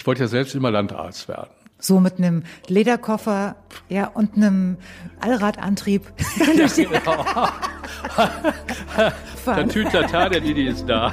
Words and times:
Ich 0.00 0.06
wollte 0.06 0.22
ja 0.22 0.28
selbst 0.28 0.54
immer 0.54 0.70
Landarzt 0.70 1.28
werden. 1.28 1.50
So 1.78 2.00
mit 2.00 2.16
einem 2.16 2.44
Lederkoffer, 2.68 3.56
ja, 3.90 4.06
und 4.06 4.34
einem 4.34 4.78
Allradantrieb. 5.20 6.10
Ja, 6.56 6.66
genau. 6.74 7.26
der 9.44 9.68
Tütata, 9.68 10.30
der 10.30 10.40
Didi 10.40 10.68
ist 10.68 10.86
da. 10.86 11.12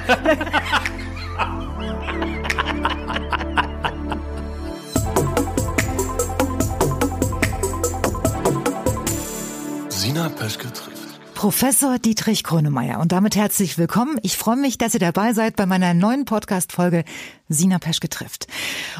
Sina 9.90 10.30
Peschke 10.30 10.72
trifft. 10.72 10.97
Professor 11.38 12.00
Dietrich 12.00 12.42
Kronemeyer 12.42 12.98
und 12.98 13.12
damit 13.12 13.36
herzlich 13.36 13.78
willkommen. 13.78 14.18
Ich 14.22 14.36
freue 14.36 14.56
mich, 14.56 14.76
dass 14.76 14.94
ihr 14.94 14.98
dabei 14.98 15.34
seid 15.34 15.54
bei 15.54 15.66
meiner 15.66 15.94
neuen 15.94 16.24
Podcast-Folge 16.24 17.04
Sina 17.48 17.78
Peschke 17.78 18.08
trifft. 18.08 18.48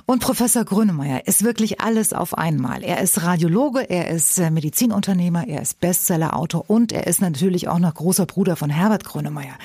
Und 0.07 0.21
Professor 0.21 0.65
Grönemeyer 0.65 1.27
ist 1.27 1.43
wirklich 1.43 1.81
alles 1.81 2.13
auf 2.13 2.39
einmal. 2.39 2.85
Er 2.85 3.01
ist 3.01 3.25
Radiologe, 3.25 3.91
er 3.91 4.11
ist 4.11 4.39
äh, 4.39 4.53
Medizinunternehmer, 4.53 5.49
er 5.49 5.63
ist 5.63 5.81
Bestsellerautor 5.81 6.71
und 6.71 6.93
er 6.93 7.09
ist 7.09 7.21
natürlich 7.21 7.67
auch 7.67 7.81
noch 7.81 7.95
großer 7.95 8.25
Bruder 8.25 8.55
von 8.55 8.71
Herbert 8.71 9.03
Grönemeyer. 9.03 9.57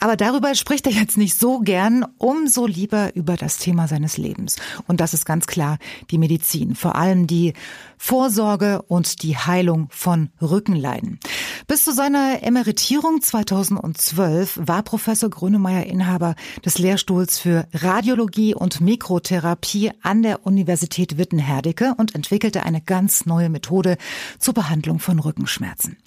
Aber 0.00 0.16
darüber 0.16 0.54
spricht 0.54 0.86
er 0.86 0.92
jetzt 0.92 1.18
nicht 1.18 1.38
so 1.38 1.60
gern, 1.60 2.06
umso 2.16 2.66
lieber 2.66 3.14
über 3.16 3.36
das 3.36 3.58
Thema 3.58 3.86
seines 3.86 4.16
Lebens. 4.16 4.56
Und 4.86 5.00
das 5.00 5.12
ist 5.12 5.26
ganz 5.26 5.46
klar 5.46 5.76
die 6.10 6.18
Medizin, 6.18 6.74
vor 6.74 6.96
allem 6.96 7.26
die 7.26 7.52
Vorsorge 7.98 8.82
und 8.82 9.22
die 9.22 9.36
Heilung 9.36 9.88
von 9.90 10.30
Rückenleiden. 10.40 11.18
Bis 11.66 11.84
zu 11.84 11.92
seiner 11.92 12.42
Emeritierung 12.42 13.20
2012 13.20 14.60
war 14.62 14.82
Professor 14.82 15.28
Grönemeyer 15.28 15.84
Inhaber 15.84 16.34
des 16.64 16.78
Lehrstuhls 16.78 17.38
für 17.38 17.66
Radiologie 17.74 18.54
und 18.54 18.80
Mikrotherapie 18.80 19.90
an 20.00 20.22
der 20.22 20.46
Universität 20.46 21.18
Witten-Herdecke 21.18 21.94
und 21.98 22.14
entwickelte 22.14 22.62
eine 22.62 22.80
ganz 22.80 23.26
neue 23.26 23.50
Methode 23.50 23.98
zur 24.38 24.54
Behandlung 24.54 24.98
von 24.98 25.18
Rückenschmerzen. 25.18 25.98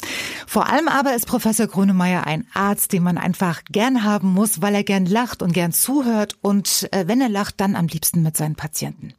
Vor 0.47 0.67
allem 0.67 0.87
aber 0.87 1.13
ist 1.13 1.27
Professor 1.27 1.67
Grönemeyer 1.67 2.25
ein 2.25 2.47
Arzt, 2.53 2.93
den 2.93 3.03
man 3.03 3.17
einfach 3.17 3.61
gern 3.71 4.03
haben 4.03 4.33
muss, 4.33 4.61
weil 4.61 4.73
er 4.73 4.83
gern 4.83 5.05
lacht 5.05 5.43
und 5.43 5.53
gern 5.53 5.73
zuhört 5.73 6.37
und 6.41 6.89
äh, 6.91 7.07
wenn 7.07 7.21
er 7.21 7.29
lacht, 7.29 7.61
dann 7.61 7.75
am 7.75 7.87
liebsten 7.87 8.21
mit 8.23 8.35
seinen 8.35 8.55
Patienten. 8.55 9.13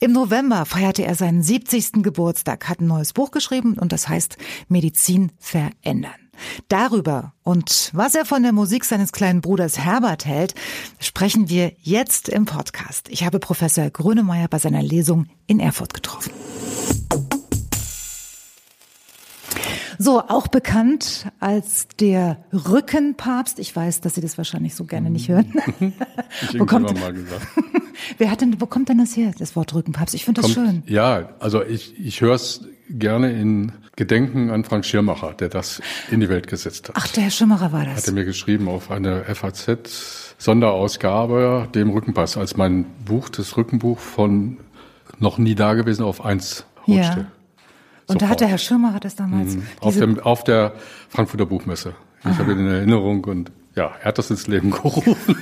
Im 0.00 0.12
November 0.12 0.66
feierte 0.66 1.04
er 1.04 1.14
seinen 1.14 1.42
70. 1.42 2.02
Geburtstag, 2.04 2.68
hat 2.68 2.80
ein 2.80 2.86
neues 2.86 3.12
Buch 3.12 3.32
geschrieben 3.32 3.76
und 3.76 3.90
das 3.90 4.08
heißt 4.08 4.36
Medizin 4.68 5.32
verändern. 5.40 6.12
Darüber 6.68 7.32
und 7.42 7.90
was 7.92 8.14
er 8.14 8.24
von 8.24 8.42
der 8.42 8.52
Musik 8.52 8.84
seines 8.84 9.12
kleinen 9.12 9.40
Bruders 9.40 9.78
Herbert 9.78 10.24
hält, 10.24 10.54
sprechen 11.00 11.48
wir 11.48 11.72
jetzt 11.80 12.28
im 12.28 12.44
Podcast. 12.44 13.08
Ich 13.08 13.24
habe 13.24 13.38
Professor 13.40 13.90
Grönemeyer 13.90 14.48
bei 14.48 14.58
seiner 14.58 14.82
Lesung 14.82 15.26
in 15.46 15.58
Erfurt 15.58 15.94
getroffen. 15.94 16.32
So, 20.04 20.20
auch 20.20 20.48
bekannt 20.48 21.28
als 21.40 21.88
der 21.98 22.44
Rückenpapst. 22.52 23.58
Ich 23.58 23.74
weiß, 23.74 24.02
dass 24.02 24.14
Sie 24.14 24.20
das 24.20 24.36
wahrscheinlich 24.36 24.74
so 24.74 24.84
gerne 24.84 25.08
nicht 25.08 25.28
hören. 25.28 25.54
Ich 26.52 26.58
wo 26.58 26.66
kommt, 26.66 26.92
mal 27.00 27.12
gesagt. 27.12 27.46
Wer 28.18 28.30
hat 28.30 28.40
denn, 28.40 28.60
wo 28.60 28.66
kommt 28.66 28.88
denn 28.88 28.98
das 28.98 29.16
her, 29.16 29.32
das 29.38 29.54
Wort 29.54 29.72
Rückenpapst? 29.72 30.14
Ich 30.14 30.24
finde 30.24 30.42
das 30.42 30.52
kommt, 30.52 30.66
schön. 30.66 30.82
Ja, 30.86 31.30
also 31.38 31.62
ich, 31.62 31.98
ich 31.98 32.20
höre 32.20 32.34
es 32.34 32.66
gerne 32.90 33.32
in 33.32 33.72
Gedenken 33.96 34.50
an 34.50 34.64
Frank 34.64 34.84
Schirmacher, 34.84 35.32
der 35.32 35.48
das 35.48 35.80
in 36.10 36.20
die 36.20 36.28
Welt 36.28 36.48
gesetzt 36.48 36.88
hat. 36.88 36.96
Ach, 36.98 37.06
der 37.08 37.22
Herr 37.24 37.30
Schirmacher 37.30 37.72
war 37.72 37.84
das. 37.84 37.98
Hat 37.98 38.06
er 38.08 38.12
mir 38.12 38.24
geschrieben 38.24 38.68
auf 38.68 38.90
eine 38.90 39.24
FAZ 39.24 40.34
Sonderausgabe, 40.38 41.68
dem 41.74 41.90
Rückenpass, 41.90 42.36
als 42.36 42.56
mein 42.56 42.84
Buch, 43.06 43.28
das 43.28 43.56
Rückenbuch 43.56 44.00
von 44.00 44.58
noch 45.18 45.38
nie 45.38 45.54
dagewesen 45.54 46.04
auf 46.04 46.24
eins 46.24 46.66
rutschte. 46.86 47.20
Ja. 47.20 47.26
Und 48.06 48.22
da 48.22 48.28
hat 48.28 48.40
der 48.40 48.48
Herr 48.48 48.58
Schirmer 48.58 48.92
hat 48.92 49.04
das 49.04 49.16
damals. 49.16 49.56
Mhm. 49.56 49.62
Auf, 49.80 49.96
dem, 49.96 50.20
auf 50.20 50.44
der 50.44 50.74
Frankfurter 51.08 51.46
Buchmesse. 51.46 51.94
Ich 52.20 52.26
Aha. 52.26 52.38
habe 52.38 52.52
ihn 52.52 52.60
in 52.60 52.68
Erinnerung 52.68 53.24
und 53.24 53.52
ja, 53.74 53.92
er 54.00 54.06
hat 54.06 54.18
das 54.18 54.30
ins 54.30 54.46
Leben 54.46 54.70
gerufen. 54.70 55.16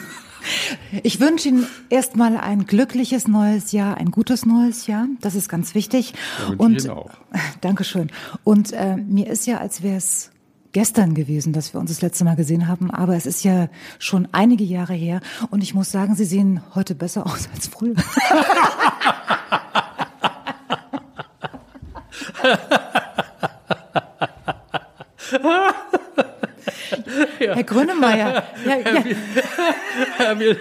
Ich 1.04 1.20
wünsche 1.20 1.48
Ihnen 1.48 1.66
erstmal 1.88 2.36
ein 2.36 2.66
glückliches 2.66 3.28
neues 3.28 3.70
Jahr, 3.70 3.96
ein 3.96 4.10
gutes 4.10 4.44
neues 4.44 4.86
Jahr. 4.88 5.06
Das 5.20 5.36
ist 5.36 5.48
ganz 5.48 5.74
wichtig. 5.74 6.14
Ja, 6.40 6.54
und 6.58 6.82
Ihnen 6.82 6.90
auch. 6.90 7.10
Dankeschön. 7.60 8.10
Und 8.42 8.72
äh, 8.72 8.96
mir 8.96 9.28
ist 9.28 9.46
ja, 9.46 9.58
als 9.58 9.82
wäre 9.82 9.96
es 9.96 10.32
gestern 10.72 11.14
gewesen, 11.14 11.52
dass 11.52 11.74
wir 11.74 11.80
uns 11.80 11.90
das 11.90 12.02
letzte 12.02 12.24
Mal 12.24 12.34
gesehen 12.34 12.66
haben, 12.66 12.90
aber 12.90 13.14
es 13.14 13.26
ist 13.26 13.44
ja 13.44 13.68
schon 13.98 14.26
einige 14.32 14.64
Jahre 14.64 14.94
her 14.94 15.20
und 15.50 15.62
ich 15.62 15.74
muss 15.74 15.92
sagen, 15.92 16.14
Sie 16.14 16.24
sehen 16.24 16.62
heute 16.74 16.94
besser 16.94 17.26
aus 17.26 17.48
als 17.54 17.68
früher. 17.68 17.94
Herr 27.38 27.64
Grönemeyer. 27.64 28.44
Ja, 28.64 28.76
ja. 28.78 29.04
Wir, 30.38 30.56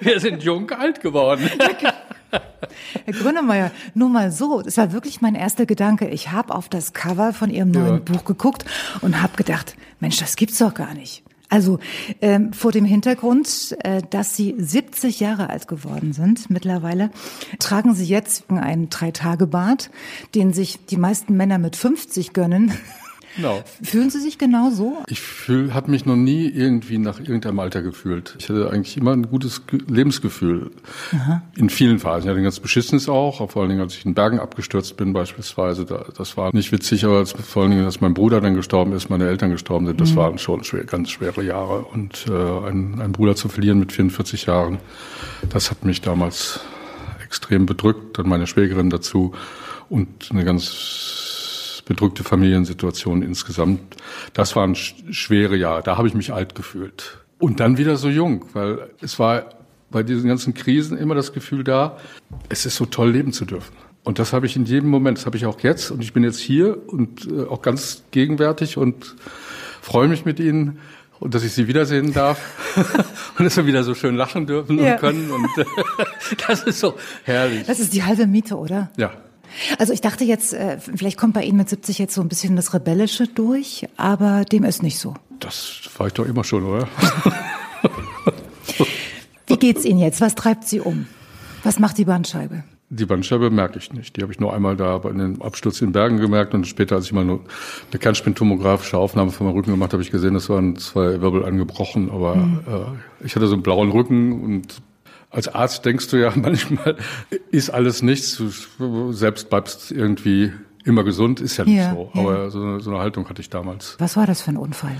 wir, 0.00 0.20
sind 0.20 0.42
jung 0.42 0.70
alt 0.70 1.00
geworden. 1.00 1.48
Herr 3.04 3.14
Grönemeyer, 3.14 3.70
nur 3.94 4.08
mal 4.08 4.30
so, 4.30 4.62
das 4.62 4.76
war 4.76 4.92
wirklich 4.92 5.20
mein 5.20 5.34
erster 5.34 5.66
Gedanke. 5.66 6.08
Ich 6.08 6.30
habe 6.30 6.54
auf 6.54 6.68
das 6.68 6.92
Cover 6.92 7.32
von 7.32 7.50
Ihrem 7.50 7.70
neuen 7.70 7.94
ja. 7.94 7.98
Buch 8.12 8.24
geguckt 8.24 8.64
und 9.00 9.22
habe 9.22 9.36
gedacht, 9.36 9.76
Mensch, 10.00 10.18
das 10.18 10.36
gibt's 10.36 10.58
doch 10.58 10.74
gar 10.74 10.94
nicht. 10.94 11.22
Also 11.48 11.78
ähm, 12.20 12.52
vor 12.52 12.72
dem 12.72 12.84
Hintergrund, 12.84 13.76
äh, 13.82 14.02
dass 14.10 14.36
Sie 14.36 14.54
70 14.58 15.20
Jahre 15.20 15.48
alt 15.48 15.66
geworden 15.66 16.12
sind 16.12 16.50
mittlerweile, 16.50 17.10
tragen 17.58 17.94
Sie 17.94 18.04
jetzt 18.04 18.50
einen 18.50 18.90
Drei-Tage-Bart, 18.90 19.90
den 20.34 20.52
sich 20.52 20.84
die 20.86 20.98
meisten 20.98 21.36
Männer 21.36 21.58
mit 21.58 21.76
50 21.76 22.32
gönnen. 22.32 22.72
Genau. 23.38 23.62
Fühlen 23.84 24.10
Sie 24.10 24.20
sich 24.20 24.36
genau 24.36 24.70
so? 24.70 24.98
Ich 25.06 25.20
habe 25.48 25.92
mich 25.92 26.04
noch 26.04 26.16
nie 26.16 26.48
irgendwie 26.48 26.98
nach 26.98 27.20
irgendeinem 27.20 27.60
Alter 27.60 27.82
gefühlt. 27.82 28.34
Ich 28.40 28.48
hatte 28.48 28.70
eigentlich 28.70 28.96
immer 28.96 29.12
ein 29.12 29.28
gutes 29.30 29.62
Lebensgefühl. 29.86 30.72
Aha. 31.12 31.42
In 31.56 31.70
vielen 31.70 32.00
Phasen. 32.00 32.24
Ich 32.24 32.28
hatte 32.28 32.38
ein 32.38 32.42
ganz 32.42 32.58
beschissenes 32.58 33.08
auch, 33.08 33.48
vor 33.48 33.62
allen 33.62 33.68
Dingen, 33.68 33.80
als 33.80 33.94
ich 33.94 34.04
in 34.04 34.14
Bergen 34.14 34.40
abgestürzt 34.40 34.96
bin 34.96 35.12
beispielsweise. 35.12 35.84
das 35.84 36.36
war 36.36 36.52
nicht 36.52 36.72
witzig, 36.72 37.04
aber 37.04 37.24
vor 37.26 37.62
allen 37.62 37.70
Dingen, 37.70 37.84
als 37.84 38.00
mein 38.00 38.12
Bruder 38.12 38.40
dann 38.40 38.56
gestorben 38.56 38.92
ist, 38.92 39.08
meine 39.08 39.28
Eltern 39.28 39.50
gestorben 39.50 39.86
sind, 39.86 40.00
das 40.00 40.10
mhm. 40.10 40.16
waren 40.16 40.38
schon 40.38 40.64
schwer, 40.64 40.82
ganz 40.82 41.10
schwere 41.10 41.44
Jahre. 41.44 41.82
Und 41.82 42.26
äh, 42.28 42.32
einen, 42.32 43.00
einen 43.00 43.12
Bruder 43.12 43.36
zu 43.36 43.48
verlieren 43.48 43.78
mit 43.78 43.92
44 43.92 44.46
Jahren, 44.46 44.78
das 45.48 45.70
hat 45.70 45.84
mich 45.84 46.00
damals 46.00 46.58
extrem 47.24 47.66
bedrückt. 47.66 48.18
Dann 48.18 48.28
meine 48.28 48.48
Schwägerin 48.48 48.90
dazu 48.90 49.32
und 49.88 50.28
eine 50.32 50.44
ganz 50.44 51.37
bedrückte 51.88 52.22
Familiensituation 52.22 53.22
insgesamt. 53.22 53.80
Das 54.34 54.54
waren 54.54 54.74
schwere 54.76 55.56
Jahre. 55.56 55.82
Da 55.82 55.96
habe 55.96 56.06
ich 56.06 56.14
mich 56.14 56.32
alt 56.32 56.54
gefühlt. 56.54 57.18
Und 57.38 57.60
dann 57.60 57.78
wieder 57.78 57.96
so 57.96 58.08
jung, 58.08 58.44
weil 58.52 58.90
es 59.00 59.18
war 59.18 59.46
bei 59.90 60.02
diesen 60.02 60.28
ganzen 60.28 60.52
Krisen 60.52 60.98
immer 60.98 61.14
das 61.14 61.32
Gefühl 61.32 61.64
da, 61.64 61.96
es 62.50 62.66
ist 62.66 62.76
so 62.76 62.84
toll, 62.84 63.12
leben 63.12 63.32
zu 63.32 63.46
dürfen. 63.46 63.74
Und 64.04 64.18
das 64.18 64.32
habe 64.32 64.46
ich 64.46 64.54
in 64.54 64.66
jedem 64.66 64.90
Moment, 64.90 65.18
das 65.18 65.26
habe 65.26 65.38
ich 65.38 65.46
auch 65.46 65.60
jetzt. 65.60 65.90
Und 65.90 66.02
ich 66.02 66.12
bin 66.12 66.24
jetzt 66.24 66.38
hier 66.38 66.78
und 66.88 67.26
äh, 67.26 67.44
auch 67.44 67.62
ganz 67.62 68.02
gegenwärtig 68.10 68.76
und 68.76 69.16
freue 69.80 70.08
mich 70.08 70.26
mit 70.26 70.40
Ihnen 70.40 70.78
und 71.20 71.34
dass 71.34 71.42
ich 71.42 71.52
Sie 71.52 71.68
wiedersehen 71.68 72.12
darf 72.12 72.38
und 73.38 73.44
dass 73.44 73.56
wir 73.56 73.66
wieder 73.66 73.82
so 73.82 73.94
schön 73.94 74.14
lachen 74.14 74.46
dürfen 74.46 74.78
ja. 74.78 74.92
und 74.92 75.00
können. 75.00 75.30
Und 75.30 75.48
das 76.48 76.64
ist 76.64 76.80
so 76.80 76.96
herrlich. 77.24 77.66
Das 77.66 77.80
ist 77.80 77.94
die 77.94 78.02
halbe 78.02 78.26
Miete, 78.26 78.56
oder? 78.56 78.90
Ja, 78.96 79.12
also 79.78 79.92
ich 79.92 80.00
dachte 80.00 80.24
jetzt, 80.24 80.54
äh, 80.54 80.78
vielleicht 80.78 81.18
kommt 81.18 81.34
bei 81.34 81.44
Ihnen 81.44 81.58
mit 81.58 81.68
70 81.68 81.98
jetzt 81.98 82.14
so 82.14 82.20
ein 82.20 82.28
bisschen 82.28 82.56
das 82.56 82.74
Rebellische 82.74 83.26
durch, 83.26 83.86
aber 83.96 84.44
dem 84.44 84.64
ist 84.64 84.82
nicht 84.82 84.98
so. 84.98 85.14
Das 85.40 85.80
war 85.96 86.06
ich 86.08 86.12
doch 86.12 86.26
immer 86.26 86.44
schon, 86.44 86.64
oder? 86.64 86.88
Wie 89.46 89.56
geht's 89.56 89.84
Ihnen 89.84 89.98
jetzt? 89.98 90.20
Was 90.20 90.34
treibt 90.34 90.64
Sie 90.68 90.80
um? 90.80 91.06
Was 91.62 91.78
macht 91.78 91.98
die 91.98 92.04
Bandscheibe? 92.04 92.64
Die 92.90 93.04
Bandscheibe 93.04 93.50
merke 93.50 93.78
ich 93.78 93.92
nicht. 93.92 94.16
Die 94.16 94.22
habe 94.22 94.32
ich 94.32 94.40
nur 94.40 94.54
einmal 94.54 94.74
da 94.74 94.96
bei 94.96 95.10
einem 95.10 95.42
Absturz 95.42 95.82
in 95.82 95.92
Bergen 95.92 96.18
gemerkt 96.18 96.54
und 96.54 96.66
später, 96.66 96.96
als 96.96 97.04
ich 97.04 97.12
mal 97.12 97.20
eine 97.22 97.40
kernspintomografische 97.98 98.96
Aufnahme 98.96 99.30
von 99.30 99.46
meinem 99.46 99.56
Rücken 99.56 99.72
gemacht 99.72 99.88
habe, 99.88 99.98
habe 99.98 100.02
ich 100.02 100.10
gesehen, 100.10 100.32
das 100.32 100.48
waren 100.48 100.76
zwei 100.76 101.20
Wirbel 101.20 101.44
angebrochen. 101.44 102.10
Aber 102.10 102.36
mhm. 102.36 102.60
äh, 102.66 103.26
ich 103.26 103.36
hatte 103.36 103.46
so 103.46 103.54
einen 103.54 103.62
blauen 103.62 103.90
Rücken 103.90 104.42
und 104.42 104.80
als 105.30 105.48
Arzt 105.48 105.84
denkst 105.84 106.08
du 106.08 106.16
ja 106.16 106.32
manchmal, 106.34 106.96
ist 107.50 107.70
alles 107.70 108.02
nichts, 108.02 108.36
du 108.78 109.12
selbst 109.12 109.50
bleibst 109.50 109.90
irgendwie 109.90 110.52
immer 110.84 111.04
gesund, 111.04 111.40
ist 111.40 111.56
ja 111.56 111.64
nicht 111.64 111.76
ja, 111.76 111.92
so. 111.92 112.10
Ja. 112.14 112.20
Aber 112.20 112.50
so, 112.50 112.78
so, 112.78 112.90
eine 112.90 113.00
Haltung 113.00 113.28
hatte 113.28 113.40
ich 113.40 113.50
damals. 113.50 113.96
Was 113.98 114.16
war 114.16 114.26
das 114.26 114.42
für 114.42 114.50
ein 114.50 114.56
Unfall? 114.56 114.96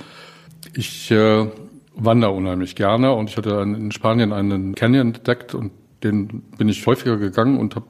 Ich 0.74 1.10
äh, 1.10 1.46
wandere 1.94 2.32
unheimlich 2.32 2.76
gerne 2.76 3.12
und 3.12 3.30
ich 3.30 3.36
hatte 3.36 3.50
in 3.62 3.90
Spanien 3.90 4.32
einen 4.32 4.74
Canyon 4.74 5.14
entdeckt 5.14 5.54
und 5.54 5.72
den 6.02 6.42
bin 6.56 6.68
ich 6.68 6.86
häufiger 6.86 7.16
gegangen 7.16 7.58
und 7.58 7.74
habe 7.74 7.86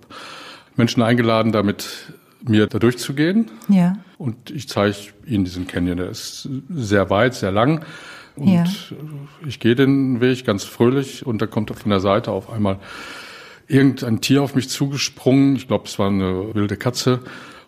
Menschen 0.77 1.03
eingeladen, 1.03 1.53
damit 1.53 2.13
mir 2.43 2.67
da 2.67 2.79
durchzugehen. 2.79 3.51
Ja. 3.69 3.99
Und 4.17 4.51
ich 4.51 4.69
zeige 4.69 4.97
ihnen 5.27 5.45
diesen 5.45 5.67
Canyon. 5.67 5.99
Der 5.99 6.09
ist 6.09 6.49
sehr 6.71 7.11
weit, 7.11 7.35
sehr 7.35 7.51
lang. 7.51 7.85
Und 8.41 8.49
ja. 8.53 8.65
ich 9.47 9.61
gehe 9.61 9.75
den 9.75 10.21
Weg 10.21 10.45
ganz 10.45 10.65
fröhlich 10.65 11.27
und 11.27 11.43
da 11.43 11.47
kommt 11.47 11.71
von 11.71 11.91
der 11.91 12.01
Seite 12.01 12.31
auf 12.31 12.51
einmal 12.51 12.79
irgendein 13.67 14.21
Tier 14.21 14.43
auf 14.43 14.55
mich 14.55 14.69
zugesprungen. 14.69 15.57
Ich 15.57 15.69
glaube, 15.69 15.85
es 15.87 15.99
war 15.99 16.09
eine 16.09 16.55
wilde 16.55 16.77
Katze. 16.77 17.21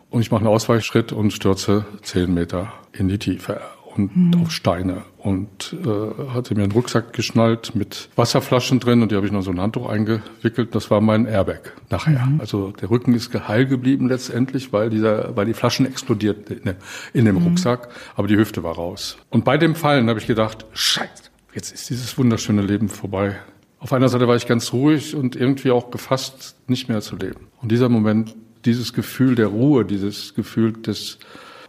Und 0.09 0.23
ich 0.23 0.31
mache 0.33 0.41
einen 0.41 0.49
Ausweichschritt 0.49 1.13
und 1.13 1.33
stürze 1.33 1.85
zehn 2.03 2.35
Meter 2.35 2.73
in 2.93 3.09
die 3.09 3.19
Tiefe 3.19 3.61
und 3.97 4.17
mhm. 4.17 4.43
auf 4.43 4.51
Steine 4.51 5.03
und 5.19 5.75
äh, 5.85 6.33
hatte 6.33 6.55
mir 6.55 6.63
einen 6.63 6.73
Rucksack 6.73 7.13
geschnallt 7.13 7.75
mit 7.75 8.09
Wasserflaschen 8.17 8.81
drin 8.81 9.03
und 9.03 9.13
die 9.13 9.17
habe 9.17 9.27
ich 9.27 9.33
noch 9.33 9.43
so 9.43 9.51
ein 9.51 9.61
Handtuch 9.61 9.89
eingewickelt. 9.89 10.75
Das 10.75 10.91
war 10.91 11.01
mein 11.01 11.27
Airbag 11.27 11.73
nachher. 11.91 12.27
Mhm. 12.27 12.41
Also 12.41 12.73
der 12.73 12.91
Rücken 12.91 13.15
ist 13.15 13.33
heil 13.49 13.67
geblieben 13.67 14.09
letztendlich, 14.09 14.73
weil 14.73 14.91
dieser, 14.91 15.37
weil 15.37 15.47
die 15.47 15.55
Flaschen 15.55 15.87
explodiert 15.87 16.51
in 16.51 16.65
dem, 16.65 16.77
in 17.13 17.25
dem 17.25 17.37
mhm. 17.37 17.49
Rucksack, 17.49 17.89
aber 18.17 18.29
die 18.29 18.37
Hüfte 18.37 18.63
war 18.63 18.75
raus. 18.75 19.19
Und 19.31 19.45
bei 19.45 19.59
dem 19.59 19.75
Fallen 19.75 20.09
habe 20.09 20.19
ich 20.19 20.27
gedacht, 20.27 20.67
Scheiße, 20.73 21.25
jetzt 21.55 21.73
ist 21.73 21.91
dieses 21.91 22.17
wunderschöne 22.17 22.63
Leben 22.63 22.89
vorbei. 22.89 23.37
Auf 23.79 23.93
einer 23.93 24.09
Seite 24.09 24.29
war 24.29 24.37
ich 24.37 24.47
ganz 24.47 24.73
ruhig 24.73 25.15
und 25.15 25.37
irgendwie 25.37 25.71
auch 25.71 25.91
gefasst, 25.91 26.57
nicht 26.67 26.89
mehr 26.89 27.01
zu 27.01 27.17
leben. 27.17 27.47
Und 27.63 27.73
dieser 27.73 27.89
Moment, 27.89 28.35
dieses 28.67 28.93
Gefühl 28.93 29.35
der 29.35 29.47
Ruhe, 29.47 29.87
dieses 29.87 30.35
Gefühl 30.35 30.75
des 30.75 31.19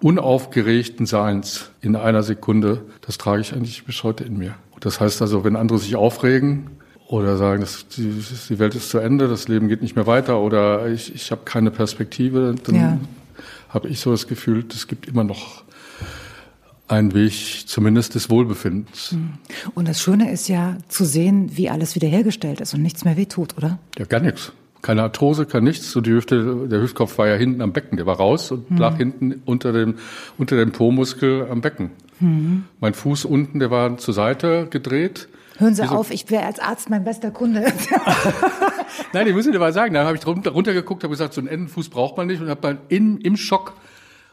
unaufgeregten 0.01 1.05
Seins 1.05 1.71
in 1.81 1.95
einer 1.95 2.23
Sekunde, 2.23 2.85
das 3.01 3.17
trage 3.17 3.41
ich 3.41 3.53
eigentlich 3.53 3.85
bis 3.85 4.03
heute 4.03 4.23
in 4.23 4.37
mir. 4.37 4.55
Das 4.79 4.99
heißt 4.99 5.21
also, 5.21 5.43
wenn 5.43 5.55
andere 5.55 5.77
sich 5.77 5.95
aufregen 5.95 6.71
oder 7.07 7.37
sagen, 7.37 7.61
das, 7.61 7.87
die, 7.87 8.23
die 8.49 8.59
Welt 8.59 8.73
ist 8.73 8.89
zu 8.89 8.97
Ende, 8.97 9.27
das 9.27 9.47
Leben 9.47 9.67
geht 9.67 9.81
nicht 9.81 9.95
mehr 9.95 10.07
weiter 10.07 10.39
oder 10.39 10.87
ich, 10.89 11.13
ich 11.13 11.31
habe 11.31 11.41
keine 11.45 11.69
Perspektive, 11.69 12.55
dann 12.63 12.75
ja. 12.75 12.97
habe 13.69 13.89
ich 13.89 13.99
so 13.99 14.11
das 14.11 14.27
Gefühl, 14.27 14.65
es 14.73 14.87
gibt 14.87 15.07
immer 15.07 15.23
noch 15.23 15.63
einen 16.87 17.13
Weg 17.13 17.67
zumindest 17.67 18.15
des 18.15 18.29
Wohlbefindens. 18.29 19.11
Hm. 19.11 19.33
Und 19.75 19.87
das 19.87 20.01
Schöne 20.01 20.31
ist 20.31 20.49
ja 20.49 20.77
zu 20.89 21.05
sehen, 21.05 21.55
wie 21.55 21.69
alles 21.69 21.95
wiederhergestellt 21.95 22.59
ist 22.59 22.73
und 22.73 22.81
nichts 22.81 23.05
mehr 23.05 23.17
wehtut, 23.17 23.55
oder? 23.57 23.79
Ja, 23.97 24.05
gar 24.05 24.19
nichts. 24.19 24.51
Keine 24.81 25.03
Arthrose, 25.03 25.45
kein 25.45 25.63
nichts. 25.63 25.91
So 25.91 26.01
die 26.01 26.11
Hüfte, 26.11 26.67
der 26.67 26.81
Hüftkopf 26.81 27.17
war 27.17 27.27
ja 27.27 27.35
hinten 27.35 27.61
am 27.61 27.73
Becken, 27.73 27.97
der 27.97 28.05
war 28.05 28.17
raus 28.17 28.51
und 28.51 28.71
mhm. 28.71 28.77
lag 28.77 28.97
hinten 28.97 29.41
unter 29.45 29.71
dem, 29.71 29.95
unter 30.37 30.55
dem 30.57 30.71
Po-Muskel 30.71 31.47
am 31.49 31.61
Becken. 31.61 31.91
Mhm. 32.19 32.65
Mein 32.79 32.93
Fuß 32.93 33.25
unten, 33.25 33.59
der 33.59 33.71
war 33.71 33.97
zur 33.97 34.13
Seite 34.13 34.67
gedreht. 34.69 35.27
Hören 35.57 35.75
Sie 35.75 35.87
auf, 35.87 36.09
ich 36.11 36.29
wäre 36.31 36.45
als 36.45 36.59
Arzt 36.59 36.89
mein 36.89 37.03
bester 37.03 37.29
Kunde. 37.29 37.71
Nein, 39.13 39.27
ich 39.27 39.33
muss 39.35 39.45
Ihnen 39.45 39.59
mal 39.59 39.73
sagen, 39.73 39.93
da 39.93 40.05
habe 40.05 40.17
ich 40.17 40.25
runter, 40.25 40.51
runtergeguckt, 40.51 41.03
habe 41.03 41.11
gesagt, 41.11 41.33
so 41.33 41.41
einen 41.41 41.47
Endenfuß 41.47 41.89
braucht 41.89 42.17
man 42.17 42.27
nicht 42.27 42.41
und 42.41 42.49
habe 42.49 42.61
dann 42.61 42.79
in, 42.89 43.19
im 43.21 43.37
Schock, 43.37 43.73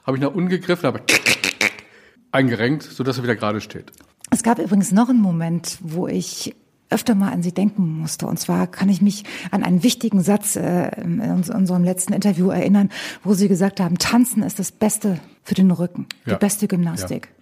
habe 0.06 0.17
ich 0.17 0.23
nach 0.23 0.33
unten 0.33 0.49
gegriffen, 0.49 0.87
habe 0.87 1.00
eingerenkt, 2.33 2.83
sodass 2.83 3.19
er 3.19 3.25
wieder 3.25 3.37
gerade 3.37 3.61
steht. 3.61 3.93
Es 4.31 4.43
gab 4.43 4.59
übrigens 4.59 4.93
noch 4.93 5.09
einen 5.09 5.21
Moment, 5.21 5.79
wo 5.81 6.06
ich 6.06 6.55
öfter 6.90 7.14
mal 7.14 7.32
an 7.32 7.43
sie 7.43 7.52
denken 7.52 7.99
musste. 8.00 8.26
Und 8.26 8.38
zwar 8.38 8.67
kann 8.67 8.88
ich 8.88 9.02
mich 9.02 9.25
an 9.50 9.62
einen 9.62 9.82
wichtigen 9.82 10.23
Satz 10.23 10.56
äh, 10.56 10.88
in 11.00 11.20
unserem 11.20 11.85
letzten 11.85 12.12
Interview 12.12 12.50
erinnern, 12.50 12.90
wo 13.23 13.35
sie 13.35 13.49
gesagt 13.49 13.81
haben, 13.81 13.99
Tanzen 13.99 14.43
ist 14.43 14.58
das 14.58 14.73
Beste 14.73 15.20
für 15.43 15.55
den 15.55 15.70
Rücken, 15.70 16.06
ja. 16.26 16.35
die 16.35 16.38
beste 16.38 16.69
Gymnastik. 16.69 17.29
Ja. 17.29 17.38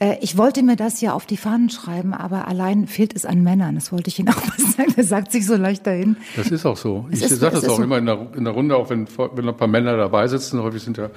Äh, 0.00 0.18
ich 0.20 0.36
wollte 0.36 0.62
mir 0.62 0.76
das 0.76 1.00
ja 1.00 1.12
auf 1.12 1.26
die 1.26 1.36
Fahnen 1.36 1.70
schreiben, 1.70 2.14
aber 2.14 2.48
allein 2.48 2.86
fehlt 2.86 3.14
es 3.14 3.24
an 3.24 3.42
Männern. 3.42 3.74
Das 3.74 3.92
wollte 3.92 4.08
ich 4.08 4.18
Ihnen 4.18 4.28
auch 4.28 4.46
mal 4.46 4.58
sagen. 4.76 4.92
Das 4.96 5.08
sagt 5.08 5.32
sich 5.32 5.46
so 5.46 5.56
leicht 5.56 5.86
dahin. 5.86 6.16
Das 6.36 6.50
ist 6.50 6.66
auch 6.66 6.76
so. 6.76 7.06
Es 7.10 7.22
ich 7.22 7.28
sage 7.28 7.56
das 7.56 7.68
auch 7.68 7.76
so. 7.76 7.82
immer 7.82 7.98
in 7.98 8.06
der, 8.06 8.28
in 8.36 8.44
der 8.44 8.52
Runde, 8.52 8.76
auch 8.76 8.90
wenn, 8.90 9.08
wenn 9.34 9.48
ein 9.48 9.56
paar 9.56 9.68
Männer 9.68 9.96
dabei 9.96 10.26
sitzen. 10.28 10.62
Häufig 10.62 10.82
sind 10.82 10.98
ja 10.98 11.10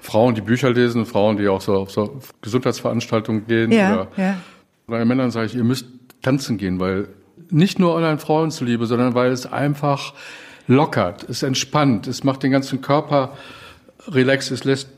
Frauen, 0.00 0.34
die 0.34 0.40
Bücher 0.40 0.70
lesen, 0.70 1.06
Frauen, 1.06 1.36
die 1.36 1.48
auch 1.48 1.60
so 1.60 1.74
auf 1.74 1.90
so 1.90 2.20
Gesundheitsveranstaltungen 2.42 3.46
gehen. 3.46 3.72
Ja, 3.72 3.92
oder 3.92 4.08
ja. 4.16 4.36
bei 4.86 5.04
Männern 5.04 5.30
sage 5.30 5.46
ich, 5.46 5.54
ihr 5.54 5.64
müsst 5.64 5.86
tanzen 6.26 6.58
gehen, 6.58 6.80
weil 6.80 7.08
nicht 7.50 7.78
nur 7.78 7.94
euren 7.94 8.18
Frauen 8.18 8.50
zuliebe, 8.50 8.86
sondern 8.86 9.14
weil 9.14 9.30
es 9.30 9.46
einfach 9.46 10.12
lockert, 10.66 11.28
es 11.28 11.44
entspannt, 11.44 12.08
es 12.08 12.24
macht 12.24 12.42
den 12.42 12.50
ganzen 12.50 12.80
Körper 12.80 13.32
relax, 14.08 14.50
es 14.50 14.64
lässt 14.64 14.88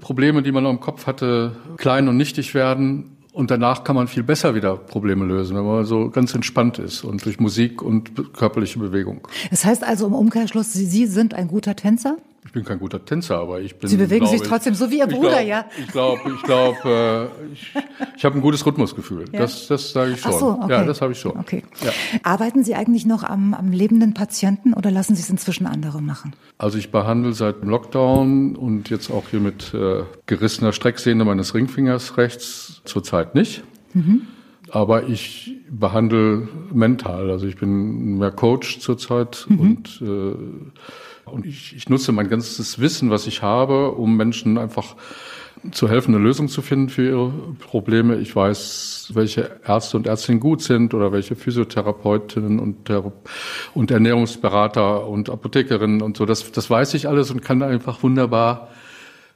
Probleme, 0.00 0.42
die 0.42 0.52
man 0.52 0.64
im 0.64 0.80
Kopf 0.80 1.06
hatte, 1.06 1.56
klein 1.76 2.08
und 2.08 2.16
nichtig 2.16 2.54
werden. 2.54 3.16
Und 3.32 3.50
danach 3.50 3.82
kann 3.82 3.96
man 3.96 4.08
viel 4.08 4.22
besser 4.22 4.54
wieder 4.54 4.76
Probleme 4.76 5.24
lösen, 5.24 5.56
wenn 5.56 5.64
man 5.64 5.84
so 5.86 6.10
ganz 6.10 6.34
entspannt 6.34 6.78
ist 6.78 7.02
und 7.02 7.24
durch 7.24 7.40
Musik 7.40 7.80
und 7.80 8.34
körperliche 8.34 8.78
Bewegung. 8.78 9.26
Das 9.50 9.64
heißt 9.64 9.84
also 9.84 10.06
im 10.06 10.14
Umkehrschluss, 10.14 10.72
Sie 10.72 11.06
sind 11.06 11.32
ein 11.32 11.48
guter 11.48 11.74
Tänzer? 11.74 12.16
Ich 12.44 12.50
bin 12.52 12.64
kein 12.64 12.80
guter 12.80 13.04
Tänzer, 13.04 13.38
aber 13.38 13.60
ich 13.60 13.76
bin. 13.76 13.88
Sie 13.88 13.96
bewegen 13.96 14.26
sich 14.26 14.42
trotzdem 14.42 14.74
so 14.74 14.90
wie 14.90 14.98
Ihr 14.98 15.06
Bruder, 15.06 15.42
glaub, 15.42 15.46
ja? 15.46 15.64
Ich 15.78 15.86
glaube, 15.88 16.20
ich 16.34 16.42
glaube, 16.42 17.30
äh, 17.40 17.52
ich, 17.52 17.72
ich 18.16 18.24
habe 18.24 18.36
ein 18.36 18.40
gutes 18.40 18.66
Rhythmusgefühl. 18.66 19.26
Ja? 19.32 19.40
Das, 19.40 19.68
das 19.68 19.92
sage 19.92 20.12
ich 20.12 20.20
schon. 20.20 20.32
Ach 20.34 20.38
so, 20.38 20.48
okay. 20.60 20.72
Ja, 20.72 20.84
das 20.84 21.00
habe 21.00 21.12
ich 21.12 21.20
schon. 21.20 21.36
Okay. 21.36 21.62
Ja. 21.84 21.92
Arbeiten 22.24 22.64
Sie 22.64 22.74
eigentlich 22.74 23.06
noch 23.06 23.22
am, 23.22 23.54
am 23.54 23.70
lebenden 23.70 24.12
Patienten 24.12 24.74
oder 24.74 24.90
lassen 24.90 25.14
Sie 25.14 25.22
es 25.22 25.30
inzwischen 25.30 25.66
andere 25.66 26.02
machen? 26.02 26.32
Also 26.58 26.78
ich 26.78 26.90
behandle 26.90 27.32
seit 27.32 27.62
dem 27.62 27.68
Lockdown 27.68 28.56
und 28.56 28.90
jetzt 28.90 29.10
auch 29.10 29.28
hier 29.30 29.40
mit 29.40 29.72
äh, 29.72 30.02
gerissener 30.26 30.72
Strecksehne 30.72 31.24
meines 31.24 31.54
Ringfingers 31.54 32.16
rechts 32.16 32.82
zurzeit 32.84 33.36
nicht. 33.36 33.62
Mhm. 33.94 34.22
Aber 34.70 35.06
ich 35.06 35.58
behandle 35.70 36.48
mental. 36.72 37.30
Also 37.30 37.46
ich 37.46 37.56
bin 37.56 38.18
mehr 38.18 38.32
Coach 38.32 38.80
zurzeit 38.80 39.46
mhm. 39.48 39.60
und 39.60 40.02
äh, 40.02 40.34
und 41.24 41.46
ich, 41.46 41.74
ich 41.76 41.88
nutze 41.88 42.12
mein 42.12 42.28
ganzes 42.28 42.78
Wissen, 42.78 43.10
was 43.10 43.26
ich 43.26 43.42
habe, 43.42 43.92
um 43.92 44.16
Menschen 44.16 44.58
einfach 44.58 44.96
zu 45.70 45.88
helfen, 45.88 46.14
eine 46.14 46.24
Lösung 46.24 46.48
zu 46.48 46.60
finden 46.60 46.88
für 46.88 47.06
ihre 47.06 47.32
Probleme. 47.60 48.16
Ich 48.16 48.34
weiß, 48.34 49.12
welche 49.14 49.60
Ärzte 49.64 49.96
und 49.96 50.06
Ärztinnen 50.06 50.40
gut 50.40 50.62
sind 50.62 50.92
oder 50.92 51.12
welche 51.12 51.36
Physiotherapeutinnen 51.36 52.58
und, 52.58 52.90
und 53.74 53.90
Ernährungsberater 53.90 55.06
und 55.06 55.30
Apothekerinnen 55.30 56.02
und 56.02 56.16
so. 56.16 56.26
Das, 56.26 56.50
das 56.50 56.68
weiß 56.68 56.94
ich 56.94 57.06
alles 57.06 57.30
und 57.30 57.42
kann 57.42 57.62
einfach 57.62 58.02
wunderbar 58.02 58.68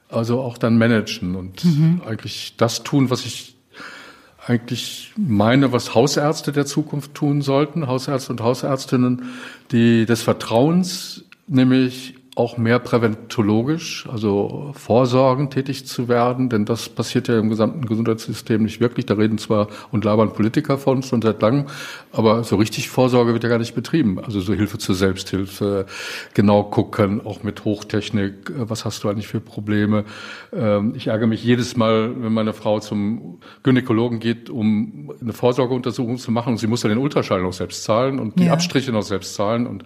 also 0.09 0.41
auch 0.41 0.57
dann 0.57 0.77
managen 0.77 1.35
und 1.35 1.65
mhm. 1.65 2.01
eigentlich 2.05 2.55
das 2.57 2.83
tun, 2.83 3.09
was 3.09 3.25
ich 3.25 3.55
eigentlich 4.45 5.11
meine, 5.17 5.73
was 5.73 5.93
Hausärzte 5.93 6.53
der 6.53 6.65
Zukunft 6.65 7.13
tun 7.13 7.41
sollten, 7.41 7.87
Hausärzte 7.87 8.31
und 8.31 8.41
Hausärztinnen, 8.41 9.23
die 9.71 10.05
des 10.05 10.21
Vertrauens 10.21 11.25
nämlich 11.47 12.15
auch 12.37 12.55
mehr 12.55 12.77
präventologisch, 12.77 14.07
also 14.11 14.71
vorsorgend 14.75 15.53
tätig 15.53 15.87
zu 15.87 16.07
werden, 16.07 16.49
denn 16.49 16.65
das 16.65 16.87
passiert 16.87 17.27
ja 17.27 17.39
im 17.39 17.49
gesamten 17.49 17.83
Gesundheitssystem 17.87 18.61
nicht 18.61 18.79
wirklich. 18.79 19.07
Da 19.07 19.15
reden 19.15 19.39
zwar 19.39 19.69
und 19.91 20.05
labern 20.05 20.31
Politiker 20.33 20.77
von 20.77 21.01
schon 21.01 21.23
seit 21.23 21.41
langem, 21.41 21.65
aber 22.11 22.43
so 22.43 22.57
richtig 22.57 22.89
Vorsorge 22.89 23.33
wird 23.33 23.41
ja 23.41 23.49
gar 23.49 23.57
nicht 23.57 23.73
betrieben. 23.73 24.19
Also 24.23 24.39
so 24.39 24.53
Hilfe 24.53 24.77
zur 24.77 24.93
Selbsthilfe, 24.93 25.87
genau 26.35 26.63
gucken, 26.63 27.25
auch 27.25 27.41
mit 27.41 27.65
Hochtechnik, 27.65 28.51
was 28.55 28.85
hast 28.85 29.03
du 29.03 29.09
eigentlich 29.09 29.27
für 29.27 29.39
Probleme. 29.39 30.05
Ähm, 30.53 30.93
ich 30.95 31.07
ärgere 31.07 31.25
mich 31.25 31.43
jedes 31.43 31.75
Mal, 31.75 32.13
wenn 32.21 32.33
meine 32.33 32.53
Frau 32.53 32.79
zum 32.79 33.39
Gynäkologen 33.63 34.19
geht, 34.19 34.51
um 34.51 35.11
eine 35.19 35.33
Vorsorgeuntersuchung 35.33 36.19
zu 36.19 36.31
machen. 36.31 36.57
Sie 36.57 36.67
muss 36.67 36.83
ja 36.83 36.89
den 36.89 36.99
Ultraschall 36.99 37.41
noch 37.41 37.53
selbst 37.53 37.83
zahlen 37.83 38.19
und 38.19 38.37
die 38.37 38.45
ja. 38.45 38.53
Abstriche 38.53 38.91
noch 38.91 39.01
selbst 39.01 39.33
zahlen 39.33 39.65
und 39.65 39.83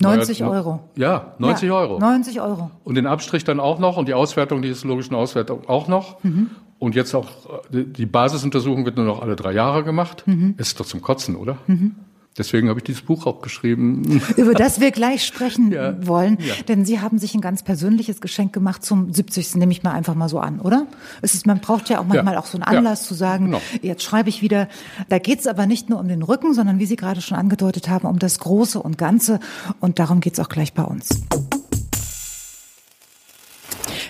90 0.00 0.44
Euro. 0.44 0.80
Ja, 0.96 1.34
90 1.38 1.68
ja, 1.68 1.74
Euro. 1.74 1.98
90 1.98 2.40
Euro. 2.40 2.70
Und 2.84 2.94
den 2.94 3.06
Abstrich 3.06 3.44
dann 3.44 3.60
auch 3.60 3.78
noch 3.78 3.96
und 3.96 4.08
die 4.08 4.14
Auswertung, 4.14 4.62
die 4.62 4.68
histologischen 4.68 5.14
Auswertung 5.14 5.68
auch 5.68 5.88
noch. 5.88 6.22
Mhm. 6.24 6.50
Und 6.78 6.94
jetzt 6.94 7.14
auch, 7.14 7.28
die 7.70 8.06
Basisuntersuchung 8.06 8.86
wird 8.86 8.96
nur 8.96 9.04
noch 9.04 9.20
alle 9.20 9.36
drei 9.36 9.52
Jahre 9.52 9.84
gemacht. 9.84 10.22
Mhm. 10.26 10.54
Ist 10.56 10.80
doch 10.80 10.86
zum 10.86 11.02
Kotzen, 11.02 11.36
oder? 11.36 11.58
Mhm. 11.66 11.94
Deswegen 12.38 12.68
habe 12.68 12.78
ich 12.78 12.84
dieses 12.84 13.02
Buch 13.02 13.26
auch 13.26 13.42
geschrieben. 13.42 14.22
Über 14.36 14.54
das 14.54 14.80
wir 14.80 14.92
gleich 14.92 15.26
sprechen 15.26 15.72
ja, 15.72 16.06
wollen. 16.06 16.38
Ja. 16.40 16.54
Denn 16.68 16.84
Sie 16.84 17.00
haben 17.00 17.18
sich 17.18 17.34
ein 17.34 17.40
ganz 17.40 17.64
persönliches 17.64 18.20
Geschenk 18.20 18.52
gemacht 18.52 18.84
zum 18.84 19.12
70. 19.12 19.56
nehme 19.56 19.72
ich 19.72 19.82
mal 19.82 19.92
einfach 19.92 20.14
mal 20.14 20.28
so 20.28 20.38
an, 20.38 20.60
oder? 20.60 20.86
Es 21.22 21.34
ist, 21.34 21.46
man 21.46 21.60
braucht 21.60 21.88
ja 21.88 21.98
auch 21.98 22.06
manchmal 22.06 22.34
ja. 22.34 22.40
auch 22.40 22.46
so 22.46 22.56
einen 22.56 22.62
Anlass 22.62 23.02
zu 23.02 23.14
sagen, 23.14 23.46
genau. 23.46 23.60
jetzt 23.82 24.04
schreibe 24.04 24.28
ich 24.28 24.42
wieder. 24.42 24.68
Da 25.08 25.18
geht 25.18 25.40
es 25.40 25.48
aber 25.48 25.66
nicht 25.66 25.90
nur 25.90 25.98
um 25.98 26.06
den 26.06 26.22
Rücken, 26.22 26.54
sondern 26.54 26.78
wie 26.78 26.86
Sie 26.86 26.96
gerade 26.96 27.20
schon 27.20 27.36
angedeutet 27.36 27.88
haben, 27.88 28.06
um 28.06 28.18
das 28.20 28.38
Große 28.38 28.80
und 28.80 28.96
Ganze. 28.96 29.40
Und 29.80 29.98
darum 29.98 30.20
geht 30.20 30.34
es 30.34 30.40
auch 30.40 30.48
gleich 30.48 30.72
bei 30.72 30.84
uns. 30.84 31.08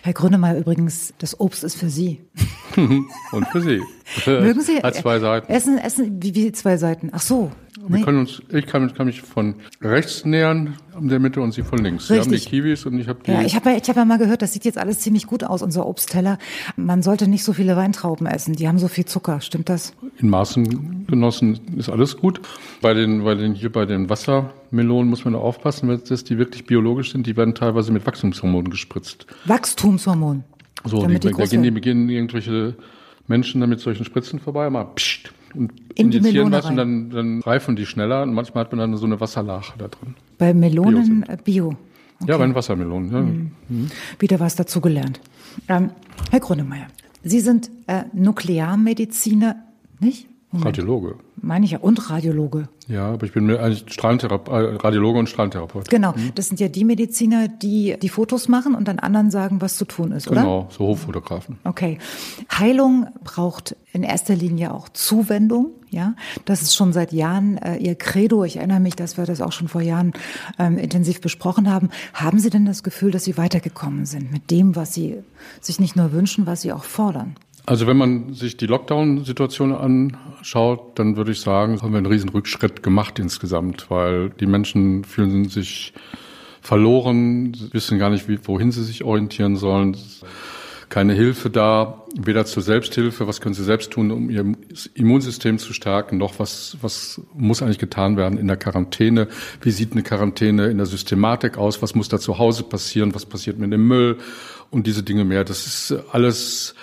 Herr 0.02 0.12
Grünemeyer 0.12 0.58
übrigens, 0.58 1.12
das 1.18 1.38
Obst 1.40 1.64
ist 1.64 1.76
für 1.76 1.90
Sie. 1.90 2.20
und 2.76 3.48
für 3.48 3.60
Sie. 3.60 3.82
Mögen 4.26 4.60
Sie? 4.62 4.82
Hat 4.82 4.94
zwei 4.94 5.18
Seiten. 5.18 5.50
Essen, 5.50 5.78
essen, 5.78 6.22
wie, 6.22 6.34
wie 6.34 6.52
zwei 6.52 6.76
Seiten? 6.76 7.10
Ach 7.12 7.20
so. 7.20 7.50
Wir 7.86 7.98
nee. 7.98 8.04
können 8.04 8.18
uns, 8.18 8.42
ich 8.50 8.66
kann, 8.66 8.92
kann, 8.92 9.06
mich 9.06 9.22
von 9.22 9.54
rechts 9.80 10.26
nähern, 10.26 10.76
in 11.00 11.08
der 11.08 11.18
Mitte 11.18 11.40
und 11.40 11.52
Sie 11.52 11.62
von 11.62 11.78
links. 11.78 12.10
Richtig. 12.10 12.24
Sie 12.24 12.34
haben 12.34 12.40
die 12.40 12.50
Kiwis 12.50 12.84
und 12.84 12.98
ich 12.98 13.08
habe 13.08 13.20
die. 13.24 13.30
Ja, 13.30 13.40
ich 13.40 13.54
habe 13.56 13.70
ja, 13.70 13.76
ich 13.76 13.88
hab 13.88 13.96
ja 13.96 14.04
mal 14.04 14.18
gehört, 14.18 14.42
das 14.42 14.52
sieht 14.52 14.66
jetzt 14.66 14.76
alles 14.76 15.00
ziemlich 15.00 15.26
gut 15.26 15.44
aus, 15.44 15.62
unser 15.62 15.86
Obstteller. 15.86 16.38
Man 16.76 17.02
sollte 17.02 17.26
nicht 17.26 17.42
so 17.42 17.54
viele 17.54 17.76
Weintrauben 17.76 18.26
essen, 18.26 18.54
die 18.54 18.68
haben 18.68 18.78
so 18.78 18.88
viel 18.88 19.06
Zucker, 19.06 19.40
stimmt 19.40 19.70
das? 19.70 19.94
In 20.18 20.28
Maßen 20.28 21.06
genossen 21.06 21.58
ist 21.76 21.88
alles 21.88 22.18
gut. 22.18 22.40
Bei 22.82 22.92
den, 22.92 23.24
bei 23.24 23.34
den, 23.34 23.54
hier 23.54 23.72
bei 23.72 23.86
den 23.86 24.10
Wassermelonen 24.10 25.08
muss 25.08 25.24
man 25.24 25.34
aufpassen, 25.34 25.88
weil 25.88 25.98
das 25.98 26.22
die 26.24 26.36
wirklich 26.36 26.66
biologisch 26.66 27.12
sind, 27.12 27.26
die 27.26 27.36
werden 27.36 27.54
teilweise 27.54 27.92
mit 27.92 28.06
Wachstumshormonen 28.06 28.70
gespritzt. 28.70 29.26
Wachstumshormon? 29.46 30.44
So, 30.84 31.06
die, 31.06 31.18
die 31.18 31.30
da 31.30 31.44
gehen, 31.46 31.62
die 31.62 31.70
beginnen 31.70 32.08
irgendwelche 32.10 32.74
Menschen 33.26 33.60
damit 33.60 33.80
solchen 33.80 34.04
Spritzen 34.04 34.38
vorbei, 34.38 34.68
mal 34.68 34.84
pssst, 34.84 35.32
und 35.54 35.72
in 35.94 36.10
die 36.10 36.20
Melone 36.20 36.56
was 36.56 36.64
rein. 36.64 36.72
und 36.72 36.76
dann, 36.76 37.10
dann 37.10 37.40
reifen 37.40 37.76
die 37.76 37.86
schneller 37.86 38.22
und 38.22 38.34
manchmal 38.34 38.64
hat 38.64 38.72
man 38.72 38.78
dann 38.78 38.96
so 38.96 39.06
eine 39.06 39.20
Wasserlache 39.20 39.74
da 39.78 39.88
drin. 39.88 40.14
Bei 40.38 40.54
Melonen 40.54 41.24
Bio. 41.44 41.70
Bio. 41.70 41.76
Okay. 42.20 42.30
Ja, 42.32 42.38
bei 42.38 42.46
den 42.46 42.54
Wassermelonen. 42.54 43.12
Ja. 43.12 43.20
Mhm. 43.20 43.90
Wieder 44.18 44.40
was 44.40 44.54
dazugelernt. 44.54 45.20
Ähm, 45.68 45.90
Herr 46.30 46.40
Grönemeyer, 46.40 46.86
Sie 47.22 47.40
sind 47.40 47.70
äh, 47.86 48.04
Nuklearmediziner, 48.12 49.56
nicht? 50.00 50.26
Radiologe. 50.52 51.14
Meine 51.36 51.64
ich 51.64 51.70
ja. 51.72 51.78
Und 51.78 52.10
Radiologe. 52.10 52.68
Ja, 52.88 53.12
aber 53.12 53.24
ich 53.24 53.32
bin 53.32 53.48
eigentlich 53.50 53.84
Strahlentherape 53.86 54.50
äh, 54.50 54.76
Radiologe 54.76 55.18
und 55.20 55.28
Strahlentherapeut. 55.28 55.88
Genau. 55.88 56.14
Hm? 56.14 56.32
Das 56.34 56.48
sind 56.48 56.58
ja 56.58 56.68
die 56.68 56.84
Mediziner, 56.84 57.46
die 57.46 57.96
die 58.02 58.08
Fotos 58.08 58.48
machen 58.48 58.74
und 58.74 58.88
dann 58.88 58.98
anderen 58.98 59.30
sagen, 59.30 59.60
was 59.60 59.76
zu 59.76 59.84
tun 59.84 60.10
ist, 60.10 60.28
oder? 60.28 60.40
Genau, 60.40 60.68
so 60.70 60.86
Hochfotografen. 60.86 61.58
Okay. 61.62 61.98
Heilung 62.50 63.06
braucht 63.22 63.76
in 63.92 64.02
erster 64.02 64.34
Linie 64.34 64.74
auch 64.74 64.88
Zuwendung. 64.88 65.70
Ja, 65.88 66.14
das 66.44 66.62
ist 66.62 66.76
schon 66.76 66.92
seit 66.92 67.12
Jahren 67.12 67.58
äh, 67.58 67.76
Ihr 67.76 67.96
Credo. 67.96 68.44
Ich 68.44 68.56
erinnere 68.56 68.78
mich, 68.78 68.94
dass 68.94 69.16
wir 69.16 69.26
das 69.26 69.40
auch 69.40 69.50
schon 69.50 69.66
vor 69.66 69.80
Jahren 69.80 70.12
ähm, 70.58 70.78
intensiv 70.78 71.20
besprochen 71.20 71.68
haben. 71.68 71.90
Haben 72.14 72.38
Sie 72.38 72.50
denn 72.50 72.64
das 72.64 72.84
Gefühl, 72.84 73.10
dass 73.10 73.24
Sie 73.24 73.36
weitergekommen 73.36 74.06
sind 74.06 74.30
mit 74.30 74.50
dem, 74.50 74.76
was 74.76 74.94
Sie 74.94 75.16
sich 75.60 75.80
nicht 75.80 75.96
nur 75.96 76.12
wünschen, 76.12 76.46
was 76.46 76.62
Sie 76.62 76.72
auch 76.72 76.84
fordern? 76.84 77.36
Also 77.70 77.86
wenn 77.86 77.98
man 77.98 78.34
sich 78.34 78.56
die 78.56 78.66
Lockdown-Situation 78.66 79.72
anschaut, 79.72 80.98
dann 80.98 81.16
würde 81.16 81.30
ich 81.30 81.40
sagen, 81.40 81.80
haben 81.80 81.92
wir 81.92 81.98
einen 81.98 82.06
riesen 82.06 82.30
Rückschritt 82.30 82.82
gemacht 82.82 83.20
insgesamt, 83.20 83.88
weil 83.92 84.30
die 84.30 84.46
Menschen 84.46 85.04
fühlen 85.04 85.48
sich 85.48 85.92
verloren, 86.60 87.56
wissen 87.70 88.00
gar 88.00 88.10
nicht, 88.10 88.26
wohin 88.48 88.72
sie 88.72 88.82
sich 88.82 89.04
orientieren 89.04 89.54
sollen. 89.54 89.96
Keine 90.88 91.12
Hilfe 91.12 91.48
da, 91.48 92.02
weder 92.20 92.44
zur 92.44 92.64
Selbsthilfe, 92.64 93.28
was 93.28 93.40
können 93.40 93.54
sie 93.54 93.62
selbst 93.62 93.92
tun, 93.92 94.10
um 94.10 94.30
ihr 94.30 94.52
Immunsystem 94.94 95.58
zu 95.58 95.72
stärken, 95.72 96.18
noch 96.18 96.40
was, 96.40 96.76
was 96.80 97.20
muss 97.34 97.62
eigentlich 97.62 97.78
getan 97.78 98.16
werden 98.16 98.36
in 98.36 98.48
der 98.48 98.56
Quarantäne. 98.56 99.28
Wie 99.60 99.70
sieht 99.70 99.92
eine 99.92 100.02
Quarantäne 100.02 100.66
in 100.70 100.78
der 100.78 100.86
Systematik 100.86 101.56
aus? 101.56 101.80
Was 101.82 101.94
muss 101.94 102.08
da 102.08 102.18
zu 102.18 102.36
Hause 102.36 102.64
passieren? 102.64 103.14
Was 103.14 103.26
passiert 103.26 103.60
mit 103.60 103.72
dem 103.72 103.86
Müll? 103.86 104.18
Und 104.70 104.88
diese 104.88 105.04
Dinge 105.04 105.24
mehr. 105.24 105.44
Das 105.44 105.66
ist 105.66 105.94
alles 106.10 106.74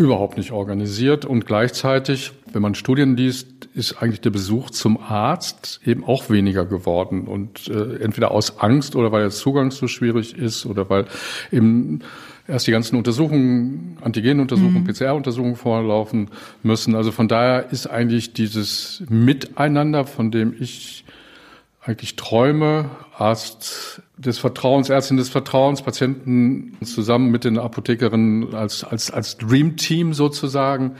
überhaupt 0.00 0.38
nicht 0.38 0.50
organisiert. 0.50 1.26
Und 1.26 1.46
gleichzeitig, 1.46 2.32
wenn 2.52 2.62
man 2.62 2.74
Studien 2.74 3.16
liest, 3.16 3.46
ist 3.74 4.02
eigentlich 4.02 4.22
der 4.22 4.30
Besuch 4.30 4.70
zum 4.70 4.98
Arzt 4.98 5.80
eben 5.84 6.04
auch 6.04 6.30
weniger 6.30 6.64
geworden. 6.64 7.28
Und 7.28 7.68
äh, 7.68 8.02
entweder 8.02 8.30
aus 8.30 8.58
Angst 8.60 8.96
oder 8.96 9.12
weil 9.12 9.20
der 9.20 9.30
Zugang 9.30 9.70
so 9.70 9.88
schwierig 9.88 10.36
ist 10.36 10.64
oder 10.64 10.88
weil 10.88 11.04
eben 11.52 12.00
erst 12.48 12.66
die 12.66 12.70
ganzen 12.70 12.96
Untersuchungen, 12.96 13.98
Antigenuntersuchungen, 14.00 14.84
mhm. 14.84 14.86
PCR-Untersuchungen 14.86 15.56
vorlaufen 15.56 16.30
müssen. 16.62 16.94
Also 16.94 17.12
von 17.12 17.28
daher 17.28 17.70
ist 17.70 17.86
eigentlich 17.86 18.32
dieses 18.32 19.02
Miteinander, 19.10 20.06
von 20.06 20.30
dem 20.30 20.54
ich 20.58 21.04
eigentlich 21.82 22.16
träume, 22.16 22.90
Arzt 23.16 24.00
des 24.20 24.38
Vertrauens, 24.38 24.90
Ärztin 24.90 25.16
des 25.16 25.28
Vertrauens, 25.28 25.82
Patienten 25.82 26.76
zusammen 26.84 27.30
mit 27.30 27.44
den 27.44 27.58
Apothekerinnen 27.58 28.54
als, 28.54 28.84
als, 28.84 29.10
als 29.10 29.38
Dream 29.38 29.76
Team 29.76 30.12
sozusagen, 30.12 30.96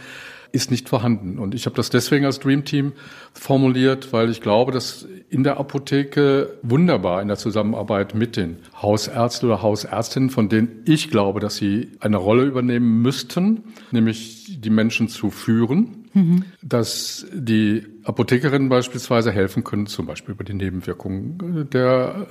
ist 0.53 0.71
nicht 0.71 0.89
vorhanden. 0.89 1.39
Und 1.39 1.55
ich 1.55 1.67
habe 1.67 1.77
das 1.77 1.91
deswegen 1.91 2.25
als 2.25 2.41
Dream 2.41 2.65
Team 2.65 2.93
formuliert, 3.33 4.13
weil 4.13 4.31
ich 4.31 4.41
glaube, 4.41 4.73
dass 4.73 5.07
in 5.29 5.45
der 5.45 5.59
Apotheke 5.59 6.59
wunderbar 6.63 7.23
in 7.23 7.29
der 7.29 7.37
Zusammenarbeit 7.37 8.15
mit 8.15 8.37
den 8.37 8.57
Hausärzten 8.81 9.49
oder 9.49 9.63
Hausärztinnen, 9.63 10.31
von 10.31 10.49
denen 10.49 10.83
ich 10.87 11.11
glaube, 11.11 11.39
dass 11.41 11.57
sie 11.57 11.93
eine 12.01 12.17
Rolle 12.17 12.45
übernehmen 12.45 13.01
müssten, 13.03 13.65
nämlich 13.93 14.61
die 14.61 14.71
Menschen 14.71 15.09
zu 15.09 15.31
führen, 15.31 16.00
mhm. 16.13 16.45
dass 16.63 17.27
die 17.33 17.87
Apothekerinnen 18.05 18.69
beispielsweise 18.69 19.33
helfen 19.33 19.65
können, 19.65 19.87
zum 19.87 20.07
Beispiel 20.07 20.35
über 20.35 20.45
die 20.45 20.55
Nebenwirkungen 20.55 21.69
der 21.71 22.27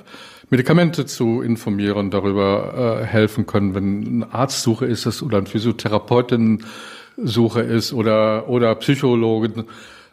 Medikamente 0.50 1.06
zu 1.06 1.42
informieren, 1.42 2.12
darüber 2.12 3.02
äh, 3.02 3.06
helfen 3.06 3.46
können, 3.46 3.76
wenn 3.76 4.24
eine 4.24 4.34
Arztsuche 4.34 4.86
ist 4.86 5.06
es 5.06 5.22
oder 5.22 5.38
ein 5.38 5.48
Physiotherapeutin 5.48 6.64
Suche 7.18 7.62
ist 7.62 7.94
oder, 7.94 8.50
oder 8.50 8.74
Psychologen 8.76 9.66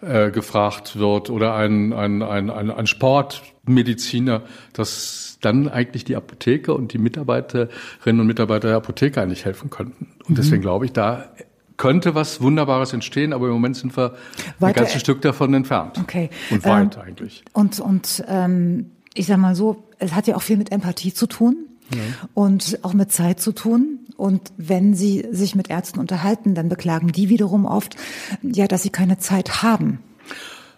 äh, 0.02 0.30
gefragt 0.30 0.98
wird 0.98 1.30
oder 1.30 1.54
ein, 1.54 1.92
ein, 1.92 2.22
ein, 2.22 2.50
ein, 2.50 2.70
ein 2.70 2.86
Sportmediziner, 2.86 4.42
dass 4.72 5.38
dann 5.40 5.68
eigentlich 5.68 6.04
die 6.04 6.16
Apotheke 6.16 6.74
und 6.74 6.92
die 6.92 6.98
Mitarbeiterinnen 6.98 8.20
und 8.20 8.26
Mitarbeiter 8.26 8.68
der 8.68 8.76
Apotheke 8.76 9.22
eigentlich 9.22 9.44
helfen 9.44 9.70
könnten. 9.70 10.08
Und 10.24 10.30
mhm. 10.30 10.34
deswegen 10.34 10.62
glaube 10.62 10.84
ich, 10.84 10.92
da 10.92 11.30
könnte 11.76 12.14
was 12.14 12.40
Wunderbares 12.40 12.92
entstehen, 12.92 13.32
aber 13.32 13.46
im 13.46 13.52
Moment 13.52 13.76
sind 13.76 13.96
wir 13.96 14.14
Weiter, 14.58 14.66
ein 14.66 14.72
ganzes 14.84 15.00
Stück 15.00 15.20
davon 15.22 15.52
entfernt. 15.54 15.98
Okay. 15.98 16.30
Und 16.50 16.64
weit 16.64 16.96
ähm, 16.96 17.02
eigentlich. 17.02 17.44
Und, 17.52 17.80
und 17.80 18.24
ähm, 18.28 18.90
ich 19.14 19.26
sag 19.26 19.38
mal 19.38 19.54
so, 19.54 19.84
es 19.98 20.14
hat 20.14 20.26
ja 20.26 20.36
auch 20.36 20.42
viel 20.42 20.56
mit 20.56 20.72
Empathie 20.72 21.12
zu 21.12 21.26
tun 21.26 21.56
ja. 21.94 22.00
und 22.34 22.78
auch 22.82 22.92
mit 22.92 23.12
Zeit 23.12 23.40
zu 23.40 23.52
tun. 23.52 24.00
Und 24.16 24.52
wenn 24.56 24.94
Sie 24.94 25.26
sich 25.30 25.54
mit 25.54 25.68
Ärzten 25.70 26.00
unterhalten, 26.00 26.54
dann 26.54 26.68
beklagen 26.68 27.12
die 27.12 27.28
wiederum 27.28 27.66
oft, 27.66 27.96
ja, 28.42 28.66
dass 28.66 28.82
sie 28.82 28.90
keine 28.90 29.18
Zeit 29.18 29.62
haben. 29.62 30.00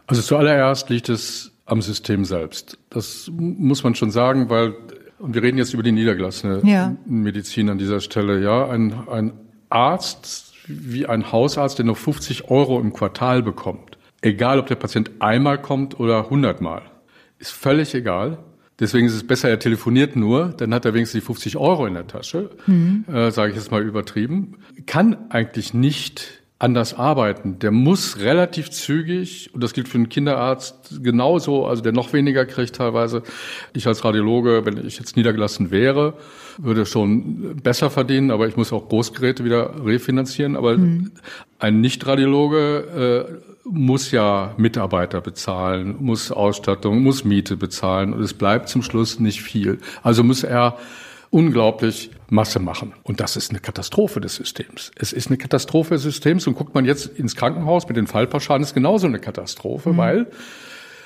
Also 0.07 0.23
zuallererst 0.23 0.91
liegt 0.91 1.09
es 1.09 1.53
am 1.67 1.83
System 1.83 2.25
selbst. 2.25 2.79
Das 2.91 3.31
muss 3.31 3.85
man 3.85 3.95
schon 3.95 4.11
sagen, 4.11 4.49
weil, 4.49 4.75
und 5.19 5.35
wir 5.35 5.43
reden 5.43 5.59
jetzt 5.59 5.75
über 5.75 5.83
die 5.83 5.93
niedergelassene 5.93 6.63
ja. 6.65 6.97
Medizin 7.07 7.69
an 7.69 7.79
dieser 7.79 8.01
Stelle, 8.01 8.43
ja, 8.43 8.69
ein, 8.69 9.09
ein 9.09 9.33
Arzt 9.69 10.48
wie 10.69 11.07
ein 11.07 11.33
Hausarzt, 11.33 11.79
der 11.79 11.87
nur 11.87 11.97
50 11.97 12.51
Euro 12.51 12.81
im 12.81 12.93
Quartal 12.93 13.43
bekommt, 13.43 13.99
egal 14.21 14.59
ob 14.59 14.67
der 14.67 14.77
Patient 14.77 15.11
einmal 15.21 15.61
kommt 15.61 15.99
oder 15.99 16.31
hundertmal, 16.31 16.83
ist 17.39 17.53
völlig 17.53 17.95
egal. 17.95 18.39
Deswegen 18.81 19.09
ist 19.09 19.15
es 19.15 19.27
besser, 19.27 19.49
er 19.49 19.59
telefoniert 19.59 20.15
nur, 20.15 20.51
dann 20.51 20.73
hat 20.73 20.85
er 20.85 20.95
wenigstens 20.95 21.23
die 21.23 21.27
50 21.27 21.57
Euro 21.57 21.87
in 21.87 21.95
der 21.95 22.07
Tasche, 22.07 22.51
mhm. 22.67 23.05
äh, 23.13 23.33
sage 23.33 23.51
ich 23.51 23.57
jetzt 23.57 23.73
mal 23.73 23.83
übertrieben. 23.83 24.59
Kann 24.87 25.31
eigentlich 25.31 25.75
nicht 25.75 26.38
anders 26.61 26.95
arbeiten. 26.95 27.59
Der 27.61 27.71
muss 27.71 28.19
relativ 28.19 28.71
zügig, 28.71 29.51
und 29.55 29.63
das 29.63 29.75
gilt 29.75 29.89
für 29.89 29.97
einen 29.97 30.09
Kinderarzt 30.09 31.05
genauso, 31.05 31.67
also 31.67 31.83
der 31.83 31.93
noch 31.93 32.13
weniger 32.13 32.47
kriegt 32.47 32.75
teilweise. 32.77 33.23
Ich 33.75 33.87
als 33.87 34.05
Radiologe, 34.05 34.63
wenn 34.65 34.85
ich 34.85 34.99
jetzt 34.99 35.17
niedergelassen 35.17 35.71
wäre, 35.71 36.15
würde 36.59 36.85
schon 36.85 37.57
besser 37.63 37.91
verdienen, 37.91 38.33
aber 38.33 38.49
ich 38.49 38.57
muss 38.57 38.73
auch 38.73 38.89
Großgeräte 38.89 39.45
wieder 39.45 39.85
refinanzieren. 39.85 40.57
Aber 40.57 40.77
mhm. 40.77 41.13
ein 41.61 41.81
Nicht-Radiologe 41.81 43.29
äh, 43.39 43.49
muss 43.65 44.11
ja 44.11 44.55
Mitarbeiter 44.57 45.21
bezahlen, 45.21 45.97
muss 46.01 46.33
Ausstattung, 46.33 47.03
muss 47.03 47.25
Miete 47.25 47.57
bezahlen 47.57 48.13
und 48.13 48.23
es 48.23 48.35
bleibt 48.35 48.69
zum 48.69 48.83
Schluss 48.83 49.21
nicht 49.21 49.43
viel. 49.43 49.79
Also 50.03 50.25
muss 50.25 50.43
er 50.43 50.77
unglaublich 51.31 52.11
Masse 52.31 52.61
machen. 52.61 52.93
Und 53.03 53.21
das 53.21 53.37
ist 53.37 53.51
eine 53.51 53.61
Katastrophe 53.61 54.21
des 54.21 54.35
Systems. 54.37 54.91
Es 54.97 55.13
ist 55.13 55.29
eine 55.29 55.39
Katastrophe 55.39 55.95
des 55.95 56.03
Systems. 56.03 56.47
Und 56.47 56.55
guckt 56.55 56.75
man 56.75 56.85
jetzt 56.85 57.07
ins 57.07 57.37
Krankenhaus 57.37 57.89
mit 57.89 57.97
den 57.97 58.07
Fallpauschalen, 58.07 58.63
ist 58.63 58.75
genauso 58.75 59.07
eine 59.07 59.19
Katastrophe, 59.19 59.93
mhm. 59.93 59.97
weil 59.97 60.27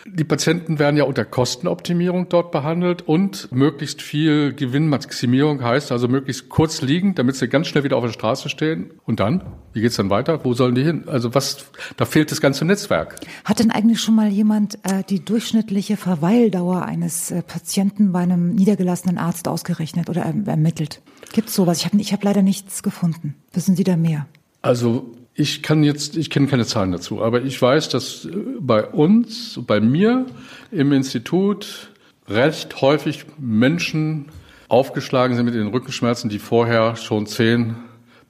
die 0.07 0.25
Patienten 0.25 0.79
werden 0.79 0.97
ja 0.97 1.05
unter 1.05 1.25
Kostenoptimierung 1.25 2.29
dort 2.29 2.51
behandelt 2.51 3.03
und 3.03 3.51
möglichst 3.53 4.03
viel 4.03 4.53
Gewinnmaximierung 4.53 5.63
heißt 5.63 5.93
also 5.93 6.09
möglichst 6.09 6.49
kurz 6.49 6.83
liegen, 6.83 7.15
damit 7.15 7.37
sie 7.37 7.49
ganz 7.49 7.69
schnell 7.69 7.85
wieder 7.85 7.97
auf 7.97 8.05
der 8.05 8.13
Straße 8.13 8.49
stehen. 8.49 8.91
Und 9.05 9.21
dann? 9.21 9.43
Wie 9.73 9.81
geht's 9.81 9.97
dann 9.97 10.11
weiter? 10.11 10.45
Wo 10.45 10.55
sollen 10.55 10.75
die 10.75 10.83
hin? 10.83 11.05
Also 11.07 11.35
was, 11.35 11.67
da 11.97 12.05
fehlt 12.05 12.31
das 12.31 12.41
ganze 12.41 12.65
Netzwerk. 12.65 13.21
Hat 13.45 13.61
denn 13.61 13.71
eigentlich 13.71 14.01
schon 14.01 14.15
mal 14.15 14.29
jemand 14.29 14.79
äh, 14.85 15.05
die 15.09 15.25
durchschnittliche 15.25 15.97
Verweildauer 15.97 16.83
eines 16.83 17.31
äh, 17.31 17.43
Patienten 17.43 18.13
bei 18.13 18.21
einem 18.21 18.55
niedergelassenen 18.55 19.19
Arzt 19.19 19.47
ausgerechnet 19.47 20.11
oder 20.11 20.27
äh, 20.27 20.51
ermittelt? 20.51 21.01
Gibt's 21.33 21.55
sowas? 21.55 21.79
Ich 21.79 21.87
habe 21.87 21.97
ich 21.99 22.13
hab 22.13 22.25
leider 22.25 22.43
nichts 22.43 22.83
gefunden. 22.83 23.37
Wissen 23.53 23.77
Sie 23.77 23.85
da 23.85 23.97
mehr? 23.97 24.27
Also 24.63 25.13
ich 25.35 25.63
kann 25.63 25.83
jetzt, 25.83 26.17
ich 26.17 26.31
kenne 26.31 26.47
keine 26.47 26.67
Zahlen 26.67 26.93
dazu, 26.93 27.23
aber 27.23 27.43
ich 27.43 27.61
weiß, 27.61 27.89
dass 27.89 28.27
äh, 28.27 28.31
bei 28.61 28.85
uns, 28.85 29.59
bei 29.67 29.81
mir 29.81 30.27
im 30.71 30.93
Institut 30.93 31.91
recht 32.29 32.81
häufig 32.81 33.25
Menschen 33.39 34.27
aufgeschlagen 34.69 35.37
sind 35.37 35.45
mit 35.45 35.55
den 35.55 35.69
Rückenschmerzen, 35.69 36.31
die 36.31 36.39
vorher 36.39 36.97
schon 36.97 37.27
10 37.27 37.77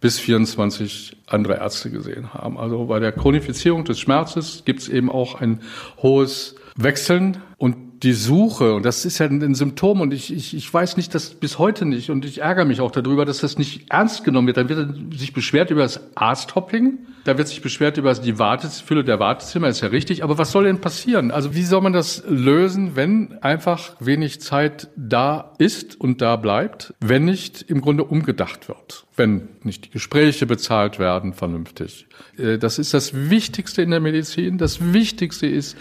bis 0.00 0.18
24 0.18 1.16
andere 1.26 1.58
Ärzte 1.58 1.90
gesehen 1.90 2.34
haben. 2.34 2.58
Also 2.58 2.86
bei 2.86 2.98
der 2.98 3.12
Chronifizierung 3.12 3.84
des 3.84 4.00
Schmerzes 4.00 4.62
gibt 4.64 4.80
es 4.80 4.88
eben 4.88 5.10
auch 5.10 5.40
ein 5.40 5.60
hohes 5.98 6.56
Wechseln 6.76 7.38
und 7.58 7.76
die 8.02 8.14
Suche, 8.14 8.74
und 8.74 8.84
das 8.84 9.04
ist 9.04 9.18
ja 9.18 9.26
ein 9.26 9.54
Symptom, 9.54 10.00
und 10.00 10.12
ich, 10.12 10.34
ich, 10.34 10.56
ich 10.56 10.72
weiß 10.72 10.96
nicht, 10.96 11.14
das 11.14 11.30
bis 11.30 11.58
heute 11.58 11.84
nicht, 11.84 12.10
und 12.10 12.24
ich 12.24 12.40
ärgere 12.40 12.64
mich 12.64 12.80
auch 12.80 12.90
darüber, 12.90 13.24
dass 13.24 13.38
das 13.38 13.58
nicht 13.58 13.92
ernst 13.92 14.24
genommen 14.24 14.48
wird. 14.48 14.56
Dann 14.56 14.68
wird 14.68 15.18
sich 15.18 15.32
beschwert 15.32 15.70
über 15.70 15.82
das 15.82 16.00
Arzthopping, 16.16 16.98
da 17.24 17.38
wird 17.38 17.46
sich 17.46 17.62
beschwert 17.62 17.98
über 17.98 18.12
die 18.14 18.38
Wartefülle 18.40 19.04
der 19.04 19.20
Wartezimmer, 19.20 19.68
ist 19.68 19.82
ja 19.82 19.88
richtig, 19.88 20.24
aber 20.24 20.36
was 20.36 20.50
soll 20.50 20.64
denn 20.64 20.80
passieren? 20.80 21.30
Also 21.30 21.54
wie 21.54 21.62
soll 21.62 21.80
man 21.80 21.92
das 21.92 22.24
lösen, 22.28 22.96
wenn 22.96 23.38
einfach 23.40 23.94
wenig 24.00 24.40
Zeit 24.40 24.88
da 24.96 25.52
ist 25.58 26.00
und 26.00 26.20
da 26.20 26.34
bleibt, 26.34 26.94
wenn 26.98 27.24
nicht 27.24 27.62
im 27.62 27.80
Grunde 27.80 28.02
umgedacht 28.02 28.68
wird, 28.68 29.06
wenn 29.16 29.48
nicht 29.62 29.84
die 29.84 29.90
Gespräche 29.90 30.46
bezahlt 30.46 30.98
werden 30.98 31.34
vernünftig. 31.34 32.08
Äh, 32.36 32.58
das 32.58 32.80
ist 32.80 32.94
das 32.94 33.30
Wichtigste 33.30 33.82
in 33.82 33.90
der 33.90 34.00
Medizin. 34.00 34.58
Das 34.58 34.92
Wichtigste 34.92 35.46
ist, 35.46 35.76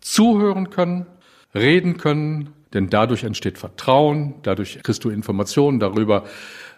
zuhören 0.00 0.70
können, 0.70 1.06
reden 1.54 1.96
können, 1.96 2.54
Denn 2.72 2.88
dadurch 2.88 3.24
entsteht 3.24 3.58
Vertrauen, 3.58 4.34
dadurch 4.42 4.80
kriegst 4.82 5.02
du 5.02 5.10
Informationen 5.10 5.80
darüber, 5.80 6.24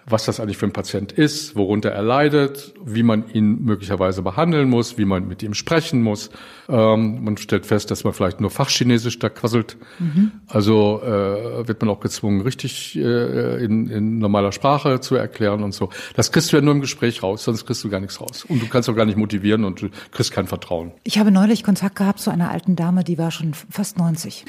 was 0.06 0.24
das 0.24 0.40
eigentlich 0.40 0.56
für 0.56 0.66
ein 0.66 0.72
Patient 0.72 1.12
ist, 1.12 1.56
worunter 1.56 1.90
er 1.90 2.02
leidet, 2.02 2.74
wie 2.84 3.02
man 3.02 3.28
ihn 3.32 3.64
möglicherweise 3.64 4.22
behandeln 4.22 4.68
muss, 4.68 4.98
wie 4.98 5.04
man 5.04 5.28
mit 5.28 5.42
ihm 5.42 5.54
sprechen 5.54 6.02
muss. 6.02 6.30
Ähm, 6.68 7.24
man 7.24 7.36
stellt 7.36 7.66
fest, 7.66 7.90
dass 7.90 8.04
man 8.04 8.12
vielleicht 8.12 8.40
nur 8.40 8.50
Fachchinesisch 8.50 9.18
da 9.18 9.28
quasselt. 9.28 9.76
Mhm. 9.98 10.32
Also 10.46 11.00
äh, 11.02 11.68
wird 11.68 11.80
man 11.80 11.90
auch 11.90 12.00
gezwungen, 12.00 12.40
richtig 12.40 12.96
äh, 12.96 13.64
in, 13.64 13.88
in 13.88 14.18
normaler 14.18 14.52
Sprache 14.52 15.00
zu 15.00 15.14
erklären 15.14 15.62
und 15.62 15.72
so. 15.72 15.90
Das 16.14 16.32
kriegst 16.32 16.52
du 16.52 16.56
ja 16.56 16.62
nur 16.62 16.74
im 16.74 16.80
Gespräch 16.80 17.22
raus, 17.22 17.44
sonst 17.44 17.66
kriegst 17.66 17.84
du 17.84 17.90
gar 17.90 18.00
nichts 18.00 18.20
raus. 18.20 18.44
Und 18.48 18.62
du 18.62 18.68
kannst 18.68 18.88
auch 18.88 18.96
gar 18.96 19.06
nicht 19.06 19.18
motivieren 19.18 19.64
und 19.64 19.82
du 19.82 19.88
kriegst 20.10 20.32
kein 20.32 20.46
Vertrauen. 20.46 20.92
Ich 21.04 21.18
habe 21.18 21.30
neulich 21.30 21.62
Kontakt 21.64 21.96
gehabt 21.96 22.20
zu 22.20 22.30
einer 22.30 22.50
alten 22.50 22.76
Dame, 22.76 23.04
die 23.04 23.18
war 23.18 23.30
schon 23.30 23.54
fast 23.54 23.98
90. 23.98 24.44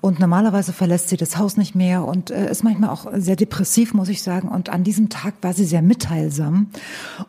Und 0.00 0.20
normalerweise 0.20 0.72
verlässt 0.72 1.08
sie 1.08 1.16
das 1.16 1.38
Haus 1.38 1.56
nicht 1.56 1.74
mehr 1.74 2.04
und 2.04 2.30
äh, 2.30 2.50
ist 2.50 2.64
manchmal 2.64 2.90
auch 2.90 3.06
sehr 3.14 3.36
depressiv, 3.36 3.94
muss 3.94 4.08
ich 4.08 4.22
sagen. 4.22 4.48
Und 4.48 4.68
an 4.68 4.84
diesem 4.84 4.97
diesem 4.98 5.08
Tag 5.10 5.34
war 5.42 5.52
sie 5.52 5.64
sehr 5.64 5.80
mitteilsam 5.80 6.66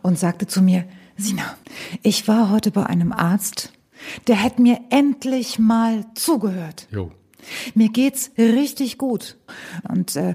und 0.02 0.18
sagte 0.18 0.48
zu 0.48 0.62
mir, 0.64 0.86
Sina, 1.18 1.56
ich 2.02 2.28
war 2.28 2.50
heute 2.50 2.72
bei 2.72 2.86
einem 2.86 3.12
Arzt, 3.12 3.72
der 4.28 4.38
hätte 4.38 4.62
mir 4.62 4.80
endlich 4.90 5.60
mal 5.60 6.06
zugehört. 6.16 6.88
Jo. 6.92 7.12
Mir 7.76 7.90
geht's 7.90 8.32
richtig 8.38 8.98
gut. 8.98 9.38
Und 9.88 10.16
äh, 10.16 10.34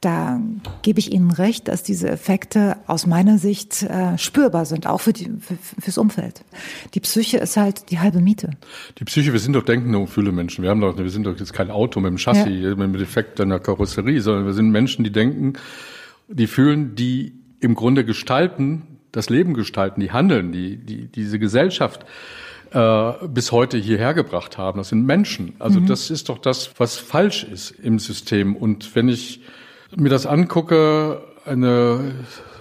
da 0.00 0.40
gebe 0.82 0.98
ich 0.98 1.12
Ihnen 1.12 1.30
recht, 1.30 1.68
dass 1.68 1.82
diese 1.82 2.08
Effekte 2.08 2.76
aus 2.86 3.06
meiner 3.06 3.38
Sicht 3.38 3.82
äh, 3.82 4.16
spürbar 4.16 4.64
sind, 4.64 4.86
auch 4.86 5.00
für 5.00 5.12
die, 5.12 5.30
für, 5.40 5.56
fürs 5.80 5.98
Umfeld. 5.98 6.44
Die 6.94 7.00
Psyche 7.00 7.38
ist 7.38 7.56
halt 7.56 7.90
die 7.90 7.98
halbe 7.98 8.20
Miete. 8.20 8.50
Die 8.98 9.04
Psyche, 9.04 9.32
wir 9.32 9.40
sind 9.40 9.54
doch 9.54 9.64
denkende 9.64 9.98
und 9.98 10.06
fühle 10.06 10.32
Menschen. 10.32 10.62
Wir 10.62 10.70
haben 10.70 10.80
doch, 10.80 10.96
wir 10.96 11.10
sind 11.10 11.24
doch 11.24 11.38
jetzt 11.38 11.52
kein 11.52 11.70
Auto 11.70 12.00
mit 12.00 12.10
dem 12.10 12.18
Chassis, 12.18 12.46
ja. 12.46 12.70
mit 12.70 12.80
dem 12.80 12.92
Defekt 12.94 13.40
einer 13.40 13.58
Karosserie, 13.58 14.20
sondern 14.20 14.46
wir 14.46 14.54
sind 14.54 14.70
Menschen, 14.70 15.04
die 15.04 15.12
denken, 15.12 15.54
die 16.28 16.46
fühlen, 16.46 16.94
die 16.94 17.34
im 17.60 17.74
Grunde 17.74 18.04
gestalten, 18.04 18.98
das 19.12 19.30
Leben 19.30 19.54
gestalten, 19.54 20.00
die 20.00 20.12
handeln, 20.12 20.52
die, 20.52 20.76
die 20.76 21.06
diese 21.06 21.38
Gesellschaft 21.38 22.04
äh, 22.70 23.12
bis 23.28 23.52
heute 23.52 23.78
hierher 23.78 24.14
gebracht 24.14 24.58
haben. 24.58 24.78
Das 24.78 24.90
sind 24.90 25.04
Menschen. 25.04 25.54
Also 25.58 25.80
mhm. 25.80 25.86
das 25.86 26.10
ist 26.10 26.28
doch 26.28 26.38
das, 26.38 26.70
was 26.78 26.96
falsch 26.96 27.44
ist 27.44 27.70
im 27.70 27.98
System. 27.98 28.54
Und 28.54 28.94
wenn 28.94 29.08
ich 29.08 29.40
mir 29.96 30.10
das 30.10 30.26
angucke, 30.26 31.22
eine 31.44 32.14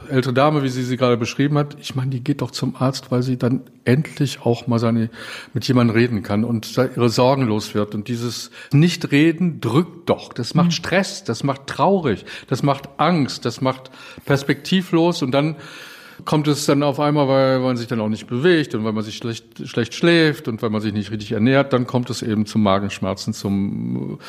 ältere 0.09 0.33
Dame, 0.33 0.63
wie 0.63 0.69
sie 0.69 0.83
sie 0.83 0.97
gerade 0.97 1.17
beschrieben 1.17 1.57
hat, 1.57 1.77
ich 1.79 1.95
meine, 1.95 2.11
die 2.11 2.23
geht 2.23 2.41
doch 2.41 2.51
zum 2.51 2.75
Arzt, 2.75 3.11
weil 3.11 3.23
sie 3.23 3.37
dann 3.37 3.61
endlich 3.85 4.41
auch 4.41 4.67
mal 4.67 4.79
seine, 4.79 5.09
mit 5.53 5.67
jemandem 5.67 5.95
reden 5.95 6.23
kann 6.23 6.43
und 6.43 6.77
ihre 6.77 7.09
Sorgen 7.09 7.43
los 7.43 7.73
wird. 7.73 7.95
Und 7.95 8.07
dieses 8.07 8.51
Nichtreden 8.71 9.59
drückt 9.61 10.09
doch. 10.09 10.33
Das 10.33 10.53
macht 10.53 10.67
mhm. 10.67 10.71
Stress, 10.71 11.23
das 11.23 11.43
macht 11.43 11.67
traurig, 11.67 12.25
das 12.47 12.63
macht 12.63 12.89
Angst, 12.97 13.45
das 13.45 13.61
macht 13.61 13.91
perspektivlos 14.25 15.21
und 15.21 15.31
dann 15.31 15.55
kommt 16.25 16.47
es 16.47 16.65
dann 16.65 16.83
auf 16.83 16.99
einmal, 16.99 17.27
weil 17.27 17.59
man 17.59 17.77
sich 17.77 17.87
dann 17.87 17.99
auch 17.99 18.09
nicht 18.09 18.27
bewegt 18.27 18.73
und 18.73 18.83
weil 18.83 18.93
man 18.93 19.03
sich 19.03 19.17
schlecht, 19.17 19.67
schlecht 19.67 19.93
schläft 19.93 20.47
und 20.47 20.61
weil 20.61 20.69
man 20.69 20.81
sich 20.81 20.93
nicht 20.93 21.11
richtig 21.11 21.31
ernährt, 21.31 21.73
dann 21.73 21.85
kommt 21.85 22.09
es 22.09 22.21
eben 22.21 22.45
zum 22.45 22.63
Magenschmerzen, 22.63 23.33
zum 23.33 24.19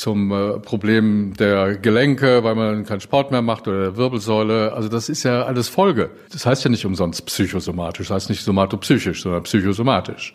zum 0.00 0.32
äh, 0.32 0.58
Problem 0.60 1.34
der 1.38 1.76
Gelenke, 1.76 2.42
weil 2.42 2.54
man 2.54 2.86
keinen 2.86 3.02
Sport 3.02 3.30
mehr 3.30 3.42
macht 3.42 3.68
oder 3.68 3.80
der 3.82 3.96
Wirbelsäule. 3.98 4.72
Also 4.72 4.88
das 4.88 5.10
ist 5.10 5.24
ja 5.24 5.42
alles 5.42 5.68
Folge. 5.68 6.08
Das 6.32 6.46
heißt 6.46 6.64
ja 6.64 6.70
nicht 6.70 6.86
umsonst 6.86 7.26
psychosomatisch, 7.26 8.08
das 8.08 8.14
heißt 8.14 8.30
nicht 8.30 8.42
somatopsychisch, 8.42 9.22
sondern 9.22 9.42
psychosomatisch. 9.42 10.32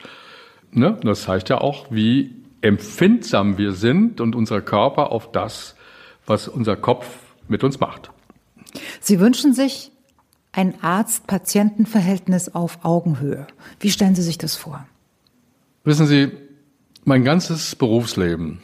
Ne? 0.72 1.00
Das 1.02 1.24
zeigt 1.24 1.50
ja 1.50 1.62
auch, 1.62 1.88
wie 1.90 2.36
empfindsam 2.62 3.58
wir 3.58 3.72
sind 3.72 4.22
und 4.22 4.36
unser 4.36 4.62
Körper 4.62 5.12
auf 5.12 5.32
das, 5.32 5.76
was 6.28 6.48
unser 6.48 6.76
Kopf 6.76 7.08
mit 7.48 7.64
uns 7.64 7.80
macht. 7.80 8.12
Sie 9.00 9.20
wünschen 9.20 9.56
sich 9.56 9.92
ein 10.52 10.76
Arzt-Patienten-Verhältnis 10.84 12.54
auf 12.54 12.86
Augenhöhe. 12.86 13.48
Wie 13.80 13.90
stellen 13.90 14.14
Sie 14.14 14.22
sich 14.22 14.38
das 14.38 14.56
vor? 14.56 14.86
Wissen 15.86 16.06
Sie, 16.06 16.30
mein 17.04 17.24
ganzes 17.24 17.76
Berufsleben 17.76 18.60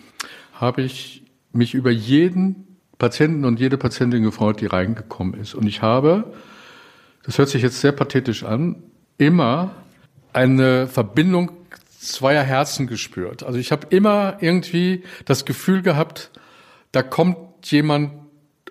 habe 0.61 0.81
ich 0.83 1.23
mich 1.51 1.73
über 1.73 1.91
jeden 1.91 2.77
Patienten 2.97 3.45
und 3.45 3.59
jede 3.59 3.77
Patientin 3.77 4.23
gefreut, 4.23 4.61
die 4.61 4.67
reingekommen 4.67 5.33
ist. 5.33 5.55
Und 5.55 5.67
ich 5.67 5.81
habe, 5.81 6.31
das 7.23 7.37
hört 7.37 7.49
sich 7.49 7.63
jetzt 7.63 7.81
sehr 7.81 7.91
pathetisch 7.91 8.43
an, 8.43 8.83
immer 9.17 9.71
eine 10.33 10.87
Verbindung 10.87 11.51
zweier 11.99 12.43
Herzen 12.43 12.87
gespürt. 12.87 13.43
Also 13.43 13.59
ich 13.59 13.71
habe 13.71 13.87
immer 13.89 14.37
irgendwie 14.39 15.03
das 15.25 15.45
Gefühl 15.45 15.81
gehabt, 15.81 16.31
da 16.91 17.03
kommt 17.03 17.37
jemand 17.63 18.11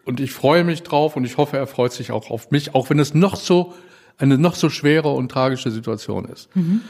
und 0.04 0.20
ich 0.20 0.32
freue 0.32 0.64
mich 0.64 0.82
drauf 0.82 1.16
und 1.16 1.24
ich 1.24 1.36
hoffe, 1.36 1.56
er 1.56 1.66
freut 1.66 1.92
sich 1.92 2.10
auch 2.10 2.30
auf 2.30 2.50
mich, 2.50 2.74
auch 2.74 2.90
wenn 2.90 2.98
es 2.98 3.14
noch 3.14 3.36
so 3.36 3.74
eine 4.18 4.38
noch 4.38 4.54
so 4.54 4.68
schwere 4.68 5.10
und 5.10 5.30
tragische 5.30 5.70
Situation 5.70 6.26
ist. 6.26 6.54
Mhm. 6.54 6.82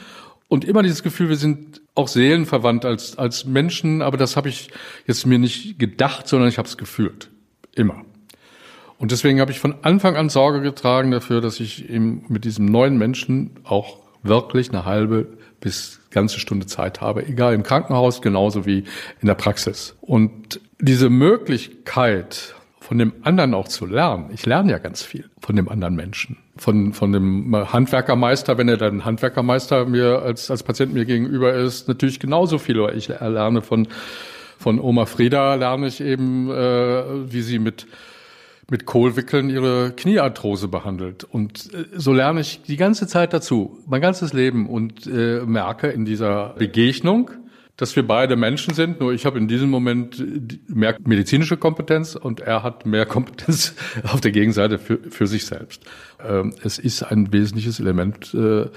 Und 0.47 0.65
immer 0.65 0.83
dieses 0.83 1.03
Gefühl, 1.03 1.29
wir 1.29 1.37
sind 1.37 1.80
auch 1.95 2.07
seelenverwandt 2.07 2.85
als, 2.85 3.17
als 3.17 3.45
Menschen, 3.45 4.01
aber 4.01 4.17
das 4.17 4.37
habe 4.37 4.49
ich 4.49 4.69
jetzt 5.07 5.25
mir 5.25 5.39
nicht 5.39 5.77
gedacht, 5.77 6.27
sondern 6.27 6.49
ich 6.49 6.57
habe 6.57 6.67
es 6.67 6.77
gefühlt. 6.77 7.29
Immer. 7.75 8.03
Und 8.97 9.11
deswegen 9.11 9.41
habe 9.41 9.51
ich 9.51 9.59
von 9.59 9.75
Anfang 9.81 10.15
an 10.15 10.29
Sorge 10.29 10.61
getragen 10.61 11.11
dafür, 11.11 11.41
dass 11.41 11.59
ich 11.59 11.89
eben 11.89 12.25
mit 12.29 12.45
diesem 12.45 12.65
neuen 12.65 12.97
Menschen 12.97 13.51
auch 13.63 13.97
wirklich 14.23 14.69
eine 14.69 14.85
halbe 14.85 15.37
bis 15.59 16.01
ganze 16.11 16.39
Stunde 16.39 16.65
Zeit 16.65 17.01
habe, 17.01 17.25
egal 17.25 17.53
im 17.53 17.63
Krankenhaus 17.63 18.21
genauso 18.21 18.65
wie 18.65 18.83
in 19.21 19.27
der 19.27 19.35
Praxis. 19.35 19.95
Und 20.01 20.59
diese 20.79 21.09
Möglichkeit, 21.09 22.55
von 22.91 22.97
dem 22.97 23.13
anderen 23.21 23.53
auch 23.53 23.69
zu 23.69 23.85
lernen. 23.85 24.31
Ich 24.33 24.45
lerne 24.45 24.69
ja 24.69 24.77
ganz 24.77 25.01
viel 25.01 25.29
von 25.39 25.55
dem 25.55 25.69
anderen 25.69 25.95
Menschen. 25.95 26.35
Von, 26.57 26.91
von 26.91 27.13
dem 27.13 27.55
Handwerkermeister, 27.55 28.57
wenn 28.57 28.67
er 28.67 28.75
dann 28.75 29.05
Handwerkermeister 29.05 29.85
mir 29.85 30.21
als, 30.23 30.51
als 30.51 30.61
Patient 30.61 30.93
mir 30.93 31.05
gegenüber 31.05 31.53
ist, 31.53 31.87
natürlich 31.87 32.19
genauso 32.19 32.57
viel. 32.57 32.85
Ich 32.93 33.07
lerne 33.07 33.61
von, 33.61 33.87
von 34.57 34.77
Oma 34.77 35.05
Frieda, 35.05 35.55
lerne 35.55 35.87
ich 35.87 36.01
eben, 36.01 36.51
äh, 36.51 37.31
wie 37.31 37.41
sie 37.41 37.59
mit, 37.59 37.87
mit 38.69 38.85
Kohlwickeln 38.85 39.49
ihre 39.49 39.93
Kniearthrose 39.95 40.67
behandelt. 40.67 41.23
Und 41.23 41.73
äh, 41.73 41.85
so 41.95 42.11
lerne 42.11 42.41
ich 42.41 42.61
die 42.63 42.75
ganze 42.75 43.07
Zeit 43.07 43.31
dazu, 43.31 43.79
mein 43.87 44.01
ganzes 44.01 44.33
Leben 44.33 44.67
und 44.67 45.07
äh, 45.07 45.45
merke 45.45 45.87
in 45.87 46.03
dieser 46.03 46.55
Begegnung, 46.57 47.31
dass 47.81 47.95
wir 47.95 48.05
beide 48.05 48.35
Menschen 48.35 48.75
sind, 48.75 48.99
nur 48.99 49.11
ich 49.11 49.25
habe 49.25 49.39
in 49.39 49.47
diesem 49.47 49.71
Moment 49.71 50.23
mehr 50.67 50.95
medizinische 51.03 51.57
Kompetenz 51.57 52.13
und 52.13 52.39
er 52.39 52.61
hat 52.61 52.85
mehr 52.85 53.05
Kompetenz 53.07 53.73
auf 54.03 54.21
der 54.21 54.29
Gegenseite 54.31 54.77
für, 54.77 54.99
für 55.09 55.25
sich 55.25 55.47
selbst. 55.47 55.83
Ähm, 56.23 56.53
es 56.63 56.77
ist 56.77 57.01
ein 57.01 57.33
wesentliches 57.33 57.79
Element 57.79 58.35
äh, 58.35 58.67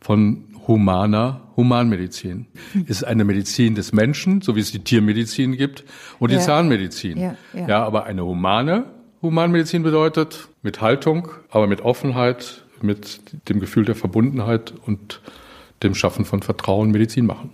von 0.00 0.44
humaner 0.66 1.42
Humanmedizin. 1.56 2.46
Es 2.84 3.02
ist 3.02 3.04
eine 3.04 3.24
Medizin 3.24 3.74
des 3.74 3.92
Menschen, 3.92 4.40
so 4.40 4.56
wie 4.56 4.60
es 4.60 4.72
die 4.72 4.82
Tiermedizin 4.82 5.58
gibt 5.58 5.84
und 6.18 6.30
die 6.30 6.36
ja. 6.36 6.40
Zahnmedizin. 6.40 7.18
Ja, 7.18 7.36
ja. 7.52 7.68
ja, 7.68 7.84
aber 7.84 8.04
eine 8.04 8.24
humane 8.24 8.86
Humanmedizin 9.20 9.82
bedeutet 9.82 10.48
mit 10.62 10.80
Haltung, 10.80 11.28
aber 11.50 11.66
mit 11.66 11.82
Offenheit, 11.82 12.64
mit 12.80 13.20
dem 13.50 13.60
Gefühl 13.60 13.84
der 13.84 13.94
Verbundenheit 13.94 14.72
und 14.86 15.20
dem 15.84 15.94
Schaffen 15.94 16.24
von 16.24 16.42
Vertrauen 16.42 16.90
Medizin 16.90 17.26
machen. 17.26 17.50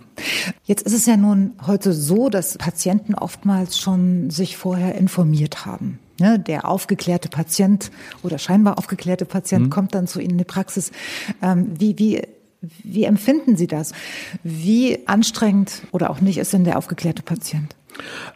Jetzt 0.63 0.83
ist 0.83 0.93
es 0.93 1.05
ja 1.05 1.17
nun 1.17 1.53
heute 1.67 1.93
so, 1.93 2.29
dass 2.29 2.57
Patienten 2.57 3.13
oftmals 3.13 3.77
schon 3.77 4.29
sich 4.29 4.57
vorher 4.57 4.95
informiert 4.95 5.65
haben. 5.65 5.99
Ne, 6.19 6.37
der 6.37 6.67
aufgeklärte 6.67 7.29
Patient 7.29 7.89
oder 8.21 8.37
scheinbar 8.37 8.77
aufgeklärte 8.77 9.25
Patient 9.25 9.65
mhm. 9.65 9.69
kommt 9.71 9.95
dann 9.95 10.05
zu 10.05 10.19
Ihnen 10.19 10.31
in 10.31 10.37
die 10.37 10.43
Praxis. 10.43 10.91
Ähm, 11.41 11.71
wie, 11.79 11.97
wie, 11.97 12.21
wie 12.83 13.05
empfinden 13.05 13.57
Sie 13.57 13.65
das? 13.65 13.93
Wie 14.43 15.07
anstrengend 15.07 15.81
oder 15.91 16.11
auch 16.11 16.21
nicht 16.21 16.37
ist 16.37 16.53
denn 16.53 16.63
der 16.63 16.77
aufgeklärte 16.77 17.23
Patient? 17.23 17.75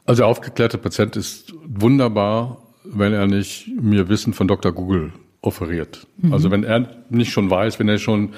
Also 0.06 0.22
der 0.22 0.28
aufgeklärte 0.28 0.80
Patient 0.80 1.16
ist 1.16 1.54
wunderbar, 1.64 2.58
wenn 2.84 3.14
er 3.14 3.28
nicht 3.28 3.70
mir 3.80 4.10
Wissen 4.10 4.34
von 4.34 4.48
Dr. 4.48 4.72
Google 4.72 5.14
offeriert. 5.42 6.08
Mhm. 6.18 6.34
Also 6.34 6.52
wenn 6.52 6.64
er 6.64 6.90
nicht 7.10 7.32
schon 7.32 7.50
weiß, 7.50 7.80
wenn 7.80 7.88
er 7.88 8.00
schon 8.00 8.34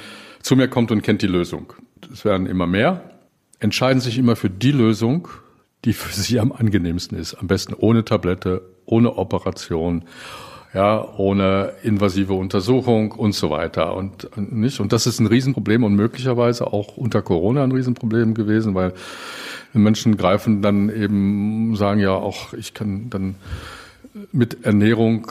zu 0.47 0.55
mir 0.55 0.69
kommt 0.69 0.91
und 0.91 1.01
kennt 1.01 1.21
die 1.21 1.27
Lösung. 1.27 1.73
Es 2.11 2.23
werden 2.23 2.47
immer 2.47 2.67
mehr, 2.67 3.01
entscheiden 3.59 3.99
sich 3.99 4.17
immer 4.17 4.37
für 4.37 4.49
die 4.49 4.71
Lösung, 4.71 5.27
die 5.83 5.91
für 5.91 6.13
sie 6.13 6.39
am 6.39 6.53
angenehmsten 6.53 7.17
ist. 7.17 7.35
Am 7.35 7.47
besten 7.47 7.73
ohne 7.73 8.05
Tablette, 8.05 8.61
ohne 8.85 9.17
Operation, 9.17 10.05
ja, 10.73 11.05
ohne 11.17 11.73
invasive 11.83 12.33
Untersuchung 12.33 13.11
und 13.11 13.33
so 13.33 13.49
weiter 13.49 13.93
und 13.95 14.29
nicht. 14.37 14.79
Und 14.79 14.93
das 14.93 15.05
ist 15.05 15.19
ein 15.19 15.27
Riesenproblem 15.27 15.83
und 15.83 15.95
möglicherweise 15.95 16.67
auch 16.67 16.95
unter 16.95 17.21
Corona 17.21 17.63
ein 17.63 17.71
Riesenproblem 17.73 18.33
gewesen, 18.33 18.73
weil 18.73 18.93
Menschen 19.73 20.15
greifen 20.15 20.61
dann 20.61 20.89
eben, 20.89 21.75
sagen 21.75 21.99
ja 21.99 22.11
auch, 22.11 22.53
ich 22.53 22.73
kann 22.73 23.09
dann 23.09 23.35
mit 24.31 24.63
Ernährung 24.65 25.29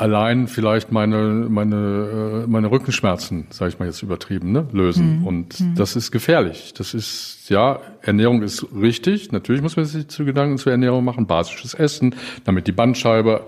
allein 0.00 0.48
vielleicht 0.48 0.92
meine 0.92 1.46
meine 1.48 2.44
äh, 2.44 2.50
meine 2.50 2.70
Rückenschmerzen, 2.70 3.46
sage 3.50 3.70
ich 3.70 3.78
mal 3.78 3.84
jetzt 3.84 4.02
übertrieben, 4.02 4.52
ne, 4.52 4.66
lösen. 4.72 5.20
Mhm. 5.20 5.26
Und 5.26 5.60
mhm. 5.60 5.74
das 5.74 5.94
ist 5.94 6.10
gefährlich. 6.10 6.72
Das 6.76 6.94
ist 6.94 7.48
ja 7.48 7.80
Ernährung 8.00 8.42
ist 8.42 8.66
richtig. 8.74 9.30
Natürlich 9.30 9.62
muss 9.62 9.76
man 9.76 9.84
sich 9.84 10.08
zu 10.08 10.24
Gedanken 10.24 10.56
zur 10.56 10.72
Ernährung 10.72 11.04
machen, 11.04 11.26
basisches 11.26 11.74
Essen, 11.74 12.14
damit 12.44 12.66
die 12.66 12.72
Bandscheibe 12.72 13.44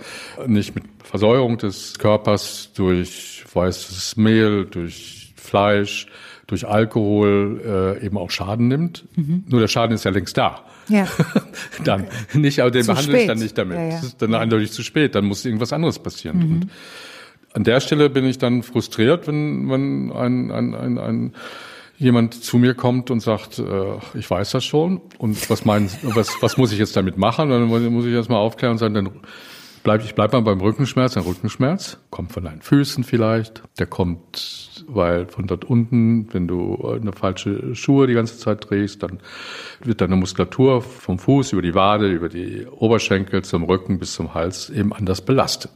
nicht 0.47 0.75
mit 0.75 0.85
Versäuerung 1.03 1.57
des 1.57 1.99
Körpers 1.99 2.71
durch 2.75 3.45
weißes 3.53 4.17
Mehl, 4.17 4.67
durch 4.67 5.33
Fleisch, 5.37 6.07
durch 6.47 6.69
Alkohol 6.69 7.97
äh, 8.01 8.07
eben 8.07 8.19
auch 8.19 8.31
Schaden 8.31 8.69
nimmt. 8.69 9.05
Mhm. 9.17 9.45
Nur 9.49 9.61
der 9.61 9.69
Schaden 9.69 9.95
ist 9.95 10.05
ja 10.05 10.11
längst 10.11 10.37
da. 10.37 10.61
Ja. 10.89 11.07
dann 11.85 12.03
okay. 12.03 12.39
nicht, 12.39 12.61
aber 12.61 12.71
den 12.71 12.87
behandle 12.87 13.21
ich 13.21 13.27
dann 13.27 13.39
nicht 13.39 13.57
damit. 13.57 13.77
Ja, 13.77 13.85
ja. 13.85 13.91
Das 13.97 14.05
ist 14.05 14.23
dann 14.23 14.35
eindeutig 14.35 14.73
zu 14.73 14.83
spät. 14.83 15.15
Dann 15.15 15.25
muss 15.25 15.45
irgendwas 15.45 15.73
anderes 15.73 15.99
passieren. 15.99 16.39
Mhm. 16.39 16.55
Und 16.55 16.71
an 17.55 17.65
der 17.65 17.81
Stelle 17.81 18.11
bin 18.11 18.25
ich 18.25 18.39
dann 18.39 18.63
frustriert, 18.63 19.27
wenn, 19.27 19.71
wenn 19.71 20.13
ein, 20.13 20.51
ein, 20.51 20.75
ein, 20.75 20.99
ein 20.99 21.35
jemand 21.99 22.43
zu 22.43 22.59
mir 22.59 22.75
kommt 22.75 23.11
und 23.11 23.21
sagt, 23.21 23.59
äh, 23.59 24.19
ich 24.19 24.29
weiß 24.29 24.51
das 24.51 24.65
schon 24.65 25.01
und 25.19 25.49
was 25.49 25.65
meinen, 25.65 25.89
was, 26.03 26.31
was 26.41 26.57
muss 26.57 26.73
ich 26.73 26.79
jetzt 26.79 26.97
damit 26.97 27.17
machen? 27.17 27.51
Dann 27.51 27.67
muss 27.67 28.05
ich 28.05 28.13
erstmal 28.13 28.39
aufklären 28.39 28.73
und 28.73 28.79
sagen, 28.79 28.95
dann 28.95 29.11
bleib, 29.83 30.05
ich 30.05 30.15
bleib 30.15 30.33
mal 30.33 30.43
beim 30.43 30.61
Rückenschmerz. 30.61 31.17
Ein 31.17 31.25
Rückenschmerz 31.25 31.99
kommt 32.11 32.33
von 32.33 32.45
deinen 32.45 32.63
Füßen 32.63 33.05
vielleicht, 33.05 33.63
der 33.79 33.87
kommt 33.87 34.73
weil 34.89 35.27
von 35.27 35.47
dort 35.47 35.65
unten, 35.65 36.33
wenn 36.33 36.49
du 36.49 36.77
eine 36.85 37.13
falsche 37.13 37.75
Schuhe 37.75 38.07
die 38.07 38.15
ganze 38.15 38.39
Zeit 38.39 38.63
trägst, 38.63 39.03
dann 39.03 39.21
wird 39.83 40.01
deine 40.01 40.17
Muskulatur 40.17 40.83
vom 40.83 41.19
Fuß 41.19 41.53
über 41.53 41.63
die 41.63 41.75
Wade, 41.75 42.09
über 42.09 42.29
die 42.29 42.67
Oberschenkel 42.67 43.43
zum 43.43 43.65
Rücken 43.65 43.99
bis 43.99 44.15
zum 44.15 44.35
Hals 44.35 44.71
eben 44.71 44.93
anders 44.93 45.21
belastet. 45.21 45.73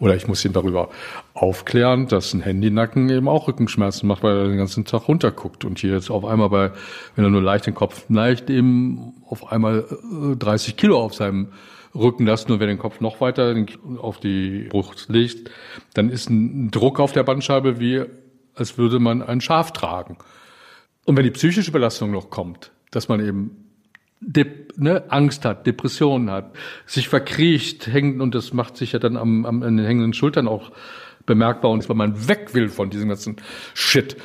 Oder 0.00 0.16
ich 0.16 0.26
muss 0.26 0.44
ihn 0.44 0.52
darüber 0.52 0.88
aufklären, 1.34 2.06
dass 2.08 2.32
ein 2.32 2.40
Handynacken 2.40 3.10
eben 3.10 3.28
auch 3.28 3.48
Rückenschmerzen 3.48 4.06
macht, 4.06 4.22
weil 4.22 4.36
er 4.36 4.48
den 4.48 4.56
ganzen 4.56 4.84
Tag 4.84 5.08
runterguckt 5.08 5.64
und 5.64 5.78
hier 5.78 5.92
jetzt 5.92 6.10
auf 6.10 6.24
einmal 6.24 6.48
bei, 6.48 6.72
wenn 7.16 7.24
er 7.24 7.30
nur 7.30 7.42
leicht 7.42 7.66
den 7.66 7.74
Kopf 7.74 8.08
neigt, 8.08 8.48
eben 8.48 9.14
auf 9.28 9.52
einmal 9.52 9.84
30 10.38 10.72
äh, 10.72 10.76
Kilo 10.76 10.98
auf 11.00 11.14
seinem 11.14 11.48
Rücken 11.94 12.26
lässt, 12.26 12.48
nur 12.48 12.60
wenn 12.60 12.68
den 12.68 12.78
Kopf 12.78 13.00
noch 13.00 13.20
weiter 13.20 13.54
auf 13.98 14.20
die 14.20 14.68
Brust 14.70 15.08
legt, 15.08 15.50
dann 15.94 16.08
ist 16.08 16.30
ein 16.30 16.70
Druck 16.70 17.00
auf 17.00 17.12
der 17.12 17.24
Bandscheibe 17.24 17.80
wie 17.80 18.04
als 18.54 18.78
würde 18.78 18.98
man 18.98 19.22
ein 19.22 19.40
Schaf 19.40 19.72
tragen. 19.72 20.18
Und 21.04 21.16
wenn 21.16 21.24
die 21.24 21.30
psychische 21.30 21.72
Belastung 21.72 22.10
noch 22.10 22.30
kommt, 22.30 22.72
dass 22.90 23.08
man 23.08 23.24
eben 23.24 23.70
Dep 24.20 24.74
ne, 24.76 25.04
Angst 25.08 25.46
hat, 25.46 25.66
Depressionen 25.66 26.30
hat, 26.30 26.54
sich 26.84 27.08
verkriecht, 27.08 27.86
hängt 27.86 28.20
und 28.20 28.34
das 28.34 28.52
macht 28.52 28.76
sich 28.76 28.92
ja 28.92 28.98
dann 28.98 29.16
am, 29.16 29.46
am, 29.46 29.62
an 29.62 29.78
den 29.78 29.86
hängenden 29.86 30.12
Schultern 30.12 30.46
auch 30.46 30.72
bemerkbar 31.24 31.70
und 31.70 31.88
weil 31.88 31.96
man 31.96 32.28
weg 32.28 32.52
will 32.52 32.68
von 32.68 32.90
diesem 32.90 33.08
ganzen 33.08 33.36
Shit. 33.72 34.16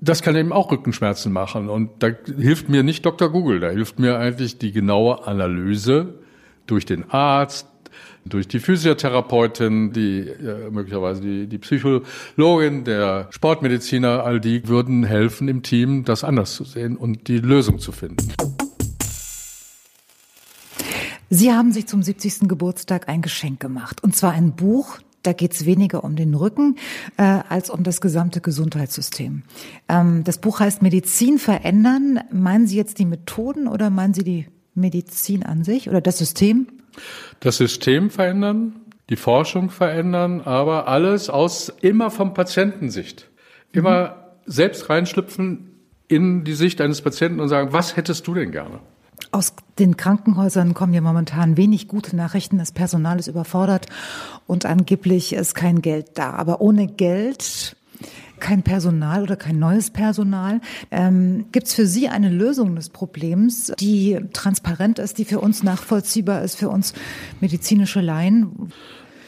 Das 0.00 0.20
kann 0.20 0.34
eben 0.34 0.52
auch 0.52 0.72
Rückenschmerzen 0.72 1.32
machen 1.32 1.68
und 1.68 2.02
da 2.02 2.08
hilft 2.36 2.68
mir 2.68 2.82
nicht 2.82 3.06
Dr. 3.06 3.30
Google, 3.30 3.60
da 3.60 3.70
hilft 3.70 4.00
mir 4.00 4.18
eigentlich 4.18 4.58
die 4.58 4.72
genaue 4.72 5.26
Analyse 5.26 6.18
durch 6.66 6.86
den 6.86 7.10
Arzt, 7.10 7.66
durch 8.24 8.48
die 8.48 8.58
Physiotherapeutin, 8.58 9.92
die 9.92 10.20
äh, 10.20 10.70
möglicherweise 10.70 11.20
die, 11.20 11.46
die 11.46 11.58
Psychologin, 11.58 12.84
der 12.84 13.28
Sportmediziner, 13.30 14.24
all 14.24 14.40
die 14.40 14.66
würden 14.68 15.04
helfen 15.04 15.48
im 15.48 15.62
Team, 15.62 16.04
das 16.04 16.24
anders 16.24 16.54
zu 16.54 16.64
sehen 16.64 16.96
und 16.96 17.28
die 17.28 17.38
Lösung 17.38 17.78
zu 17.78 17.92
finden. 17.92 18.32
Sie 21.30 21.52
haben 21.52 21.72
sich 21.72 21.86
zum 21.86 22.02
70. 22.02 22.48
Geburtstag 22.48 23.08
ein 23.08 23.22
Geschenk 23.22 23.60
gemacht, 23.60 24.02
und 24.02 24.14
zwar 24.14 24.32
ein 24.32 24.54
Buch, 24.54 24.98
da 25.22 25.32
geht 25.32 25.52
es 25.52 25.64
weniger 25.64 26.04
um 26.04 26.16
den 26.16 26.34
Rücken 26.34 26.76
äh, 27.16 27.22
als 27.22 27.70
um 27.70 27.82
das 27.82 28.00
gesamte 28.00 28.40
Gesundheitssystem. 28.40 29.42
Ähm, 29.88 30.22
das 30.24 30.38
Buch 30.38 30.60
heißt 30.60 30.82
Medizin 30.82 31.38
verändern. 31.38 32.20
Meinen 32.30 32.66
Sie 32.66 32.76
jetzt 32.76 32.98
die 32.98 33.06
Methoden 33.06 33.66
oder 33.66 33.88
meinen 33.88 34.12
Sie 34.12 34.22
die 34.22 34.46
Medizin 34.74 35.42
an 35.44 35.64
sich 35.64 35.88
oder 35.88 36.00
das 36.00 36.18
System? 36.18 36.66
Das 37.40 37.56
System 37.56 38.10
verändern, 38.10 38.74
die 39.10 39.16
Forschung 39.16 39.70
verändern, 39.70 40.40
aber 40.40 40.88
alles 40.88 41.28
aus 41.28 41.72
immer 41.80 42.10
vom 42.10 42.34
Patientensicht. 42.34 43.28
Immer 43.72 44.08
mhm. 44.08 44.12
selbst 44.46 44.88
reinschlüpfen 44.88 45.70
in 46.08 46.44
die 46.44 46.54
Sicht 46.54 46.80
eines 46.80 47.02
Patienten 47.02 47.40
und 47.40 47.48
sagen, 47.48 47.72
was 47.72 47.96
hättest 47.96 48.26
du 48.26 48.34
denn 48.34 48.52
gerne? 48.52 48.80
Aus 49.32 49.54
den 49.78 49.96
Krankenhäusern 49.96 50.74
kommen 50.74 50.94
ja 50.94 51.00
momentan 51.00 51.56
wenig 51.56 51.88
gute 51.88 52.14
Nachrichten. 52.14 52.58
Das 52.58 52.72
Personal 52.72 53.18
ist 53.18 53.26
überfordert 53.26 53.86
und 54.46 54.64
angeblich 54.64 55.32
ist 55.32 55.54
kein 55.54 55.82
Geld 55.82 56.10
da. 56.14 56.30
Aber 56.34 56.60
ohne 56.60 56.86
Geld 56.86 57.76
kein 58.44 58.62
Personal 58.62 59.22
oder 59.22 59.36
kein 59.36 59.58
neues 59.58 59.88
Personal. 59.88 60.60
Ähm, 60.90 61.46
Gibt 61.50 61.66
es 61.66 61.72
für 61.72 61.86
Sie 61.86 62.08
eine 62.08 62.28
Lösung 62.28 62.76
des 62.76 62.90
Problems, 62.90 63.72
die 63.80 64.18
transparent 64.34 64.98
ist, 64.98 65.16
die 65.16 65.24
für 65.24 65.40
uns 65.40 65.62
nachvollziehbar 65.62 66.42
ist, 66.42 66.56
für 66.56 66.68
uns 66.68 66.92
medizinische 67.40 68.02
Laien? 68.02 68.70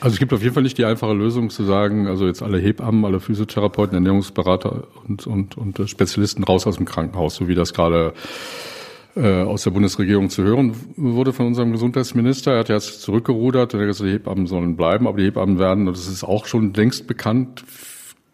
Also 0.00 0.12
es 0.12 0.18
gibt 0.18 0.34
auf 0.34 0.42
jeden 0.42 0.52
Fall 0.52 0.64
nicht 0.64 0.76
die 0.76 0.84
einfache 0.84 1.14
Lösung 1.14 1.48
zu 1.48 1.64
sagen, 1.64 2.08
also 2.08 2.26
jetzt 2.26 2.42
alle 2.42 2.58
Hebammen, 2.58 3.06
alle 3.06 3.18
Physiotherapeuten, 3.18 3.94
Ernährungsberater 3.94 4.86
und, 5.08 5.26
und, 5.26 5.56
und 5.56 5.88
Spezialisten 5.88 6.44
raus 6.44 6.66
aus 6.66 6.76
dem 6.76 6.84
Krankenhaus, 6.84 7.36
so 7.36 7.48
wie 7.48 7.54
das 7.54 7.72
gerade 7.72 8.12
äh, 9.16 9.40
aus 9.44 9.62
der 9.62 9.70
Bundesregierung 9.70 10.28
zu 10.28 10.42
hören 10.42 10.74
wurde 10.96 11.32
von 11.32 11.46
unserem 11.46 11.72
Gesundheitsminister. 11.72 12.52
Er 12.52 12.58
hat 12.58 12.68
jetzt 12.68 13.00
zurückgerudert 13.00 13.72
er 13.72 13.80
hat 13.80 13.86
gesagt, 13.86 14.10
die 14.10 14.12
Hebammen 14.12 14.46
sollen 14.46 14.76
bleiben, 14.76 15.06
aber 15.06 15.16
die 15.16 15.24
Hebammen 15.24 15.58
werden, 15.58 15.88
und 15.88 15.96
das 15.96 16.06
ist 16.06 16.22
auch 16.22 16.44
schon 16.44 16.74
längst 16.74 17.06
bekannt, 17.06 17.64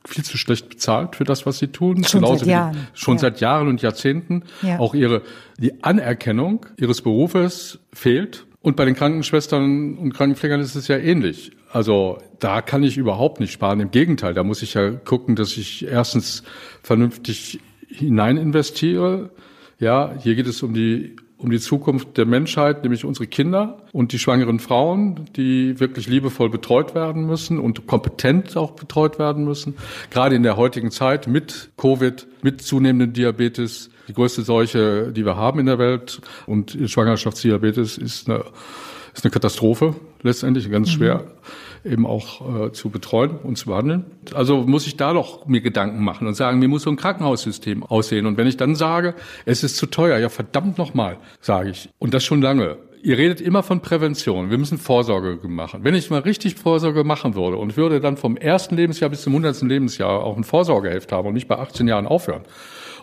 viel 0.04 0.24
zu 0.24 0.36
schlecht 0.36 0.68
bezahlt 0.68 1.16
für 1.16 1.24
das, 1.24 1.46
was 1.46 1.58
sie 1.58 1.68
tun. 1.68 2.04
Schon 2.04 2.20
Genauso 2.20 2.44
seit 2.44 2.48
Jahren. 2.48 2.88
schon 2.94 3.16
ja. 3.16 3.20
seit 3.20 3.40
Jahren 3.40 3.68
und 3.68 3.82
Jahrzehnten. 3.82 4.42
Ja. 4.62 4.78
Auch 4.78 4.94
ihre, 4.94 5.22
die 5.58 5.82
Anerkennung 5.84 6.66
ihres 6.76 7.02
Berufes 7.02 7.78
fehlt. 7.92 8.46
Und 8.60 8.76
bei 8.76 8.84
den 8.84 8.94
Krankenschwestern 8.94 9.96
und 9.96 10.14
Krankenpflegern 10.14 10.60
ist 10.60 10.76
es 10.76 10.88
ja 10.88 10.96
ähnlich. 10.96 11.52
Also 11.72 12.18
da 12.38 12.60
kann 12.60 12.82
ich 12.82 12.96
überhaupt 12.96 13.40
nicht 13.40 13.52
sparen. 13.52 13.80
Im 13.80 13.90
Gegenteil, 13.90 14.34
da 14.34 14.44
muss 14.44 14.62
ich 14.62 14.74
ja 14.74 14.90
gucken, 14.90 15.36
dass 15.36 15.56
ich 15.56 15.86
erstens 15.86 16.42
vernünftig 16.82 17.60
hinein 17.88 18.36
investiere. 18.36 19.30
Ja, 19.78 20.14
hier 20.22 20.34
geht 20.34 20.46
es 20.46 20.62
um 20.62 20.74
die 20.74 21.16
um 21.42 21.50
die 21.50 21.58
Zukunft 21.58 22.16
der 22.16 22.26
Menschheit, 22.26 22.82
nämlich 22.82 23.04
unsere 23.04 23.26
Kinder 23.26 23.78
und 23.92 24.12
die 24.12 24.18
schwangeren 24.18 24.60
Frauen, 24.60 25.26
die 25.36 25.80
wirklich 25.80 26.06
liebevoll 26.06 26.50
betreut 26.50 26.94
werden 26.94 27.26
müssen 27.26 27.58
und 27.58 27.86
kompetent 27.86 28.56
auch 28.56 28.72
betreut 28.72 29.18
werden 29.18 29.44
müssen. 29.44 29.74
Gerade 30.10 30.36
in 30.36 30.42
der 30.42 30.56
heutigen 30.56 30.90
Zeit 30.90 31.26
mit 31.26 31.70
Covid, 31.76 32.26
mit 32.42 32.62
zunehmendem 32.62 33.12
Diabetes, 33.12 33.90
die 34.08 34.14
größte 34.14 34.42
Seuche, 34.42 35.12
die 35.12 35.24
wir 35.24 35.36
haben 35.36 35.58
in 35.58 35.66
der 35.66 35.78
Welt. 35.78 36.20
Und 36.46 36.78
Schwangerschaftsdiabetes 36.86 37.98
ist 37.98 38.28
eine, 38.28 38.44
ist 39.14 39.24
eine 39.24 39.30
Katastrophe, 39.30 39.96
letztendlich 40.22 40.70
ganz 40.70 40.88
mhm. 40.88 40.92
schwer 40.92 41.24
eben 41.84 42.06
auch 42.06 42.66
äh, 42.66 42.72
zu 42.72 42.90
betreuen 42.90 43.38
und 43.38 43.56
zu 43.56 43.66
behandeln. 43.66 44.04
Also 44.34 44.62
muss 44.62 44.86
ich 44.86 44.96
da 44.96 45.12
doch 45.12 45.46
mir 45.46 45.60
Gedanken 45.60 46.02
machen 46.04 46.26
und 46.26 46.34
sagen, 46.34 46.58
mir 46.58 46.68
muss 46.68 46.82
so 46.82 46.90
ein 46.90 46.96
Krankenhaussystem 46.96 47.82
aussehen. 47.82 48.26
Und 48.26 48.36
wenn 48.36 48.46
ich 48.46 48.56
dann 48.56 48.74
sage, 48.74 49.14
es 49.44 49.64
ist 49.64 49.76
zu 49.76 49.86
teuer, 49.86 50.18
ja 50.18 50.28
verdammt 50.28 50.78
nochmal, 50.78 51.18
sage 51.40 51.70
ich. 51.70 51.88
Und 51.98 52.14
das 52.14 52.24
schon 52.24 52.42
lange. 52.42 52.78
Ihr 53.04 53.18
redet 53.18 53.40
immer 53.40 53.64
von 53.64 53.80
Prävention. 53.80 54.50
Wir 54.50 54.58
müssen 54.58 54.78
Vorsorge 54.78 55.40
machen. 55.48 55.82
Wenn 55.82 55.96
ich 55.96 56.08
mal 56.10 56.20
richtig 56.20 56.54
Vorsorge 56.54 57.02
machen 57.02 57.34
würde 57.34 57.56
und 57.56 57.76
würde 57.76 58.00
dann 58.00 58.16
vom 58.16 58.36
ersten 58.36 58.76
Lebensjahr 58.76 59.10
bis 59.10 59.22
zum 59.22 59.32
hundertsten 59.32 59.68
Lebensjahr 59.68 60.22
auch 60.22 60.36
ein 60.36 60.44
Vorsorgeheft 60.44 61.10
haben 61.10 61.26
und 61.26 61.34
nicht 61.34 61.48
bei 61.48 61.58
18 61.58 61.88
Jahren 61.88 62.06
aufhören. 62.06 62.42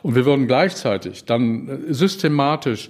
Und 0.02 0.16
wir 0.16 0.26
würden 0.26 0.48
gleichzeitig 0.48 1.26
dann 1.26 1.68
äh, 1.68 1.94
systematisch 1.94 2.90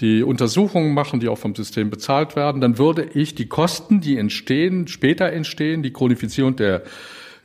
die 0.00 0.22
Untersuchungen 0.22 0.94
machen, 0.94 1.20
die 1.20 1.28
auch 1.28 1.38
vom 1.38 1.54
System 1.54 1.90
bezahlt 1.90 2.36
werden, 2.36 2.60
dann 2.60 2.78
würde 2.78 3.04
ich 3.14 3.34
die 3.34 3.46
Kosten, 3.46 4.00
die 4.00 4.16
entstehen, 4.16 4.86
später 4.86 5.32
entstehen, 5.32 5.82
die 5.82 5.92
Chronifizierung 5.92 6.54
der, 6.54 6.82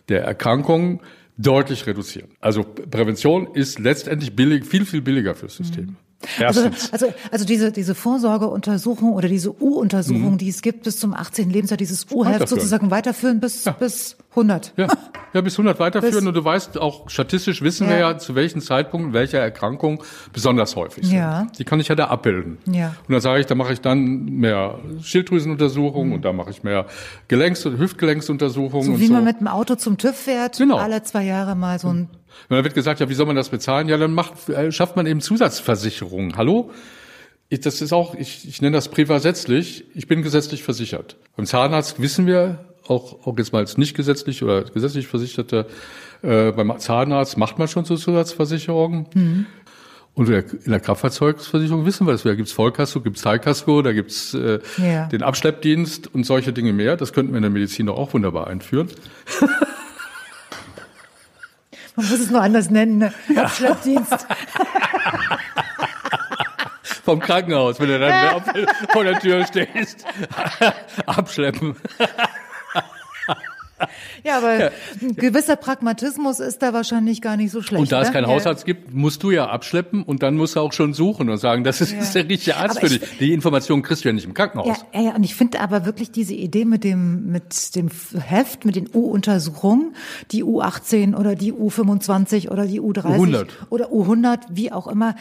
der 0.10 0.24
Erkrankungen 0.24 1.00
deutlich 1.38 1.88
reduzieren. 1.88 2.30
Also 2.40 2.64
Prävention 2.64 3.48
ist 3.54 3.80
letztendlich 3.80 4.36
billig, 4.36 4.66
viel, 4.66 4.86
viel 4.86 5.02
billiger 5.02 5.34
fürs 5.34 5.56
System. 5.56 5.86
Mhm. 5.86 5.96
Also, 6.40 6.70
also, 6.92 7.14
also 7.32 7.46
diese, 7.46 7.72
diese 7.72 7.96
Vorsorgeuntersuchung 7.96 9.14
oder 9.14 9.28
diese 9.28 9.62
U-Untersuchung, 9.62 10.34
mhm. 10.34 10.38
die 10.38 10.50
es 10.50 10.62
gibt 10.62 10.84
bis 10.84 11.00
zum 11.00 11.14
18. 11.14 11.50
Lebensjahr, 11.50 11.78
dieses 11.78 12.08
U-Heft 12.12 12.48
sozusagen 12.48 12.92
weiterführen 12.92 13.40
bis, 13.40 13.66
ja. 13.66 13.72
bis 13.74 14.18
100. 14.32 14.74
Ja. 14.78 14.88
ja, 15.34 15.42
bis 15.42 15.54
100 15.54 15.80
weiterführen 15.80 16.16
bis 16.16 16.28
und 16.28 16.34
du 16.34 16.44
weißt 16.44 16.78
auch, 16.78 17.10
statistisch 17.10 17.62
wissen 17.62 17.86
ja. 17.86 17.90
wir 17.92 18.00
ja, 18.00 18.18
zu 18.18 18.36
welchen 18.36 18.62
Zeitpunkten 18.62 19.14
welche 19.14 19.38
Erkrankungen 19.38 20.00
besonders 20.32 20.76
häufig 20.76 21.06
sind. 21.06 21.16
Ja. 21.18 21.48
Die 21.58 21.64
kann 21.64 21.80
ich 21.80 21.88
ja 21.88 21.96
da 21.96 22.08
abbilden. 22.08 22.58
Ja. 22.72 22.96
Und 23.08 23.14
da 23.14 23.20
sage 23.20 23.42
ich, 23.42 23.46
da 23.46 23.56
mache 23.56 23.74
ich 23.74 23.82
dann 23.82 24.26
mehr 24.26 24.80
Schilddrüsenuntersuchungen 25.02 26.10
mhm. 26.10 26.16
und 26.16 26.26
da 26.26 26.34
mache 26.34 26.50
ich 26.50 26.64
mehr 26.64 26.88
Gelenks- 27.28 27.66
und 27.66 27.78
Hüftgelenksuntersuchungen. 27.78 28.94
So 28.94 29.00
wie 29.00 29.08
so. 29.08 29.14
man 29.14 29.24
mit 29.24 29.40
dem 29.40 29.48
Auto 29.48 29.76
zum 29.76 29.98
TÜV 29.98 30.16
fährt, 30.16 30.58
genau. 30.58 30.78
alle 30.78 31.04
zwei 31.04 31.24
Jahre 31.24 31.56
mal 31.56 31.80
so 31.80 31.90
ein 31.90 32.10
und 32.50 32.56
dann 32.56 32.64
wird 32.64 32.74
gesagt, 32.74 33.00
ja, 33.00 33.10
wie 33.10 33.14
soll 33.14 33.26
man 33.26 33.36
das 33.36 33.50
bezahlen? 33.50 33.88
Ja, 33.88 33.98
dann 33.98 34.14
macht, 34.14 34.50
äh, 34.50 34.72
schafft 34.72 34.96
man 34.96 35.06
eben 35.06 35.22
Zusatzversicherungen. 35.22 36.38
Hallo? 36.38 36.72
Ich, 37.50 37.60
das 37.62 37.82
ist 37.82 37.94
auch, 37.94 38.16
ich, 38.16 38.48
ich 38.48 38.62
nenne 38.62 38.76
das 38.76 38.90
privasetzlich. 38.90 39.86
Ich 39.94 40.08
bin 40.08 40.22
gesetzlich 40.22 40.64
versichert. 40.64 41.18
Beim 41.36 41.46
Zahnarzt 41.46 42.02
wissen 42.02 42.26
wir 42.26 42.66
auch, 42.88 43.26
auch 43.26 43.38
jetzt 43.38 43.54
mal 43.54 43.60
als 43.60 43.78
nicht 43.78 43.96
gesetzlich 43.96 44.44
oder 44.44 44.64
gesetzlich 44.64 45.08
Versicherter 45.08 45.68
äh, 46.22 46.52
beim 46.52 46.78
Zahnarzt 46.80 47.38
macht 47.38 47.60
man 47.60 47.68
schon 47.68 47.86
so 47.86 47.96
Zusatzversicherungen. 47.96 49.08
Mhm. 49.14 49.46
Und 50.16 50.30
in 50.30 50.72
der 50.72 50.80
Kraftfahrzeugversicherung 50.80 51.86
wissen 51.86 52.06
wir 52.06 52.12
das. 52.12 52.24
Da 52.24 52.36
gibt's 52.36 52.52
Vollkasko, 52.52 53.02
gibt's 53.02 53.24
Teilkasko, 53.24 53.82
da 53.82 53.94
gibt's 53.94 54.34
äh, 54.36 54.60
ja. 54.78 55.08
den 55.08 55.24
Abschleppdienst 55.24 56.14
und 56.14 56.24
solche 56.26 56.54
Dinge 56.54 56.72
mehr. 56.72 56.98
Das 56.98 57.14
könnten 57.14 57.34
wir 57.34 57.38
in 57.38 57.44
der 57.44 57.52
Medizin 57.52 57.88
doch 57.88 57.98
auch 57.98 58.14
wunderbar 58.14 58.48
einführen. 58.48 58.90
Man 61.96 62.10
muss 62.10 62.20
es 62.20 62.30
nur 62.32 62.42
anders 62.42 62.70
nennen, 62.70 62.98
ne? 62.98 63.14
Abschleppdienst. 63.36 64.26
Vom 67.04 67.20
Krankenhaus, 67.20 67.80
wenn 67.80 67.90
du 67.90 68.00
dann 68.00 68.42
vor 68.92 69.04
der 69.04 69.20
Tür 69.20 69.46
stehst. 69.46 70.06
Abschleppen. 71.06 71.76
Aber 74.38 74.60
ja. 74.60 74.70
ein 75.02 75.16
gewisser 75.16 75.56
Pragmatismus 75.56 76.40
ist 76.40 76.62
da 76.62 76.74
wahrscheinlich 76.74 77.22
gar 77.22 77.38
nicht 77.38 77.52
so 77.52 77.62
schlecht. 77.62 77.82
Und 77.82 77.92
da 77.92 78.02
es 78.02 78.08
ne? 78.08 78.14
keinen 78.14 78.24
ja. 78.24 78.30
Hausarzt 78.30 78.66
gibt, 78.66 78.94
musst 78.94 79.24
du 79.24 79.32
ja 79.32 79.48
abschleppen 79.48 80.04
und 80.04 80.24
dann 80.24 80.36
musst 80.36 80.56
du 80.56 80.60
auch 80.60 80.74
schon 80.74 80.94
suchen 80.94 81.30
und 81.30 81.38
sagen, 81.38 81.64
das 81.64 81.82
ist, 81.82 81.94
ja. 81.94 82.00
ist 82.00 82.16
der 82.16 82.28
richtige 82.30 82.58
Arzt 82.58 82.78
aber 82.78 82.88
für 82.88 83.00
dich. 83.00 83.18
Die 83.20 83.34
Information 83.34 83.82
kriegst 83.82 84.04
du 84.04 84.10
ja 84.10 84.14
nicht 84.14 84.26
im 84.26 84.34
Krankenhaus. 84.34 84.78
Ja, 84.94 85.02
ja, 85.02 85.16
und 85.16 85.24
ich 85.24 85.36
finde 85.36 85.60
aber 85.60 85.86
wirklich 85.86 86.12
diese 86.12 86.34
Idee 86.34 86.66
mit 86.66 86.84
dem, 86.84 87.32
mit 87.32 87.76
dem 87.76 87.90
Heft, 88.20 88.66
mit 88.66 88.76
den 88.76 88.90
U-Untersuchungen, 88.94 89.96
die 90.32 90.44
U18 90.44 91.16
oder 91.16 91.36
die 91.36 91.54
U25 91.54 92.50
oder 92.50 92.66
die 92.66 92.82
U30 92.82 93.18
U100. 93.18 93.48
oder 93.70 93.92
U100, 93.92 94.40
wie 94.50 94.72
auch 94.72 94.88
immer, 94.88 95.16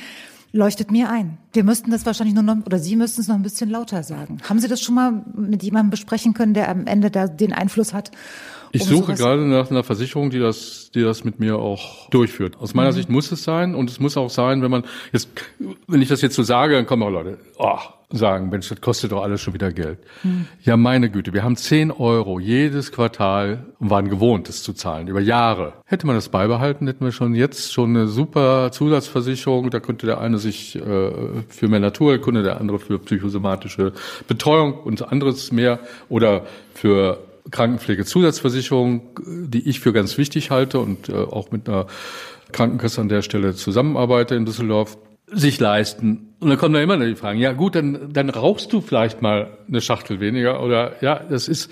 leuchtet 0.53 0.91
mir 0.91 1.11
ein. 1.11 1.39
Wir 1.53 1.65
müssten 1.65 1.91
das 1.91 2.07
wahrscheinlich 2.07 2.35
nur 2.35 2.43
noch, 2.43 2.57
oder 2.67 2.79
Sie 2.79 2.97
müssten 2.97 3.23
es 3.23 3.29
noch 3.29 3.35
ein 3.35 3.43
bisschen 3.43 3.71
lauter 3.71 4.03
sagen. 4.03 4.39
Haben 4.49 4.59
Sie 4.59 4.69
das 4.69 4.81
schon 4.81 4.95
mal 4.95 5.25
mit 5.35 5.63
jemandem 5.63 5.91
besprechen 5.91 6.35
können, 6.35 6.55
der 6.55 6.69
am 6.69 6.87
Ende 6.87 7.11
da 7.11 7.27
den 7.27 7.53
Einfluss 7.53 7.95
hat? 7.95 8.11
Ich 8.73 8.83
um 8.83 8.89
suche 8.89 9.15
gerade 9.15 9.43
nach 9.43 9.71
einer 9.71 9.85
Versicherung, 9.85 10.31
die 10.31 10.39
das, 10.39 10.91
die 10.95 11.03
das 11.03 11.25
mit 11.25 11.39
mir 11.39 11.59
auch 11.59 12.09
durchführt. 12.09 12.57
Aus 12.59 12.75
meiner 12.75 12.91
mhm. 12.91 12.95
Sicht 12.95 13.11
muss 13.11 13.31
es 13.31 13.45
sein 13.45 13.75
und 13.75 13.91
es 13.91 14.01
muss 14.01 14.17
auch 14.17 14.31
sein, 14.31 14.63
wenn 14.63 14.71
man 14.71 14.85
jetzt, 15.13 15.29
wenn 15.87 16.01
ich 16.01 16.09
das 16.09 16.23
jetzt 16.23 16.35
so 16.35 16.43
sage, 16.43 16.75
dann 16.75 16.87
kommen 16.87 17.03
auch 17.03 17.11
Leute, 17.11 17.39
oh, 17.59 17.79
sagen, 18.11 18.49
Mensch, 18.51 18.69
das 18.69 18.81
kostet 18.81 19.13
doch 19.13 19.23
alles 19.23 19.41
schon 19.41 19.55
wieder 19.55 19.73
Geld. 19.73 19.99
Mhm. 20.23 20.47
Ja, 20.63 20.77
meine 20.77 21.11
Güte, 21.11 21.33
wir 21.33 21.43
haben 21.43 21.57
10 21.57 21.91
Euro 21.91 22.39
jedes 22.39 22.93
Quartal 22.93 23.67
und 23.79 23.91
waren 23.91 24.09
gewohnt, 24.09 24.49
das 24.49 24.63
zu 24.63 24.73
zahlen, 24.73 25.09
über 25.09 25.21
Jahre. 25.21 25.75
Hätte 25.85 26.07
man 26.07 26.17
das 26.17 26.29
beibehalten, 26.29 26.87
hätten 26.87 27.05
wir 27.05 27.13
schon 27.13 27.35
jetzt 27.35 27.73
schon 27.73 27.91
eine 27.91 28.09
super 28.09 28.71
Zusatzversicherung. 28.73 29.71
Da 29.71 29.81
könnte 29.81 30.07
der 30.07 30.21
eine 30.21 30.39
sich 30.39 30.77
äh, 30.77 30.81
für 31.49 31.69
mehr 31.69 31.81
Naturkunde, 31.81 32.43
der 32.43 32.61
andere 32.61 32.79
für 32.79 32.99
psychosomatische 32.99 33.93
Betreuung 34.29 34.75
und 34.75 35.11
anderes 35.11 35.53
mehr 35.53 35.79
oder 36.09 36.47
für 36.75 37.19
Krankenpflegezusatzversicherung, 37.51 39.21
die 39.27 39.69
ich 39.69 39.81
für 39.81 39.93
ganz 39.93 40.17
wichtig 40.19 40.51
halte 40.51 40.79
und 40.79 41.09
äh, 41.09 41.15
auch 41.15 41.51
mit 41.51 41.69
einer 41.69 41.87
Krankenkasse 42.53 43.01
an 43.01 43.09
der 43.09 43.23
Stelle 43.23 43.55
zusammenarbeite 43.55 44.35
in 44.35 44.45
Düsseldorf, 44.45 44.99
sich 45.27 45.59
leisten. 45.59 46.35
Und 46.41 46.51
dann 46.51 46.59
kommen 46.59 46.75
da 46.75 46.81
immer 46.81 46.99
die 46.99 47.15
Fragen, 47.15 47.39
ja 47.39 47.53
gut, 47.53 47.75
dann, 47.75 48.13
dann 48.13 48.29
rauchst 48.29 48.73
du 48.73 48.81
vielleicht 48.81 49.23
mal 49.23 49.59
eine 49.67 49.81
Schachtel 49.81 50.21
weniger 50.21 50.63
oder 50.63 51.03
ja, 51.03 51.19
das 51.19 51.49
ist, 51.49 51.71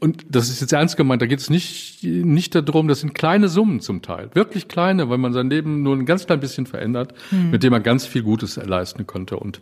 und 0.00 0.24
das 0.28 0.48
ist 0.50 0.60
jetzt 0.60 0.72
ernst 0.72 0.96
gemeint, 0.96 1.22
da 1.22 1.26
geht 1.26 1.40
es 1.40 1.50
nicht, 1.50 2.02
nicht 2.02 2.54
darum, 2.54 2.88
das 2.88 3.00
sind 3.00 3.14
kleine 3.14 3.48
Summen 3.48 3.80
zum 3.80 4.02
Teil, 4.02 4.30
wirklich 4.34 4.68
kleine, 4.68 5.08
weil 5.08 5.18
man 5.18 5.32
sein 5.32 5.48
Leben 5.50 5.82
nur 5.82 5.96
ein 5.96 6.06
ganz 6.06 6.26
klein 6.26 6.40
bisschen 6.40 6.66
verändert, 6.66 7.14
hm. 7.30 7.50
mit 7.50 7.62
dem 7.62 7.70
man 7.70 7.82
ganz 7.82 8.06
viel 8.06 8.22
Gutes 8.22 8.56
leisten 8.56 9.06
könnte. 9.06 9.36
Und 9.36 9.60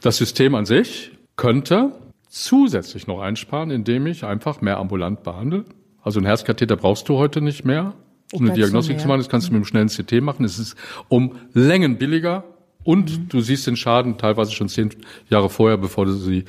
das 0.00 0.16
System 0.18 0.54
an 0.54 0.66
sich 0.66 1.12
könnte 1.36 1.92
zusätzlich 2.28 3.06
noch 3.06 3.20
einsparen, 3.20 3.70
indem 3.70 4.06
ich 4.06 4.24
einfach 4.24 4.60
mehr 4.60 4.78
ambulant 4.78 5.22
behandle. 5.22 5.64
Also 6.02 6.20
ein 6.20 6.26
Herzkatheter 6.26 6.76
brauchst 6.76 7.08
du 7.08 7.16
heute 7.16 7.40
nicht 7.40 7.64
mehr, 7.64 7.94
um 8.32 8.44
eine 8.44 8.54
Diagnostik 8.54 9.00
zu 9.00 9.08
machen. 9.08 9.18
Das 9.18 9.28
kannst 9.28 9.48
du 9.48 9.52
mit 9.52 9.58
einem 9.58 9.64
schnellen 9.64 9.88
CT 9.88 10.22
machen. 10.22 10.44
Es 10.44 10.58
ist 10.58 10.76
um 11.08 11.36
Längen 11.52 11.98
billiger 11.98 12.44
und 12.84 13.18
mhm. 13.18 13.28
du 13.28 13.40
siehst 13.40 13.66
den 13.66 13.76
Schaden 13.76 14.18
teilweise 14.18 14.52
schon 14.52 14.68
zehn 14.68 14.90
Jahre 15.28 15.50
vorher, 15.50 15.76
bevor 15.76 16.06
du 16.06 16.12
sie, 16.12 16.44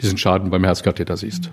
diesen 0.00 0.18
Schaden 0.18 0.50
beim 0.50 0.64
Herzkatheter 0.64 1.16
siehst. 1.16 1.50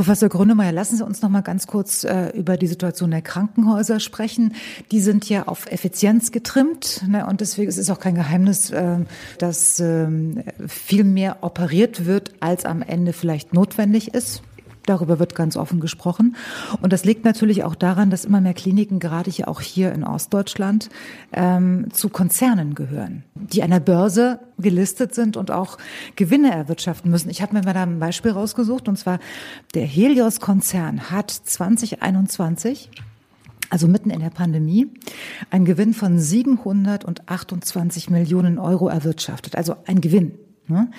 Professor 0.00 0.30
Grünemeyer, 0.30 0.72
lassen 0.72 0.96
Sie 0.96 1.04
uns 1.04 1.20
noch 1.20 1.28
mal 1.28 1.42
ganz 1.42 1.66
kurz 1.66 2.04
äh, 2.04 2.30
über 2.30 2.56
die 2.56 2.68
Situation 2.68 3.10
der 3.10 3.20
Krankenhäuser 3.20 4.00
sprechen. 4.00 4.54
Die 4.92 5.00
sind 5.00 5.28
ja 5.28 5.46
auf 5.46 5.70
Effizienz 5.70 6.32
getrimmt 6.32 7.02
ne, 7.06 7.26
und 7.26 7.42
deswegen 7.42 7.68
ist 7.68 7.76
es 7.76 7.90
auch 7.90 8.00
kein 8.00 8.14
Geheimnis, 8.14 8.70
äh, 8.70 9.00
dass 9.36 9.78
äh, 9.78 10.08
viel 10.66 11.04
mehr 11.04 11.42
operiert 11.42 12.06
wird, 12.06 12.32
als 12.40 12.64
am 12.64 12.80
Ende 12.80 13.12
vielleicht 13.12 13.52
notwendig 13.52 14.14
ist. 14.14 14.40
Darüber 14.90 15.20
wird 15.20 15.36
ganz 15.36 15.56
offen 15.56 15.78
gesprochen. 15.78 16.34
Und 16.82 16.92
das 16.92 17.04
liegt 17.04 17.24
natürlich 17.24 17.62
auch 17.62 17.76
daran, 17.76 18.10
dass 18.10 18.24
immer 18.24 18.40
mehr 18.40 18.54
Kliniken, 18.54 18.98
gerade 18.98 19.30
hier 19.30 19.46
auch 19.46 19.60
hier 19.60 19.92
in 19.92 20.02
Ostdeutschland, 20.02 20.88
ähm, 21.32 21.92
zu 21.92 22.08
Konzernen 22.08 22.74
gehören, 22.74 23.22
die 23.36 23.62
an 23.62 23.70
der 23.70 23.78
Börse 23.78 24.40
gelistet 24.58 25.14
sind 25.14 25.36
und 25.36 25.52
auch 25.52 25.78
Gewinne 26.16 26.50
erwirtschaften 26.50 27.08
müssen. 27.08 27.30
Ich 27.30 27.40
habe 27.40 27.54
mir 27.54 27.62
mal 27.62 27.72
da 27.72 27.84
ein 27.84 28.00
Beispiel 28.00 28.32
rausgesucht, 28.32 28.88
und 28.88 28.96
zwar 28.96 29.20
der 29.74 29.86
Helios-Konzern 29.86 31.12
hat 31.12 31.30
2021 31.30 32.90
also 33.72 33.86
mitten 33.86 34.10
in 34.10 34.18
der 34.18 34.30
Pandemie, 34.30 34.88
einen 35.50 35.64
Gewinn 35.64 35.94
von 35.94 36.18
728 36.18 38.10
Millionen 38.10 38.58
Euro 38.58 38.88
erwirtschaftet. 38.88 39.54
Also 39.54 39.76
ein 39.86 40.00
Gewinn. 40.00 40.32
Ne? 40.70 40.90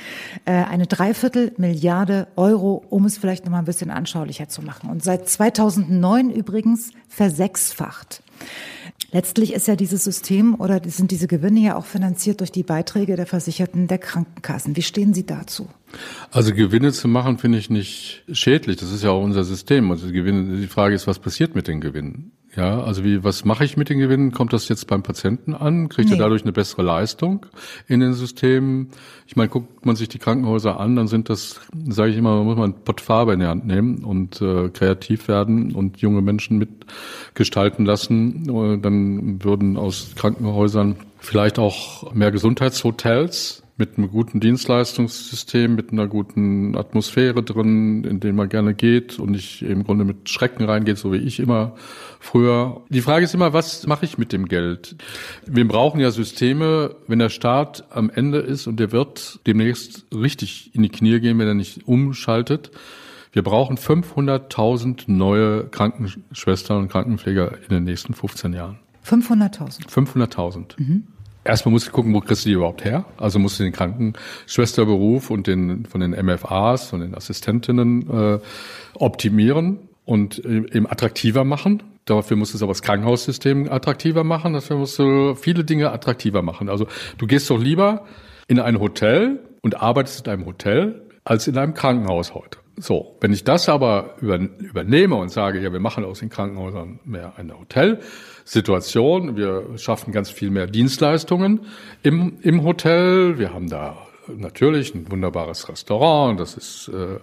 Äh, 0.46 0.52
eine 0.52 0.86
Dreiviertel 0.86 1.54
Milliarde 1.58 2.28
Euro, 2.36 2.84
um 2.90 3.06
es 3.06 3.18
vielleicht 3.18 3.46
noch 3.46 3.52
mal 3.52 3.60
ein 3.60 3.66
bisschen 3.66 3.90
anschaulicher 3.90 4.50
zu 4.50 4.62
machen. 4.62 4.90
Und 4.90 5.04
seit 5.04 5.28
2009 5.28 6.30
übrigens 6.30 6.92
versechsfacht. 7.08 8.24
Letztlich 9.14 9.54
ist 9.54 9.68
ja 9.68 9.76
dieses 9.76 10.06
System 10.06 10.56
oder 10.56 10.80
sind 10.86 11.12
diese 11.12 11.28
Gewinne 11.28 11.60
ja 11.60 11.76
auch 11.76 11.86
finanziert 11.86 12.40
durch 12.40 12.52
die 12.52 12.64
Beiträge 12.64 13.18
der 13.18 13.26
Versicherten 13.26 13.88
der 13.88 13.98
Krankenkassen. 13.98 14.78
Wie 14.78 14.82
stehen 14.82 15.14
Sie 15.14 15.26
dazu? 15.26 15.68
Also 16.32 16.54
Gewinne 16.54 16.94
zu 16.94 17.10
machen 17.10 17.38
finde 17.38 17.58
ich 17.58 17.70
nicht 17.70 18.24
schädlich. 18.32 18.78
Das 18.78 18.92
ist 18.92 19.04
ja 19.04 19.12
auch 19.12 19.22
unser 19.22 19.44
System. 19.44 19.92
Also 19.92 20.08
die 20.08 20.14
Gewinne, 20.14 20.56
die 20.56 20.68
Frage 20.68 20.96
ist, 20.96 21.08
was 21.08 21.20
passiert 21.20 21.56
mit 21.56 21.68
den 21.68 21.82
Gewinnen? 21.82 22.32
Ja, 22.56 22.84
also 22.84 23.06
wie, 23.06 23.24
was 23.24 23.46
mache 23.46 23.64
ich 23.64 23.78
mit 23.78 23.90
den 23.90 24.00
Gewinnen? 24.00 24.34
Kommt 24.34 24.52
das 24.52 24.68
jetzt 24.68 24.88
beim 24.88 25.04
Patienten 25.04 25.56
an? 25.56 25.88
Kriegt 25.88 26.10
nee. 26.10 26.16
er 26.16 26.20
dadurch 26.20 26.42
eine 26.42 26.52
bessere 26.52 26.82
Leistung 26.82 27.46
in 27.88 28.02
den 28.02 28.14
Systemen? 28.14 28.90
Ich 29.26 29.38
meine, 29.38 29.48
guckt 29.48 29.86
man 29.86 29.96
sich 29.96 30.10
die 30.10 30.20
Krankenhäuser 30.20 30.78
an, 30.78 30.98
dann 30.98 31.08
sind 31.08 31.30
das, 31.30 31.62
sage 31.88 32.12
ich 32.12 32.18
immer, 32.18 32.36
man 32.36 32.46
muss 32.46 32.58
man 32.58 32.72
ein 32.72 32.84
Pott 32.84 33.00
Farbe 33.00 33.34
in 33.34 33.40
die 33.40 33.46
Hand 33.46 33.66
nehmen 33.66 34.04
und 34.04 34.42
äh, 34.42 34.68
kreativ 34.68 35.30
werden 35.30 35.74
und 35.74 36.02
junge 36.02 36.22
Menschen 36.22 36.58
mitgestalten 36.58 37.86
lassen. 37.86 38.50
Äh, 38.50 38.80
dann 38.80 39.42
würden 39.42 39.78
aus 39.78 40.12
Krankenhäusern 40.16 40.98
vielleicht 41.20 41.58
auch 41.58 42.14
mehr 42.14 42.32
Gesundheitshotels 42.32 43.61
mit 43.82 43.98
einem 43.98 44.12
guten 44.12 44.40
Dienstleistungssystem, 44.40 45.74
mit 45.74 45.92
einer 45.92 46.06
guten 46.06 46.78
Atmosphäre 46.78 47.42
drin, 47.42 48.04
in 48.04 48.20
den 48.20 48.36
man 48.36 48.48
gerne 48.48 48.76
geht 48.76 49.18
und 49.18 49.32
nicht 49.32 49.64
im 49.64 49.84
Grunde 49.84 50.06
mit 50.06 50.30
Schrecken 50.30 50.66
reingeht, 50.66 51.00
so 51.00 51.12
wie 51.12 51.18
ich 51.18 51.40
immer 51.40 51.74
früher. 52.20 52.82
Die 52.90 53.02
Frage 53.02 53.26
ist 53.26 53.34
immer, 53.34 53.54
was 53.54 53.88
mache 53.88 54.06
ich 54.06 54.20
mit 54.20 54.34
dem 54.34 54.48
Geld? 54.48 54.98
Wir 55.48 55.68
brauchen 55.68 56.00
ja 56.00 56.12
Systeme, 56.12 56.96
wenn 57.08 57.18
der 57.18 57.30
Staat 57.30 57.86
am 57.90 58.12
Ende 58.12 58.38
ist 58.38 58.68
und 58.68 58.80
der 58.80 58.92
wird 58.92 59.40
demnächst 59.48 60.06
richtig 60.14 60.76
in 60.76 60.84
die 60.84 60.90
Knie 60.90 61.20
gehen, 61.20 61.40
wenn 61.40 61.48
er 61.48 61.56
nicht 61.56 61.88
umschaltet. 61.88 62.70
Wir 63.32 63.42
brauchen 63.42 63.78
500.000 63.78 65.06
neue 65.08 65.64
Krankenschwestern 65.70 66.84
und 66.84 66.90
Krankenpfleger 66.90 67.58
in 67.64 67.70
den 67.70 67.84
nächsten 67.86 68.14
15 68.14 68.54
Jahren. 68.54 68.78
500.000? 69.04 69.90
500.000. 69.90 70.80
Mhm. 70.80 71.08
Erstmal 71.44 71.72
muss 71.72 71.86
ich 71.86 71.92
gucken, 71.92 72.14
wo 72.14 72.20
kriegst 72.20 72.46
du 72.46 72.50
die 72.50 72.56
überhaupt 72.56 72.86
her? 72.86 73.06
Also 73.18 73.40
musst 73.40 73.60
du 73.60 73.64
den 73.64 73.74
Krankenschwesterberuf 73.74 75.32
und 75.32 75.48
den 75.48 75.86
von 75.86 76.02
den 76.02 76.12
MFAs, 76.12 76.88
von 76.88 77.02
den 77.02 77.16
Assistentinnen 77.16 78.10
äh, 78.10 78.40
optimieren 78.94 79.90
und 80.06 80.44
äh, 80.46 80.58
eben 80.72 80.88
attraktiver 80.88 81.44
machen. 81.44 81.84
Dafür 82.06 82.38
musst 82.38 82.54
du 82.54 82.64
aber 82.64 82.74
das 82.74 82.82
Krankenhaussystem 82.82 83.72
attraktiver 83.72 84.24
machen. 84.24 84.54
Dafür 84.54 84.78
musst 84.78 85.00
du 85.00 85.36
viele 85.36 85.64
Dinge 85.64 85.92
attraktiver 85.92 86.42
machen. 86.42 86.70
Also 86.70 86.88
du 87.18 87.28
gehst 87.28 87.50
doch 87.50 87.60
lieber 87.60 88.06
in 88.48 88.60
ein 88.60 88.80
Hotel 88.80 89.40
und 89.62 89.82
arbeitest 89.82 90.28
in 90.28 90.34
einem 90.34 90.46
Hotel 90.46 91.08
als 91.24 91.48
in 91.48 91.58
einem 91.58 91.74
Krankenhaus 91.74 92.34
heute. 92.34 92.60
So, 92.78 93.18
wenn 93.20 93.32
ich 93.34 93.44
das 93.44 93.70
aber 93.70 94.16
übernehme 94.22 95.16
und 95.16 95.30
sage, 95.30 95.60
ja, 95.60 95.72
wir 95.72 95.80
machen 95.80 96.04
aus 96.04 96.20
den 96.20 96.30
Krankenhäusern 96.30 97.00
mehr 97.04 97.34
eine 97.38 97.60
Hotelsituation, 98.52 99.38
wir 99.38 99.78
schaffen 99.78 100.12
ganz 100.12 100.30
viel 100.30 100.50
mehr 100.50 100.68
Dienstleistungen 100.68 101.62
im, 102.04 102.38
im 102.42 102.64
Hotel, 102.64 103.40
wir 103.40 103.54
haben 103.54 103.70
da 103.70 103.96
natürlich 104.28 104.94
ein 104.94 105.10
wunderbares 105.10 105.70
Restaurant, 105.70 106.38
das 106.38 106.56
ist 106.56 106.90
äh, 106.90 107.20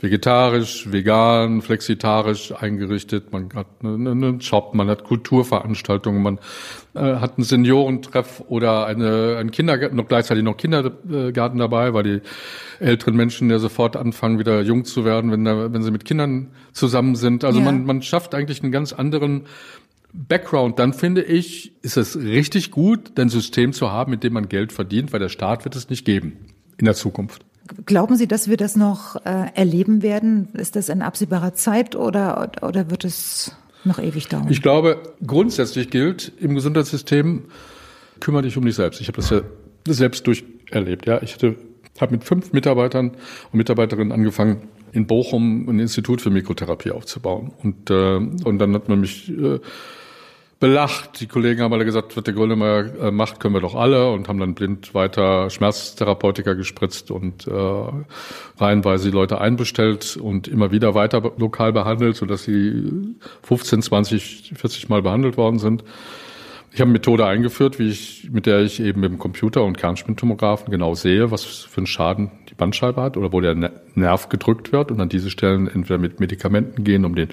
vegetarisch, 0.00 0.92
vegan, 0.92 1.62
flexitarisch 1.62 2.52
eingerichtet. 2.52 3.32
Man 3.32 3.48
hat 3.54 3.66
einen 3.82 4.40
Shop, 4.42 4.74
man 4.74 4.88
hat 4.88 5.04
Kulturveranstaltungen, 5.04 6.22
man 6.22 6.38
äh, 6.94 7.16
hat 7.16 7.38
einen 7.38 7.44
Seniorentreff 7.44 8.42
oder 8.48 8.84
eine, 8.84 9.36
einen 9.38 9.50
Kindergarten, 9.50 9.96
noch 9.96 10.08
gleichzeitig 10.08 10.44
noch 10.44 10.58
Kindergarten 10.58 11.58
dabei, 11.58 11.94
weil 11.94 12.02
die 12.02 12.20
älteren 12.80 13.16
Menschen 13.16 13.50
ja 13.50 13.58
sofort 13.58 13.96
anfangen, 13.96 14.38
wieder 14.38 14.60
jung 14.60 14.84
zu 14.84 15.06
werden, 15.06 15.30
wenn, 15.32 15.44
da, 15.44 15.72
wenn 15.72 15.82
sie 15.82 15.90
mit 15.90 16.04
Kindern 16.04 16.50
zusammen 16.72 17.14
sind. 17.14 17.44
Also 17.44 17.60
ja. 17.60 17.64
man, 17.64 17.84
man 17.84 18.02
schafft 18.02 18.34
eigentlich 18.34 18.62
einen 18.62 18.72
ganz 18.72 18.92
anderen 18.92 19.46
Background, 20.12 20.78
dann 20.78 20.92
finde 20.92 21.22
ich, 21.22 21.72
ist 21.82 21.96
es 21.96 22.16
richtig 22.16 22.70
gut, 22.70 23.18
ein 23.18 23.28
System 23.28 23.72
zu 23.72 23.90
haben, 23.90 24.10
mit 24.10 24.24
dem 24.24 24.32
man 24.32 24.48
Geld 24.48 24.72
verdient, 24.72 25.12
weil 25.12 25.20
der 25.20 25.28
Staat 25.28 25.64
wird 25.64 25.76
es 25.76 25.88
nicht 25.88 26.04
geben 26.04 26.36
in 26.78 26.84
der 26.84 26.94
Zukunft. 26.94 27.44
Glauben 27.86 28.16
Sie, 28.16 28.26
dass 28.26 28.48
wir 28.48 28.56
das 28.56 28.74
noch 28.74 29.16
äh, 29.24 29.46
erleben 29.54 30.02
werden? 30.02 30.48
Ist 30.54 30.74
das 30.74 30.88
in 30.88 31.02
absehbarer 31.02 31.54
Zeit 31.54 31.94
oder, 31.94 32.50
oder 32.62 32.90
wird 32.90 33.04
es 33.04 33.54
noch 33.84 34.00
ewig 34.00 34.26
dauern? 34.26 34.48
Ich 34.50 34.62
glaube, 34.62 35.00
grundsätzlich 35.24 35.90
gilt 35.90 36.32
im 36.40 36.56
Gesundheitssystem, 36.56 37.44
kümmere 38.18 38.42
dich 38.42 38.56
um 38.56 38.64
dich 38.64 38.74
selbst. 38.74 39.00
Ich 39.00 39.06
habe 39.06 39.16
das 39.16 39.30
ja 39.30 39.42
selbst 39.86 40.26
durcherlebt. 40.26 41.06
Ja, 41.06 41.22
ich 41.22 41.34
hatte, 41.34 41.54
habe 42.00 42.12
mit 42.12 42.24
fünf 42.24 42.52
Mitarbeitern 42.52 43.10
und 43.52 43.54
Mitarbeiterinnen 43.54 44.10
angefangen, 44.10 44.68
in 44.92 45.06
Bochum 45.06 45.68
ein 45.68 45.78
Institut 45.78 46.20
für 46.20 46.30
Mikrotherapie 46.30 46.90
aufzubauen. 46.90 47.52
Und, 47.62 47.90
äh, 47.90 48.16
und 48.16 48.58
dann 48.58 48.74
hat 48.74 48.88
man 48.88 49.00
mich 49.00 49.30
äh, 49.30 49.60
belacht. 50.60 51.20
Die 51.20 51.26
Kollegen 51.26 51.62
haben 51.62 51.72
alle 51.72 51.86
gesagt, 51.86 52.16
was 52.16 52.22
der 52.22 52.34
Grönemeyer 52.34 53.06
äh, 53.06 53.10
macht, 53.10 53.40
können 53.40 53.54
wir 53.54 53.62
doch 53.62 53.74
alle 53.74 54.12
und 54.12 54.28
haben 54.28 54.38
dann 54.38 54.54
blind 54.54 54.94
weiter 54.94 55.48
Schmerztherapeutika 55.48 56.52
gespritzt 56.52 57.10
und 57.10 57.46
äh, 57.46 57.50
reihenweise 58.58 59.10
die 59.10 59.14
Leute 59.14 59.40
einbestellt 59.40 60.18
und 60.18 60.46
immer 60.46 60.70
wieder 60.70 60.94
weiter 60.94 61.32
lokal 61.38 61.72
behandelt, 61.72 62.16
sodass 62.16 62.44
sie 62.44 63.16
15, 63.42 63.82
20, 63.82 64.52
40 64.54 64.88
Mal 64.90 65.00
behandelt 65.00 65.38
worden 65.38 65.58
sind. 65.58 65.82
Ich 66.72 66.80
habe 66.80 66.90
eine 66.90 66.98
Methode 66.98 67.26
eingeführt, 67.26 67.80
wie 67.80 67.88
ich, 67.88 68.28
mit 68.30 68.46
der 68.46 68.60
ich 68.60 68.80
eben 68.80 69.00
mit 69.00 69.10
dem 69.10 69.18
Computer 69.18 69.64
und 69.64 69.76
Kernspintomographen 69.76 70.70
genau 70.70 70.94
sehe, 70.94 71.32
was 71.32 71.42
für 71.44 71.78
einen 71.78 71.86
Schaden 71.86 72.30
die 72.48 72.54
Bandscheibe 72.54 73.02
hat 73.02 73.16
oder 73.16 73.32
wo 73.32 73.40
der 73.40 73.56
Nerv 73.96 74.28
gedrückt 74.28 74.70
wird 74.70 74.92
und 74.92 75.00
an 75.00 75.08
diese 75.08 75.30
Stellen 75.30 75.66
entweder 75.66 75.98
mit 75.98 76.20
Medikamenten 76.20 76.84
gehen, 76.84 77.04
um 77.04 77.16
den 77.16 77.30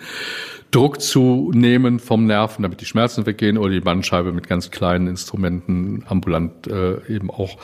Druck 0.72 1.02
zu 1.02 1.52
nehmen 1.54 2.00
vom 2.00 2.26
Nerven, 2.26 2.64
damit 2.64 2.82
die 2.82 2.86
Schmerzen 2.86 3.26
weggehen, 3.26 3.58
oder 3.58 3.72
die 3.72 3.80
Bandscheibe 3.80 4.34
mit 4.34 4.48
ganz 4.48 4.70
kleinen 4.72 5.08
Instrumenten 5.08 6.04
ambulant 6.08 6.68
äh, 6.68 7.00
eben 7.08 7.30
auch 7.30 7.58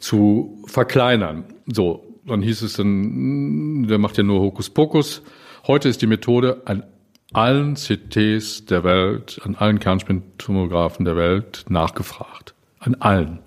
zu 0.00 0.62
verkleinern. 0.66 1.44
So, 1.66 2.04
dann 2.26 2.42
hieß 2.42 2.62
es 2.62 2.74
dann, 2.74 3.86
der 3.88 3.98
macht 3.98 4.18
ja 4.18 4.24
nur 4.24 4.40
Hokuspokus. 4.40 5.22
Heute 5.66 5.88
ist 5.88 6.02
die 6.02 6.06
Methode 6.06 6.62
an 6.64 6.84
allen 7.32 7.76
CTs 7.76 8.66
der 8.66 8.84
Welt, 8.84 9.40
an 9.44 9.54
allen 9.54 9.78
Kernspintomographen 9.78 11.04
der 11.04 11.16
Welt 11.16 11.64
nachgefragt. 11.68 12.54
An 12.80 12.96
allen. 12.96 13.38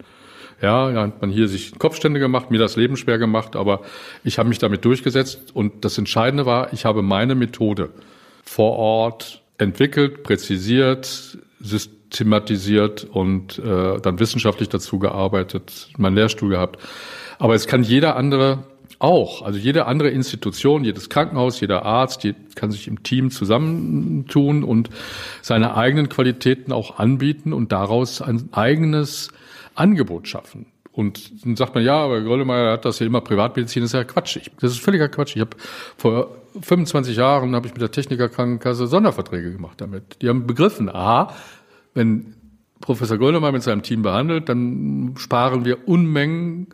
Ja, 0.62 0.90
da 0.92 1.04
hat 1.04 1.22
man 1.22 1.30
hier 1.30 1.50
sich 1.50 1.78
Kopfstände 1.78 2.20
gemacht, 2.20 2.50
mir 2.50 2.58
das 2.58 2.78
Leben 2.78 2.96
schwer 2.96 3.18
gemacht, 3.18 3.58
aber 3.58 3.82
ich 4.24 4.40
habe 4.40 4.48
mich 4.48 4.58
damit 4.58 4.86
durchgesetzt 4.86 5.54
und 5.54 5.84
das 5.84 5.98
Entscheidende 5.98 6.46
war, 6.46 6.72
ich 6.72 6.86
habe 6.86 7.02
meine 7.02 7.36
Methode 7.36 7.90
vor 8.46 8.78
Ort 8.78 9.42
entwickelt, 9.58 10.24
präzisiert, 10.24 11.38
systematisiert 11.60 13.04
und 13.04 13.60
äh, 13.60 14.00
dann 14.00 14.20
wissenschaftlich 14.20 14.70
dazu 14.70 15.00
gearbeitet, 15.00 15.90
mein 15.98 16.16
Lehrstuhl 16.16 16.50
gehabt. 16.50 16.80
Aber 17.40 17.56
es 17.56 17.68
kann 17.68 17.84
jeder 17.84 18.16
andere 18.16 18.64
auch. 19.00 19.42
Also 19.42 19.60
jede 19.60 19.86
andere 19.86 20.10
Institution, 20.10 20.84
jedes 20.84 21.10
Krankenhaus, 21.10 21.60
jeder 21.60 21.84
Arzt, 21.84 22.24
die 22.24 22.34
kann 22.56 22.72
sich 22.72 22.88
im 22.88 23.04
Team 23.04 23.32
zusammentun 23.32 24.64
und 24.64 24.90
seine 25.42 25.76
eigenen 25.76 26.10
Qualitäten 26.10 26.72
auch 26.72 26.98
anbieten 26.98 27.54
und 27.54 27.72
daraus 27.72 28.22
ein 28.22 28.50
eigenes 28.54 29.32
Angebot 29.76 30.28
schaffen. 30.28 30.68
Und 30.96 31.46
dann 31.46 31.58
sagt 31.58 31.76
man, 31.76 31.84
ja, 31.84 31.98
aber 31.98 32.22
Grönemeyer 32.22 32.72
hat 32.72 32.86
das 32.86 33.00
ja 33.00 33.06
immer 33.06 33.20
Privatmedizin, 33.20 33.82
das 33.82 33.90
ist 33.90 33.94
ja 33.94 34.06
Quatsch. 34.06 34.38
Ich, 34.38 34.52
das 34.62 34.72
ist 34.72 34.80
völliger 34.80 35.10
Quatsch. 35.10 35.36
Ich 35.36 35.42
habe 35.42 35.58
vor 35.98 36.38
25 36.62 37.18
Jahren 37.18 37.54
habe 37.54 37.68
ich 37.68 37.74
mit 37.74 37.82
der 37.82 37.92
Technikerkrankenkasse 37.92 38.88
Sonderverträge 38.88 39.52
gemacht 39.52 39.82
damit. 39.82 40.22
Die 40.22 40.30
haben 40.30 40.48
begriffen, 40.48 40.90
aha, 40.90 41.36
wenn 41.94 42.36
Professor 42.80 43.18
Grönemeyer 43.18 43.52
mit 43.52 43.64
seinem 43.64 43.84
Team 43.84 44.04
behandelt, 44.04 44.48
dann 44.48 45.16
sparen 45.18 45.66
wir 45.66 45.86
Unmengen 45.86 46.68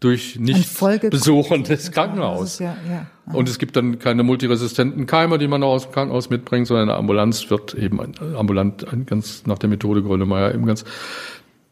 durch 0.00 0.38
Nicht-Besuchen 0.38 1.64
des 1.64 1.90
Krankenhauses. 1.90 2.60
Ja, 2.60 2.76
ja. 2.88 3.06
Und 3.34 3.48
es 3.48 3.58
gibt 3.58 3.76
dann 3.76 3.98
keine 3.98 4.22
multiresistenten 4.22 5.06
Keime, 5.06 5.38
die 5.38 5.48
man 5.48 5.62
aus 5.62 5.84
dem 5.84 5.92
Krankenhaus 5.92 6.30
mitbringt, 6.30 6.68
sondern 6.68 6.88
eine 6.88 6.98
Ambulanz 6.98 7.50
wird 7.50 7.74
eben 7.74 8.00
ambulant 8.34 8.86
ganz 9.06 9.44
nach 9.46 9.58
der 9.58 9.68
Methode 9.68 10.02
Grönemeyer 10.02 10.54
eben 10.54 10.64
ganz 10.64 10.84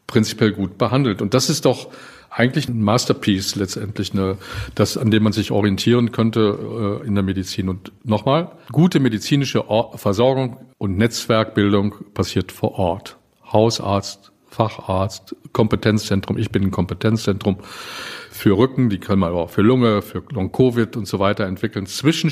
prinzipiell 0.07 0.53
gut 0.53 0.77
behandelt. 0.77 1.21
Und 1.21 1.33
das 1.33 1.49
ist 1.49 1.65
doch 1.65 1.89
eigentlich 2.29 2.67
ein 2.67 2.81
Masterpiece 2.81 3.55
letztendlich, 3.55 4.13
ne, 4.13 4.37
das, 4.75 4.97
an 4.97 5.11
dem 5.11 5.23
man 5.23 5.33
sich 5.33 5.51
orientieren 5.51 6.11
könnte 6.11 7.01
äh, 7.03 7.07
in 7.07 7.15
der 7.15 7.23
Medizin. 7.23 7.69
Und 7.69 7.91
nochmal, 8.03 8.51
gute 8.71 8.99
medizinische 8.99 9.65
Versorgung 9.95 10.57
und 10.77 10.97
Netzwerkbildung 10.97 11.95
passiert 12.13 12.51
vor 12.51 12.73
Ort. 12.73 13.17
Hausarzt, 13.51 14.31
Facharzt, 14.49 15.35
Kompetenzzentrum. 15.53 16.37
Ich 16.37 16.51
bin 16.51 16.63
ein 16.63 16.71
Kompetenzzentrum 16.71 17.57
für 18.31 18.57
Rücken, 18.57 18.89
die 18.89 18.97
können 18.97 19.19
wir 19.21 19.27
aber 19.27 19.41
auch 19.43 19.49
für 19.49 19.61
Lunge, 19.61 20.01
für 20.01 20.23
Long-Covid 20.31 20.95
und 20.97 21.07
so 21.07 21.19
weiter 21.19 21.45
entwickeln, 21.45 21.85
zwischen 21.85 22.31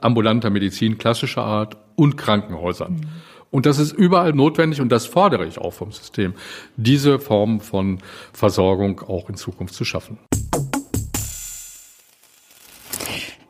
ambulanter 0.00 0.50
Medizin 0.50 0.98
klassischer 0.98 1.42
Art 1.42 1.76
und 1.94 2.16
Krankenhäusern. 2.16 2.94
Mhm. 2.94 3.08
Und 3.50 3.66
das 3.66 3.78
ist 3.78 3.92
überall 3.92 4.32
notwendig 4.32 4.80
und 4.80 4.90
das 4.90 5.06
fordere 5.06 5.46
ich 5.46 5.58
auch 5.58 5.72
vom 5.72 5.92
System, 5.92 6.34
diese 6.76 7.18
Form 7.18 7.60
von 7.60 7.98
Versorgung 8.32 9.00
auch 9.00 9.28
in 9.28 9.36
Zukunft 9.36 9.74
zu 9.74 9.84
schaffen. 9.84 10.18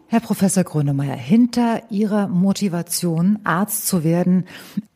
Herr 0.09 0.21
Professor 0.21 0.63
Grönemeyer, 0.63 1.17
hinter 1.17 1.83
Ihrer 1.91 2.29
Motivation, 2.29 3.41
Arzt 3.45 3.87
zu 3.89 4.05
werden, 4.05 4.47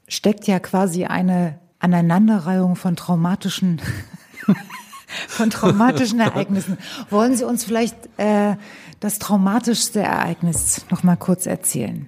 steckt 0.07 0.47
ja 0.47 0.61
quasi 0.61 1.05
eine 1.05 1.59
Aneinanderreihung 1.81 2.77
von 2.77 2.95
traumatischen 2.95 3.81
von 5.29 5.51
traumatischen 5.51 6.21
Ereignissen. 6.21 6.79
Wollen 7.09 7.37
Sie 7.37 7.45
uns 7.45 7.65
vielleicht 7.65 7.97
äh, 8.19 8.57
das 9.01 9.19
traumatischste 9.19 10.01
Ereignis 10.01 10.85
noch 10.91 11.03
mal 11.03 11.17
kurz 11.17 11.47
erzählen? 11.47 12.07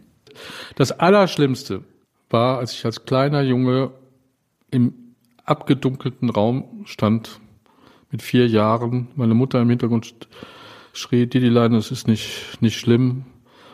Das 0.77 0.93
Allerschlimmste 0.93 1.85
war, 2.33 2.59
als 2.59 2.73
ich 2.73 2.85
als 2.85 3.05
kleiner 3.05 3.43
Junge 3.43 3.91
im 4.71 4.95
abgedunkelten 5.45 6.31
Raum 6.31 6.83
stand, 6.85 7.41
mit 8.11 8.23
vier 8.23 8.47
Jahren, 8.47 9.09
meine 9.17 9.35
Mutter 9.35 9.61
im 9.61 9.71
Hintergrund 9.71 10.15
schrie, 10.93 11.27
Didilein, 11.27 11.75
es 11.75 11.91
ist 11.91 12.07
nicht, 12.07 12.59
nicht 12.61 12.79
schlimm, 12.79 13.25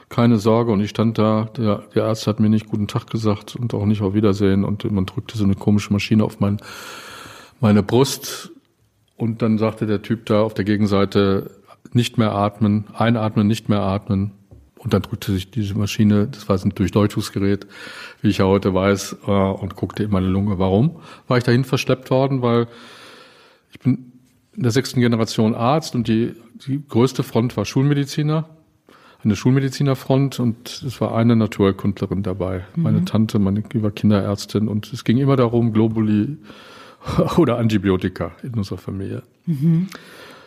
keine 0.09 0.39
Sorge. 0.39 0.73
Und 0.73 0.81
ich 0.81 0.91
stand 0.91 1.19
da, 1.19 1.51
der, 1.57 1.83
der 1.95 2.05
Arzt 2.05 2.27
hat 2.27 2.41
mir 2.41 2.49
nicht 2.49 2.69
guten 2.69 2.87
Tag 2.87 3.11
gesagt 3.11 3.57
und 3.57 3.75
auch 3.75 3.85
nicht 3.85 4.01
auf 4.01 4.15
Wiedersehen. 4.15 4.65
Und 4.65 4.91
man 4.91 5.07
drückte 5.07 5.37
so 5.37 5.45
eine 5.45 5.55
komische 5.55 5.93
Maschine 5.93 6.25
auf 6.25 6.41
mein, 6.41 6.59
meine 7.61 7.83
Brust. 7.83 8.53
Und 9.17 9.43
dann 9.43 9.59
sagte 9.59 9.87
der 9.87 10.03
Typ 10.03 10.27
da 10.27 10.43
auf 10.43 10.55
der 10.55 10.65
Gegenseite, 10.65 11.51
nicht 11.93 12.19
mehr 12.19 12.33
atmen, 12.33 12.85
einatmen, 12.95 13.47
nicht 13.47 13.69
mehr 13.69 13.81
atmen. 13.81 14.33
Und 14.79 14.95
dann 14.95 15.03
drückte 15.03 15.33
sich 15.33 15.51
diese 15.51 15.77
Maschine, 15.77 16.29
das 16.29 16.49
war 16.49 16.59
ein 16.59 16.71
Durchleuchtungsgerät, 16.71 17.67
wie 18.23 18.29
ich 18.29 18.39
ja 18.39 18.47
heute 18.47 18.75
weiß, 18.75 19.17
äh, 19.27 19.31
und 19.31 19.75
guckte 19.75 20.05
in 20.05 20.11
meine 20.11 20.29
Lunge. 20.29 20.59
Warum 20.59 21.01
war 21.27 21.39
ich 21.39 21.45
dahin 21.45 21.65
verschleppt 21.65 22.11
worden? 22.11 22.43
Weil 22.43 22.69
ich 23.73 23.81
bin 23.81 24.13
in 24.55 24.63
der 24.63 24.73
sechsten 24.73 25.01
Generation 25.01 25.55
Arzt 25.55 25.95
und 25.95 26.09
die, 26.09 26.35
die 26.67 26.83
größte 26.87 27.23
Front 27.23 27.57
war 27.57 27.65
Schulmediziner, 27.65 28.49
eine 29.25 29.35
Schulmedizinerfront 29.35 30.39
und 30.39 30.83
es 30.87 31.01
war 31.01 31.15
eine 31.15 31.35
Naturkundlerin 31.35 32.23
dabei. 32.23 32.65
Mhm. 32.75 32.83
Meine 32.83 33.05
Tante, 33.05 33.39
meine 33.39 33.63
war 33.75 33.91
Kinderärztin 33.91 34.69
und 34.69 34.93
es 34.93 35.05
ging 35.05 35.19
immer 35.19 35.37
darum, 35.37 35.73
Globuli 35.73 36.39
oder 37.37 37.59
Antibiotika 37.59 38.33
in 38.43 38.55
unserer 38.55 38.79
Familie. 38.79 39.23
Mhm. 39.47 39.89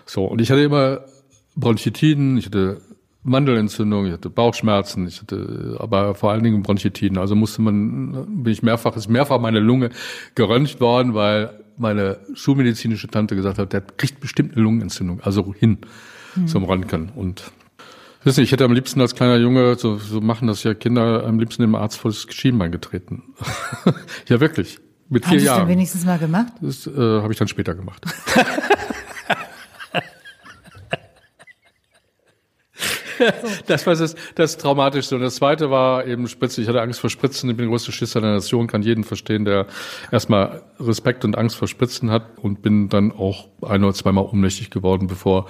So, 0.06 0.26
und 0.26 0.42
ich 0.42 0.52
hatte 0.52 0.62
immer 0.62 1.02
Bronchitiden, 1.56 2.38
ich 2.38 2.46
hatte 2.46 2.82
Mandelentzündung, 3.24 4.08
ich 4.08 4.14
hatte 4.14 4.30
Bauchschmerzen, 4.30 5.08
ich 5.08 5.22
hatte 5.22 5.78
aber 5.80 6.16
vor 6.16 6.32
allen 6.32 6.44
Dingen 6.44 6.64
Bronchitiden. 6.64 7.18
Also 7.18 7.36
musste 7.36 7.62
man, 7.62 8.44
bin 8.44 8.52
ich 8.52 8.64
mehrfach, 8.64 8.96
ist 8.96 9.10
mehrfach 9.10 9.40
meine 9.40 9.60
Lunge 9.60 9.92
geröntgt 10.34 10.80
worden, 10.80 11.14
weil 11.14 11.62
meine 11.78 12.20
schulmedizinische 12.34 13.08
Tante 13.08 13.36
gesagt 13.36 13.60
hat, 13.60 13.74
der 13.74 13.82
kriegt 13.82 14.20
bestimmt 14.20 14.54
eine 14.54 14.64
Lungenentzündung, 14.64 15.22
also 15.22 15.54
hin 15.54 15.80
hm. 16.34 16.48
zum 16.48 16.64
Röntgen. 16.64 17.10
Und 17.16 17.52
wissen 18.24 18.38
Sie, 18.38 18.42
ich 18.44 18.52
hätte 18.52 18.66
am 18.66 18.74
liebsten 18.74 19.00
als 19.02 19.14
kleiner 19.14 19.38
Junge, 19.38 19.76
so, 19.76 19.98
so 19.98 20.20
machen 20.20 20.48
das 20.48 20.64
ja 20.64 20.74
Kinder, 20.74 21.24
am 21.26 21.40
liebsten 21.40 21.62
dem 21.62 21.76
Arzt 21.76 21.98
vor 21.98 22.10
das 22.10 22.26
Schienbein 22.30 22.72
getreten. 22.72 23.24
ja, 24.28 24.40
wirklich. 24.40 24.80
Mit 25.10 25.26
vier 25.26 25.38
Haben 25.38 25.46
Jahren. 25.46 25.60
Hast 25.60 25.66
du 25.66 25.72
wenigstens 25.72 26.06
mal 26.06 26.18
gemacht? 26.18 26.54
Das 26.62 26.88
äh, 26.88 26.92
habe 26.92 27.34
ich 27.34 27.38
dann 27.38 27.50
später 27.50 27.76
gemacht. 27.76 28.06
das 33.68 33.86
war 33.88 33.96
das, 33.96 34.16
das 34.36 34.58
Traumatischste. 34.58 35.16
Und 35.16 35.22
das 35.22 35.36
zweite 35.36 35.70
war 35.70 36.06
eben 36.06 36.28
Spritze. 36.28 36.62
Ich 36.62 36.68
hatte 36.68 36.82
Angst 36.82 37.00
vor 37.00 37.10
Spritzen. 37.10 37.50
Ich 37.50 37.58
bin 37.58 37.66
der 37.66 37.72
größte 37.72 37.92
Schisser 37.92 38.22
der 38.22 38.32
Nation, 38.32 38.68
kann 38.68 38.82
jeden 38.82 39.04
verstehen, 39.04 39.46
der 39.46 39.68
erstmal 40.12 40.62
Respekt 40.80 41.26
und 41.26 41.38
Angst 41.38 41.56
vor 41.56 41.68
Spritzen 41.68 42.12
hat 42.12 42.38
und 42.38 42.62
bin 42.62 42.90
dann 42.90 43.12
auch 43.12 43.48
ein 43.62 43.84
oder 43.84 43.94
zweimal 43.94 44.26
ohnmächtig 44.26 44.70
geworden, 44.70 45.08
bevor 45.08 45.48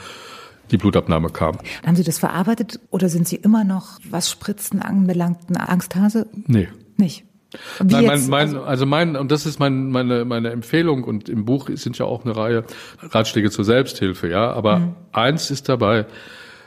die 0.71 0.77
Blutabnahme 0.77 1.29
kam. 1.29 1.57
Haben 1.85 1.95
Sie 1.95 2.03
das 2.03 2.19
verarbeitet 2.19 2.79
oder 2.89 3.09
sind 3.09 3.27
Sie 3.27 3.35
immer 3.35 3.63
noch, 3.63 3.99
was 4.09 4.31
Spritzen 4.31 4.81
anbelangt, 4.81 5.49
ein 5.49 5.57
Angsthase? 5.57 6.27
Nee. 6.47 6.69
Nicht? 6.97 7.25
Wie 7.81 7.93
Nein, 7.93 8.05
mein, 8.05 8.29
mein, 8.29 8.47
also, 8.47 8.63
also 8.63 8.85
mein, 8.85 9.15
und 9.17 9.29
das 9.29 9.45
ist 9.45 9.59
mein, 9.59 9.89
meine, 9.89 10.23
meine 10.23 10.51
Empfehlung 10.51 11.03
und 11.03 11.27
im 11.27 11.43
Buch 11.43 11.69
sind 11.73 11.97
ja 11.97 12.05
auch 12.05 12.23
eine 12.23 12.35
Reihe 12.35 12.63
Ratschläge 13.01 13.51
zur 13.51 13.65
Selbsthilfe, 13.65 14.29
ja. 14.29 14.51
Aber 14.51 14.79
mhm. 14.79 14.95
eins 15.11 15.51
ist 15.51 15.67
dabei 15.67 16.05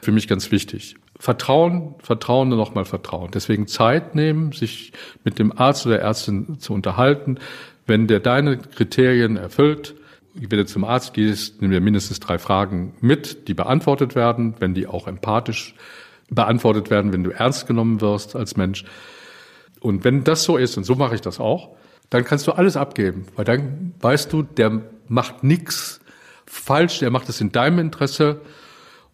für 0.05 0.13
mich 0.13 0.29
ganz 0.29 0.51
wichtig. 0.51 0.97
Vertrauen, 1.19 1.95
Vertrauen 1.99 2.53
und 2.53 2.59
nochmal 2.59 2.85
Vertrauen. 2.85 3.31
Deswegen 3.33 3.67
Zeit 3.67 4.15
nehmen, 4.15 4.53
sich 4.53 4.93
mit 5.25 5.39
dem 5.39 5.57
Arzt 5.57 5.87
oder 5.87 6.01
Ärztin 6.01 6.59
zu 6.59 6.73
unterhalten. 6.73 7.39
Wenn 7.87 8.07
der 8.07 8.21
deine 8.21 8.59
Kriterien 8.59 9.37
erfüllt, 9.37 9.95
wenn 10.35 10.59
du 10.59 10.67
zum 10.67 10.85
Arzt 10.85 11.15
gehst, 11.15 11.63
nimm 11.63 11.71
dir 11.71 11.81
mindestens 11.81 12.21
drei 12.21 12.39
Fragen 12.39 12.95
mit, 13.01 13.49
die 13.49 13.55
beantwortet 13.55 14.15
werden, 14.15 14.55
wenn 14.59 14.75
die 14.75 14.87
auch 14.87 15.07
empathisch 15.07 15.75
beantwortet 16.29 16.91
werden, 16.91 17.13
wenn 17.13 17.23
du 17.23 17.31
ernst 17.31 17.67
genommen 17.67 18.01
wirst 18.01 18.35
als 18.35 18.57
Mensch. 18.57 18.85
Und 19.81 20.03
wenn 20.03 20.25
das 20.25 20.45
so 20.45 20.57
ist, 20.57 20.77
und 20.77 20.85
so 20.85 20.95
mache 20.95 21.15
ich 21.15 21.21
das 21.21 21.39
auch, 21.39 21.77
dann 22.11 22.25
kannst 22.25 22.47
du 22.47 22.53
alles 22.53 22.77
abgeben, 22.77 23.27
weil 23.37 23.45
dann 23.45 23.95
weißt 24.01 24.33
du, 24.33 24.43
der 24.43 24.83
macht 25.09 25.45
nichts 25.45 26.01
falsch, 26.47 26.99
der 26.99 27.11
macht 27.11 27.29
es 27.29 27.41
in 27.41 27.53
deinem 27.53 27.79
Interesse. 27.79 28.41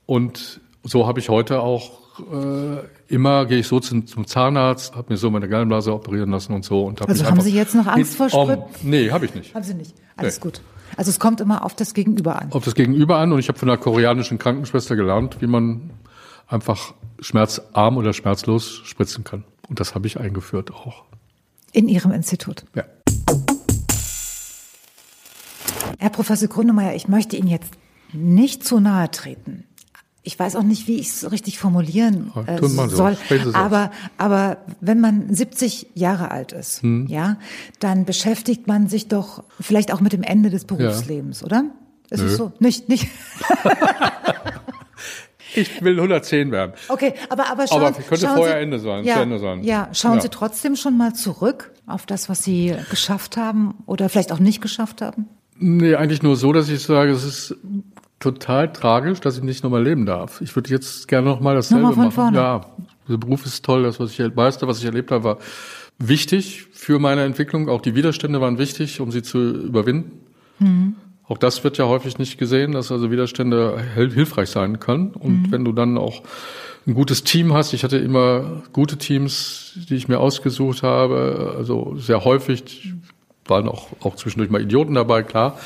Und 0.06 0.60
so 0.82 1.06
habe 1.06 1.20
ich 1.20 1.28
heute 1.28 1.60
auch 1.60 2.00
äh, 2.20 3.14
immer 3.14 3.46
gehe 3.46 3.58
ich 3.58 3.66
so 3.66 3.80
zum, 3.80 4.06
zum 4.06 4.26
Zahnarzt, 4.26 4.94
habe 4.94 5.12
mir 5.12 5.16
so 5.16 5.30
meine 5.30 5.48
Gallenblase 5.48 5.92
operieren 5.92 6.30
lassen 6.30 6.52
und 6.52 6.64
so. 6.64 6.84
Und 6.84 7.00
hab 7.00 7.08
also 7.08 7.24
haben 7.24 7.40
Sie 7.40 7.54
jetzt 7.54 7.74
noch 7.74 7.86
Angst 7.86 8.16
vor 8.16 8.28
Sprit? 8.28 8.58
Um, 8.58 8.64
nee, 8.82 9.10
habe 9.10 9.24
ich 9.24 9.34
nicht. 9.34 9.54
Haben 9.54 9.64
Sie 9.64 9.74
nicht. 9.74 9.94
Alles 10.16 10.38
nee. 10.38 10.42
gut. 10.42 10.60
Also 10.96 11.10
es 11.10 11.18
kommt 11.18 11.40
immer 11.40 11.64
auf 11.64 11.74
das 11.74 11.94
Gegenüber 11.94 12.40
an. 12.40 12.52
Auf 12.52 12.64
das 12.64 12.74
Gegenüber 12.74 13.18
an 13.18 13.32
und 13.32 13.38
ich 13.38 13.48
habe 13.48 13.58
von 13.58 13.68
einer 13.68 13.78
koreanischen 13.78 14.38
Krankenschwester 14.38 14.96
gelernt, 14.96 15.36
wie 15.40 15.46
man 15.46 15.90
einfach 16.48 16.94
schmerzarm 17.20 17.96
oder 17.96 18.12
schmerzlos 18.12 18.80
spritzen 18.84 19.24
kann. 19.24 19.44
Und 19.68 19.80
das 19.80 19.94
habe 19.94 20.06
ich 20.06 20.18
eingeführt 20.18 20.72
auch. 20.72 21.04
In 21.72 21.88
Ihrem 21.88 22.10
Institut? 22.10 22.64
Ja. 22.74 22.84
Herr 25.98 26.10
Professor 26.10 26.48
Grünemeyer, 26.48 26.94
ich 26.94 27.08
möchte 27.08 27.36
Ihnen 27.36 27.48
jetzt 27.48 27.74
nicht 28.12 28.64
zu 28.64 28.80
nahe 28.80 29.10
treten. 29.10 29.64
Ich 30.22 30.38
weiß 30.38 30.56
auch 30.56 30.62
nicht, 30.62 30.86
wie 30.86 30.96
ich 30.96 31.08
es 31.08 31.30
richtig 31.30 31.58
formulieren 31.58 32.30
äh, 32.46 32.58
soll. 32.66 33.16
So. 33.28 33.54
Aber, 33.54 33.90
aber 34.18 34.58
wenn 34.80 35.00
man 35.00 35.34
70 35.34 35.88
Jahre 35.94 36.30
alt 36.30 36.52
ist, 36.52 36.82
hm. 36.82 37.06
ja, 37.06 37.38
dann 37.78 38.04
beschäftigt 38.04 38.66
man 38.66 38.88
sich 38.88 39.08
doch 39.08 39.44
vielleicht 39.58 39.92
auch 39.92 40.00
mit 40.00 40.12
dem 40.12 40.22
Ende 40.22 40.50
des 40.50 40.66
Berufslebens, 40.66 41.40
ja. 41.40 41.46
oder? 41.46 41.64
Ist 42.10 42.20
Nö. 42.20 42.26
es 42.26 42.36
so? 42.36 42.52
Nicht, 42.58 42.88
nicht. 42.88 43.08
Ich 45.54 45.82
will 45.82 45.96
110 45.96 46.52
werden. 46.52 46.72
Okay, 46.88 47.14
aber 47.28 47.50
aber 47.50 47.66
schauen, 47.66 47.82
aber 47.82 47.92
könnte 47.92 48.26
schauen 48.26 48.36
vorher 48.36 48.56
Sie, 48.56 48.62
Ende 48.62 48.78
sein, 48.78 49.04
ja, 49.04 49.22
Ende 49.22 49.38
sein. 49.38 49.64
Ja, 49.64 49.88
schauen 49.92 50.16
ja. 50.16 50.20
Sie 50.20 50.28
trotzdem 50.28 50.76
schon 50.76 50.96
mal 50.96 51.14
zurück 51.14 51.72
auf 51.86 52.06
das, 52.06 52.28
was 52.28 52.44
Sie 52.44 52.74
geschafft 52.88 53.36
haben 53.36 53.74
oder 53.86 54.08
vielleicht 54.08 54.32
auch 54.32 54.38
nicht 54.38 54.60
geschafft 54.60 55.02
haben? 55.02 55.28
Nee, 55.58 55.94
eigentlich 55.94 56.22
nur 56.22 56.36
so, 56.36 56.52
dass 56.52 56.68
ich 56.68 56.82
sage, 56.82 57.10
es 57.10 57.24
ist 57.24 57.56
total 58.20 58.72
tragisch, 58.72 59.20
dass 59.20 59.36
ich 59.38 59.42
nicht 59.42 59.64
nochmal 59.64 59.82
leben 59.82 60.06
darf. 60.06 60.40
Ich 60.40 60.54
würde 60.54 60.70
jetzt 60.70 61.08
gerne 61.08 61.28
nochmal 61.28 61.56
dasselbe 61.56 61.82
nochmal 61.82 62.10
von 62.10 62.24
machen. 62.24 62.34
Vorne. 62.34 62.36
Ja, 62.36 62.66
der 63.08 63.16
Beruf 63.16 63.44
ist 63.46 63.64
toll, 63.64 63.82
das, 63.82 63.98
was 63.98 64.16
ich 64.16 64.34
meiste, 64.34 64.68
was 64.68 64.78
ich 64.78 64.84
erlebt 64.84 65.10
habe, 65.10 65.24
war 65.24 65.38
wichtig 65.98 66.66
für 66.72 66.98
meine 66.98 67.24
Entwicklung. 67.24 67.68
Auch 67.68 67.80
die 67.80 67.94
Widerstände 67.94 68.40
waren 68.40 68.58
wichtig, 68.58 69.00
um 69.00 69.10
sie 69.10 69.22
zu 69.22 69.38
überwinden. 69.38 70.20
Mhm. 70.58 70.94
Auch 71.26 71.38
das 71.38 71.64
wird 71.64 71.78
ja 71.78 71.86
häufig 71.86 72.18
nicht 72.18 72.38
gesehen, 72.38 72.72
dass 72.72 72.90
also 72.92 73.10
Widerstände 73.10 73.80
hilfreich 73.94 74.50
sein 74.50 74.80
können. 74.80 75.10
Und 75.10 75.42
mhm. 75.42 75.52
wenn 75.52 75.64
du 75.64 75.72
dann 75.72 75.96
auch 75.96 76.22
ein 76.86 76.94
gutes 76.94 77.24
Team 77.24 77.54
hast, 77.54 77.72
ich 77.72 77.84
hatte 77.84 77.98
immer 77.98 78.62
gute 78.72 78.96
Teams, 78.96 79.78
die 79.88 79.94
ich 79.94 80.08
mir 80.08 80.18
ausgesucht 80.18 80.82
habe, 80.82 81.54
also 81.56 81.94
sehr 81.96 82.24
häufig 82.24 82.94
waren 83.50 83.68
auch, 83.68 83.88
auch 84.00 84.16
zwischendurch 84.16 84.50
mal 84.50 84.62
Idioten 84.62 84.94
dabei, 84.94 85.22
klar, 85.22 85.58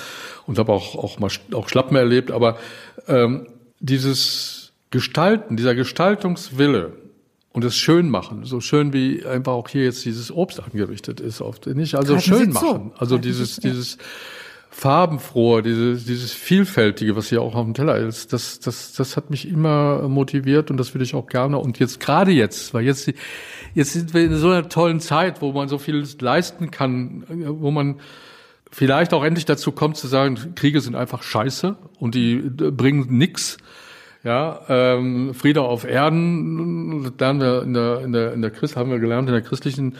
und 0.46 0.58
habe 0.58 0.72
auch, 0.72 0.96
auch 0.96 1.18
mal 1.18 1.30
auch 1.52 1.68
Schlappen 1.68 1.96
erlebt, 1.96 2.30
aber 2.30 2.58
ähm, 3.06 3.46
dieses 3.80 4.72
Gestalten, 4.90 5.56
dieser 5.56 5.74
Gestaltungswille, 5.74 6.92
und 7.54 7.62
das 7.62 7.76
schön 7.76 8.10
machen, 8.10 8.44
so 8.44 8.60
schön 8.60 8.92
wie 8.92 9.24
einfach 9.24 9.52
auch 9.52 9.68
hier 9.68 9.84
jetzt 9.84 10.04
dieses 10.04 10.32
Obst 10.32 10.60
angerichtet 10.60 11.20
ist, 11.20 11.40
oft 11.40 11.68
nicht. 11.68 11.94
Also 11.94 12.14
Halten 12.14 12.28
schön 12.28 12.52
machen. 12.52 12.90
So. 12.92 12.98
Also 12.98 13.16
dieses, 13.16 13.56
dieses, 13.58 13.96
farbenfrohe, 14.76 15.62
dieses, 15.62 16.04
dieses 16.04 16.32
vielfältige, 16.32 17.14
was 17.14 17.28
hier 17.28 17.40
auch 17.42 17.54
auf 17.54 17.64
dem 17.64 17.74
Teller 17.74 17.96
ist, 17.96 18.32
das, 18.32 18.58
das, 18.58 18.92
das 18.92 19.16
hat 19.16 19.30
mich 19.30 19.48
immer 19.48 20.08
motiviert 20.08 20.68
und 20.70 20.78
das 20.78 20.92
würde 20.92 21.04
ich 21.04 21.14
auch 21.14 21.28
gerne. 21.28 21.58
Und 21.58 21.78
jetzt 21.78 22.00
gerade 22.00 22.32
jetzt, 22.32 22.74
weil 22.74 22.84
jetzt, 22.84 23.10
jetzt 23.74 23.92
sind 23.92 24.12
wir 24.12 24.24
in 24.24 24.34
so 24.34 24.50
einer 24.50 24.68
tollen 24.68 24.98
Zeit, 24.98 25.40
wo 25.40 25.52
man 25.52 25.68
so 25.68 25.78
viel 25.78 26.04
leisten 26.20 26.72
kann, 26.72 27.24
wo 27.28 27.70
man 27.70 28.00
vielleicht 28.72 29.14
auch 29.14 29.24
endlich 29.24 29.44
dazu 29.44 29.70
kommt 29.70 29.96
zu 29.96 30.08
sagen, 30.08 30.54
Kriege 30.56 30.80
sind 30.80 30.96
einfach 30.96 31.22
Scheiße 31.22 31.76
und 32.00 32.16
die 32.16 32.38
bringen 32.38 33.06
nix. 33.16 33.58
Ja, 34.24 34.60
ähm, 34.68 35.34
Friede 35.34 35.60
auf 35.62 35.84
Erden, 35.84 37.12
haben 37.20 37.40
wir 37.40 37.62
in 37.62 37.74
der 37.74 38.00
in 38.00 38.12
der 38.12 38.32
in 38.32 38.42
der 38.42 38.50
Christ 38.50 38.74
haben 38.74 38.90
wir 38.90 38.98
gelernt 38.98 39.28
in 39.28 39.34
der 39.34 39.42
christlichen 39.42 39.96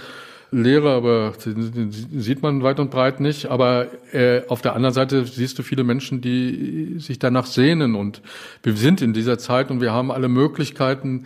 Lehre, 0.63 0.91
aber 0.93 1.33
den 1.45 1.91
sieht 1.91 2.43
man 2.43 2.63
weit 2.63 2.81
und 2.81 2.91
breit 2.91 3.21
nicht. 3.21 3.47
Aber 3.47 3.87
äh, 4.13 4.43
auf 4.49 4.63
der 4.63 4.75
anderen 4.75 4.95
Seite 4.95 5.25
siehst 5.25 5.59
du 5.59 5.63
viele 5.63 5.85
Menschen, 5.85 6.21
die 6.21 6.97
sich 6.99 7.19
danach 7.19 7.47
sehnen. 7.47 7.95
Und 7.95 8.23
wir 8.63 8.77
sind 8.77 9.03
in 9.03 9.13
dieser 9.13 9.39
Zeit 9.39 9.71
und 9.71 9.81
wir 9.81 9.93
haben 9.93 10.11
alle 10.11 10.29
Möglichkeiten, 10.29 11.25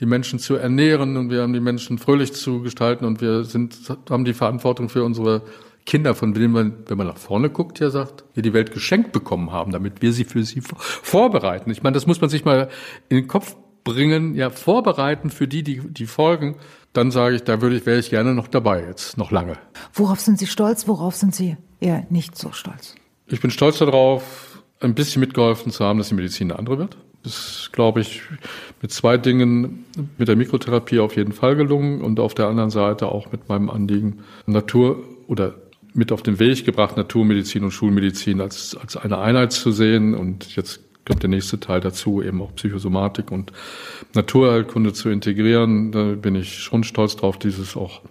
die 0.00 0.06
Menschen 0.06 0.38
zu 0.38 0.54
ernähren 0.54 1.16
und 1.16 1.30
wir 1.30 1.42
haben 1.42 1.52
die 1.52 1.60
Menschen 1.60 1.98
fröhlich 1.98 2.32
zu 2.32 2.62
gestalten 2.62 3.04
und 3.04 3.20
wir 3.20 3.44
sind, 3.44 3.76
haben 4.08 4.24
die 4.24 4.34
Verantwortung 4.34 4.88
für 4.88 5.02
unsere 5.02 5.42
Kinder, 5.86 6.14
von 6.14 6.34
denen 6.34 6.52
man, 6.52 6.74
wenn 6.86 6.98
man 6.98 7.06
nach 7.06 7.16
vorne 7.16 7.50
guckt, 7.50 7.80
ja 7.80 7.90
sagt, 7.90 8.22
wir 8.34 8.42
die 8.42 8.52
Welt 8.52 8.72
geschenkt 8.72 9.10
bekommen 9.10 9.50
haben, 9.50 9.72
damit 9.72 10.02
wir 10.02 10.12
sie 10.12 10.24
für 10.24 10.44
sie 10.44 10.60
vorbereiten. 10.60 11.70
Ich 11.70 11.82
meine, 11.82 11.94
das 11.94 12.06
muss 12.06 12.20
man 12.20 12.30
sich 12.30 12.44
mal 12.44 12.68
in 13.08 13.16
den 13.16 13.26
Kopf 13.26 13.56
bringen, 13.84 14.34
ja, 14.34 14.50
vorbereiten 14.50 15.30
für 15.30 15.48
die, 15.48 15.62
die, 15.62 15.80
die 15.80 16.06
folgen 16.06 16.56
dann 16.92 17.10
sage 17.10 17.36
ich, 17.36 17.42
da 17.44 17.60
würde 17.60 17.76
ich, 17.76 17.86
wäre 17.86 17.98
ich 17.98 18.10
gerne 18.10 18.34
noch 18.34 18.48
dabei 18.48 18.84
jetzt, 18.84 19.18
noch 19.18 19.30
lange. 19.30 19.56
Worauf 19.92 20.20
sind 20.20 20.38
Sie 20.38 20.46
stolz? 20.46 20.88
Worauf 20.88 21.14
sind 21.14 21.34
Sie 21.34 21.56
eher 21.80 22.06
nicht 22.10 22.36
so 22.36 22.52
stolz? 22.52 22.94
Ich 23.26 23.40
bin 23.40 23.50
stolz 23.50 23.78
darauf, 23.78 24.62
ein 24.80 24.94
bisschen 24.94 25.20
mitgeholfen 25.20 25.70
zu 25.72 25.84
haben, 25.84 25.98
dass 25.98 26.08
die 26.08 26.14
Medizin 26.14 26.50
eine 26.50 26.58
andere 26.58 26.78
wird. 26.78 26.96
Das 27.22 27.32
ist, 27.32 27.72
glaube 27.72 28.00
ich, 28.00 28.22
mit 28.80 28.92
zwei 28.92 29.18
Dingen, 29.18 29.84
mit 30.16 30.28
der 30.28 30.36
Mikrotherapie 30.36 31.00
auf 31.00 31.16
jeden 31.16 31.32
Fall 31.32 31.56
gelungen 31.56 32.00
und 32.00 32.20
auf 32.20 32.34
der 32.34 32.46
anderen 32.46 32.70
Seite 32.70 33.08
auch 33.08 33.32
mit 33.32 33.48
meinem 33.48 33.70
Anliegen 33.70 34.20
Natur 34.46 35.02
oder 35.26 35.54
mit 35.94 36.12
auf 36.12 36.22
den 36.22 36.38
Weg 36.38 36.64
gebracht, 36.64 36.96
Naturmedizin 36.96 37.64
und 37.64 37.72
Schulmedizin 37.72 38.40
als, 38.40 38.76
als 38.80 38.96
eine 38.96 39.18
Einheit 39.18 39.52
zu 39.52 39.72
sehen. 39.72 40.14
Und 40.14 40.54
jetzt 40.54 40.80
kommt 41.08 41.22
der 41.22 41.30
nächste 41.30 41.58
Teil 41.58 41.80
dazu, 41.80 42.22
eben 42.22 42.40
auch 42.40 42.54
Psychosomatik 42.54 43.32
und 43.32 43.52
Naturheilkunde 44.14 44.92
zu 44.92 45.08
integrieren. 45.08 45.90
Da 45.90 46.12
bin 46.12 46.36
ich 46.36 46.58
schon 46.58 46.84
stolz 46.84 47.16
drauf, 47.16 47.38
dieses 47.38 47.76
auch 47.76 48.02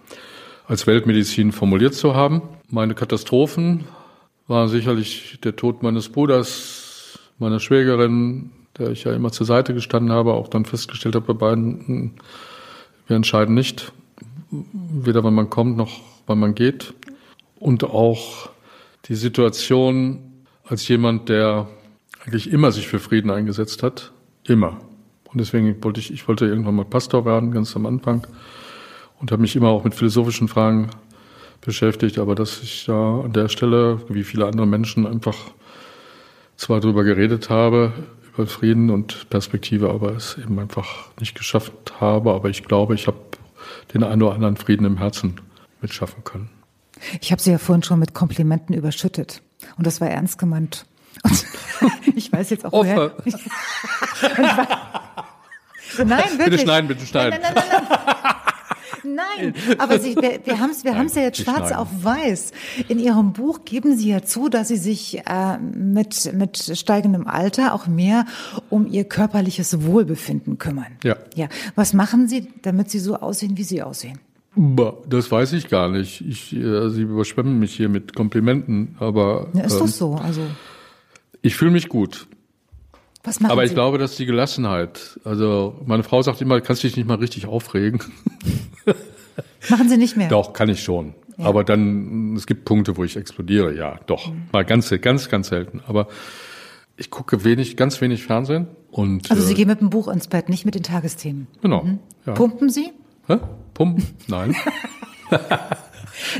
als 0.66 0.86
Weltmedizin 0.86 1.52
formuliert 1.52 1.94
zu 1.94 2.14
haben. 2.14 2.42
Meine 2.68 2.94
Katastrophen 2.94 3.84
waren 4.48 4.68
sicherlich 4.68 5.38
der 5.42 5.56
Tod 5.56 5.82
meines 5.82 6.08
Bruders, 6.10 7.18
meiner 7.38 7.60
Schwägerin, 7.60 8.50
der 8.76 8.90
ich 8.90 9.04
ja 9.04 9.14
immer 9.14 9.32
zur 9.32 9.46
Seite 9.46 9.72
gestanden 9.74 10.12
habe, 10.12 10.34
auch 10.34 10.48
dann 10.48 10.64
festgestellt 10.64 11.14
habe 11.14 11.32
bei 11.32 11.38
beiden, 11.38 11.86
hm, 11.86 12.10
wir 13.06 13.16
entscheiden 13.16 13.54
nicht, 13.54 13.92
weder 14.50 15.24
wann 15.24 15.34
man 15.34 15.48
kommt 15.48 15.76
noch 15.76 16.00
wann 16.26 16.38
man 16.38 16.54
geht. 16.54 16.94
Und 17.58 17.84
auch 17.84 18.50
die 19.06 19.14
Situation 19.14 20.44
als 20.64 20.86
jemand, 20.88 21.28
der 21.28 21.68
eigentlich 22.28 22.52
immer 22.52 22.72
sich 22.72 22.88
für 22.88 22.98
Frieden 22.98 23.30
eingesetzt 23.30 23.82
hat. 23.82 24.12
Immer. 24.44 24.78
Und 25.32 25.40
deswegen 25.40 25.82
wollte 25.82 26.00
ich, 26.00 26.12
ich 26.12 26.28
wollte 26.28 26.46
irgendwann 26.46 26.74
mal 26.74 26.84
Pastor 26.84 27.24
werden, 27.24 27.52
ganz 27.52 27.74
am 27.74 27.86
Anfang. 27.86 28.26
Und 29.18 29.32
habe 29.32 29.42
mich 29.42 29.56
immer 29.56 29.68
auch 29.68 29.84
mit 29.84 29.94
philosophischen 29.94 30.46
Fragen 30.46 30.90
beschäftigt, 31.62 32.18
aber 32.18 32.34
dass 32.34 32.62
ich 32.62 32.84
da 32.86 33.22
an 33.22 33.32
der 33.32 33.48
Stelle, 33.48 34.00
wie 34.08 34.24
viele 34.24 34.46
andere 34.46 34.66
Menschen, 34.66 35.06
einfach 35.06 35.36
zwar 36.56 36.80
darüber 36.80 37.02
geredet 37.02 37.50
habe, 37.50 37.92
über 38.34 38.46
Frieden 38.46 38.90
und 38.90 39.28
Perspektive, 39.30 39.90
aber 39.90 40.14
es 40.14 40.36
eben 40.38 40.58
einfach 40.58 41.08
nicht 41.18 41.34
geschafft 41.34 42.00
habe. 42.00 42.32
Aber 42.32 42.50
ich 42.50 42.62
glaube, 42.62 42.94
ich 42.94 43.06
habe 43.06 43.18
den 43.94 44.04
einen 44.04 44.22
oder 44.22 44.34
anderen 44.34 44.56
Frieden 44.56 44.84
im 44.84 44.98
Herzen 44.98 45.40
mitschaffen 45.80 46.24
können. 46.24 46.50
Ich 47.20 47.32
habe 47.32 47.40
Sie 47.40 47.50
ja 47.50 47.58
vorhin 47.58 47.82
schon 47.82 47.98
mit 47.98 48.12
Komplimenten 48.12 48.74
überschüttet. 48.74 49.40
Und 49.76 49.86
das 49.86 50.00
war 50.00 50.08
ernst 50.08 50.38
gemeint. 50.38 50.84
Und 51.22 51.44
ich 52.16 52.32
weiß 52.32 52.50
jetzt 52.50 52.64
auch, 52.64 52.72
woher. 52.72 53.12
Nein, 55.96 56.08
wirklich. 56.08 56.44
Bitte 56.44 56.58
schneiden, 56.58 56.88
bitte 56.88 57.06
schneiden. 57.06 57.40
Nein, 57.40 57.52
nein, 57.54 57.64
nein, 57.70 57.82
nein. 57.88 58.34
Nein, 59.04 59.54
aber 59.78 59.98
Sie, 59.98 60.16
wir, 60.16 60.40
wir 60.44 60.60
haben 60.60 60.70
es 60.70 60.84
wir 60.84 60.96
haben's 60.96 61.14
ja 61.14 61.22
jetzt 61.22 61.38
schwarz 61.38 61.72
auf 61.72 61.88
weiß. 62.02 62.52
In 62.88 62.98
Ihrem 62.98 63.32
Buch 63.32 63.64
geben 63.64 63.96
Sie 63.96 64.10
ja 64.10 64.22
zu, 64.22 64.48
dass 64.48 64.68
Sie 64.68 64.76
sich 64.76 65.20
äh, 65.26 65.58
mit, 65.58 66.32
mit 66.34 66.58
steigendem 66.74 67.26
Alter 67.26 67.74
auch 67.74 67.86
mehr 67.86 68.26
um 68.70 68.86
Ihr 68.86 69.04
körperliches 69.04 69.82
Wohlbefinden 69.84 70.58
kümmern. 70.58 70.98
Ja. 71.04 71.16
ja. 71.34 71.48
Was 71.74 71.92
machen 71.92 72.28
Sie, 72.28 72.48
damit 72.62 72.90
Sie 72.90 72.98
so 72.98 73.16
aussehen, 73.16 73.56
wie 73.56 73.64
Sie 73.64 73.82
aussehen? 73.82 74.18
Das 75.08 75.30
weiß 75.30 75.52
ich 75.52 75.68
gar 75.68 75.88
nicht. 75.88 76.20
Ich, 76.22 76.54
äh, 76.54 76.88
Sie 76.88 77.02
überschwemmen 77.02 77.58
mich 77.58 77.74
hier 77.74 77.88
mit 77.88 78.14
Komplimenten, 78.14 78.96
aber 78.98 79.48
Ja, 79.52 79.62
ist 79.64 79.74
ähm, 79.74 79.80
das 79.80 79.98
so? 79.98 80.14
Also, 80.14 80.42
ich 81.42 81.54
fühle 81.56 81.70
mich 81.70 81.88
gut. 81.88 82.26
was 83.24 83.40
machen 83.40 83.52
Aber 83.52 83.62
Sie? 83.62 83.68
ich 83.68 83.74
glaube, 83.74 83.98
dass 83.98 84.16
die 84.16 84.26
Gelassenheit, 84.26 85.18
also 85.24 85.80
meine 85.86 86.02
Frau 86.02 86.22
sagt 86.22 86.40
immer, 86.40 86.60
kannst 86.60 86.82
dich 86.82 86.96
nicht 86.96 87.06
mal 87.06 87.16
richtig 87.18 87.46
aufregen. 87.46 88.00
machen 89.68 89.88
Sie 89.88 89.96
nicht 89.96 90.16
mehr? 90.16 90.28
Doch, 90.28 90.52
kann 90.52 90.68
ich 90.68 90.82
schon. 90.82 91.14
Aber 91.40 91.62
dann, 91.62 92.34
es 92.34 92.46
gibt 92.48 92.64
Punkte, 92.64 92.96
wo 92.96 93.04
ich 93.04 93.16
explodiere, 93.16 93.72
ja, 93.72 94.00
doch. 94.06 94.32
Mhm. 94.32 94.42
Mal 94.52 94.64
ganz, 94.64 94.92
ganz, 95.00 95.28
ganz 95.28 95.48
selten. 95.48 95.80
Aber 95.86 96.08
ich 96.96 97.10
gucke 97.10 97.44
wenig, 97.44 97.76
ganz 97.76 98.00
wenig 98.00 98.24
Fernsehen 98.24 98.66
und 98.90 99.30
Also 99.30 99.44
Sie 99.44 99.52
äh, 99.52 99.56
gehen 99.56 99.68
mit 99.68 99.80
dem 99.80 99.88
Buch 99.90 100.08
ins 100.08 100.26
Bett, 100.26 100.48
nicht 100.48 100.64
mit 100.64 100.74
den 100.74 100.82
Tagesthemen. 100.82 101.46
genau. 101.62 101.86
Ja. 102.26 102.32
Pumpen 102.34 102.68
Sie? 102.70 102.90
Hä? 103.28 103.38
Pumpen? 103.74 104.04
Nein. 104.26 104.56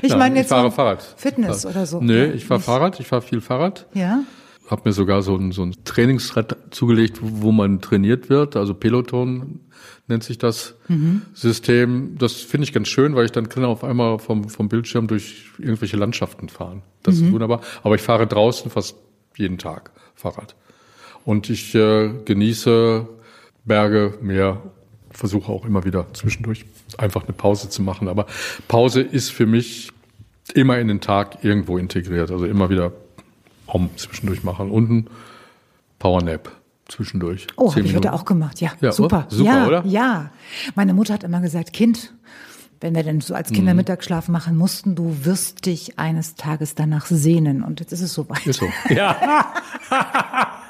Ich 0.03 0.15
meine 0.17 0.35
ich 0.35 0.41
jetzt 0.41 0.49
fahre 0.49 0.71
so 0.71 0.75
Fahrrad. 0.75 1.03
Fitness 1.17 1.65
oder 1.65 1.87
so. 1.87 2.01
Nee, 2.01 2.27
Ja, 2.27 2.33
ich 2.35 2.45
fahre. 2.45 2.61
Fahrrad, 2.61 2.99
ich 2.99 3.07
fahre 3.07 3.23
viel 3.23 3.41
Fahrrad. 3.41 3.87
Ja? 3.95 4.25
Hab 4.69 4.85
mir 4.85 4.93
sogar 4.93 5.23
so 5.23 5.35
ein, 5.35 5.53
so 5.53 5.63
ein 5.63 5.75
Trainingsrad 5.85 6.57
zugelegt, 6.71 7.19
wo 7.23 7.53
man 7.53 7.81
trainiert 7.81 8.29
wird, 8.29 8.55
also 8.55 8.75
Peloton 8.75 9.61
nennt 10.09 10.25
sich 10.25 10.39
das 10.39 10.75
System. 11.35 12.17
Das 12.19 12.35
finde 12.35 12.65
ich 12.65 12.73
ganz 12.73 12.89
schön, 12.89 13.15
weil 13.15 13.27
ich 13.27 13.33
dann 13.33 13.49
kann 13.49 13.65
auf 13.65 13.85
einmal 13.85 14.19
vom, 14.19 14.49
vom 14.49 14.69
Bildschirm 14.69 15.07
durch 15.07 15.47
irgendwelche 15.59 15.97
Landschaften 15.97 16.49
fahren. 16.49 16.83
Das 17.03 17.17
ist 17.17 17.31
wunderbar. 17.31 17.61
Aber 17.83 17.95
ich 17.95 18.01
fahre 18.01 18.27
draußen 18.27 18.71
fast 18.71 18.97
jeden 19.37 19.59
Tag 19.59 19.93
Fahrrad. 20.15 20.57
Und 21.25 21.51
ich 21.51 21.75
äh, 21.75 22.11
genieße 22.25 23.07
Berge, 23.65 24.15
Meer, 24.23 24.63
versuche 25.11 25.53
auch 25.53 25.65
immer 25.65 25.85
wieder 25.85 26.07
zwischendurch 26.15 26.65
einfach 26.97 27.25
eine 27.25 27.33
Pause 27.33 27.69
zu 27.69 27.83
machen. 27.83 28.09
Aber 28.09 28.27
Pause 28.67 29.03
ist 29.03 29.31
für 29.31 29.47
mich 29.47 29.91
immer 30.55 30.79
in 30.79 30.89
den 30.89 31.01
Tag 31.01 31.45
irgendwo 31.45 31.77
integriert. 31.77 32.31
Also 32.31 32.47
immer 32.47 32.71
wieder 32.71 32.93
Om 33.69 33.91
zwischendurch 33.97 34.43
machen 34.45 34.71
und 34.71 34.91
ein 34.91 35.11
Powernap 35.99 36.51
zwischendurch. 36.89 37.47
Oh, 37.57 37.71
habe 37.71 37.83
ich 37.83 37.95
heute 37.95 38.13
auch 38.13 38.25
gemacht. 38.25 38.61
Ja, 38.61 38.73
Ja, 38.81 38.93
super. 38.93 39.27
oh, 39.31 39.35
super, 39.35 39.51
ja, 39.51 39.67
oder? 39.67 39.85
Ja. 39.87 40.31
Meine 40.75 40.95
Mutter 40.95 41.13
hat 41.15 41.23
immer 41.23 41.41
gesagt, 41.41 41.73
Kind, 41.75 42.15
wenn 42.81 42.95
wir 42.95 43.03
denn 43.03 43.21
so 43.21 43.35
als 43.35 43.51
Mhm. 43.51 43.55
Kinder 43.57 43.75
Mittagsschlaf 43.75 44.29
machen 44.29 44.57
mussten, 44.57 44.95
du 44.95 45.25
wirst 45.25 45.67
dich 45.67 45.99
eines 45.99 46.35
Tages 46.37 46.75
danach 46.77 47.07
sehnen. 47.07 47.63
Und 47.63 47.81
jetzt 47.81 47.93
ist 47.93 48.01
es 48.01 48.15
soweit. 48.15 48.47
Ist 48.47 48.61
so. 48.61 48.67
Ja. 48.89 49.53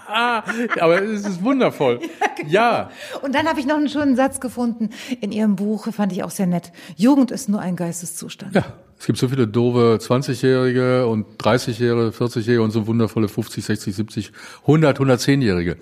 Aber 0.81 1.03
es 1.03 1.27
ist 1.27 1.43
wundervoll. 1.43 2.01
Ja. 2.47 2.91
Und 3.23 3.35
dann 3.35 3.49
habe 3.49 3.59
ich 3.59 3.67
noch 3.67 3.77
einen 3.77 3.89
schönen 3.89 4.15
Satz 4.15 4.39
gefunden 4.39 4.91
in 5.21 5.33
Ihrem 5.33 5.57
Buch, 5.57 5.93
fand 5.93 6.13
ich 6.13 6.23
auch 6.23 6.31
sehr 6.31 6.47
nett. 6.47 6.71
Jugend 6.97 7.33
ist 7.33 7.49
nur 7.49 7.61
ein 7.61 7.75
Geisteszustand. 7.75 8.55
Ja. 8.55 8.63
Es 8.99 9.07
gibt 9.07 9.19
so 9.19 9.29
viele 9.29 9.47
doofe 9.47 9.99
20-Jährige 10.01 11.07
und 11.07 11.27
30-Jährige, 11.41 12.09
40-Jährige 12.17 12.63
und 12.63 12.73
so 12.73 12.87
wundervolle 12.87 13.29
50, 13.29 13.65
60, 13.65 13.95
70, 13.95 14.33
100, 14.63 14.99
110-Jährige. 14.99 15.77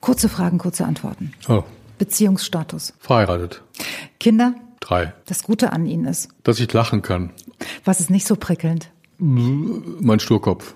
Kurze 0.00 0.28
Fragen, 0.28 0.58
kurze 0.58 0.84
Antworten. 0.84 1.32
Oh, 1.48 1.64
Beziehungsstatus. 1.98 2.92
verheiratet. 3.00 3.62
Kinder, 4.20 4.54
Drei. 4.80 5.14
das 5.26 5.42
Gute 5.42 5.72
an 5.72 5.86
ihnen 5.86 6.04
ist. 6.04 6.28
Dass 6.44 6.60
ich 6.60 6.72
lachen 6.72 7.02
kann. 7.02 7.30
Was 7.84 8.00
ist 8.00 8.10
nicht 8.10 8.26
so 8.26 8.36
prickelnd? 8.36 8.90
Mein 9.18 10.20
Sturkopf. 10.20 10.74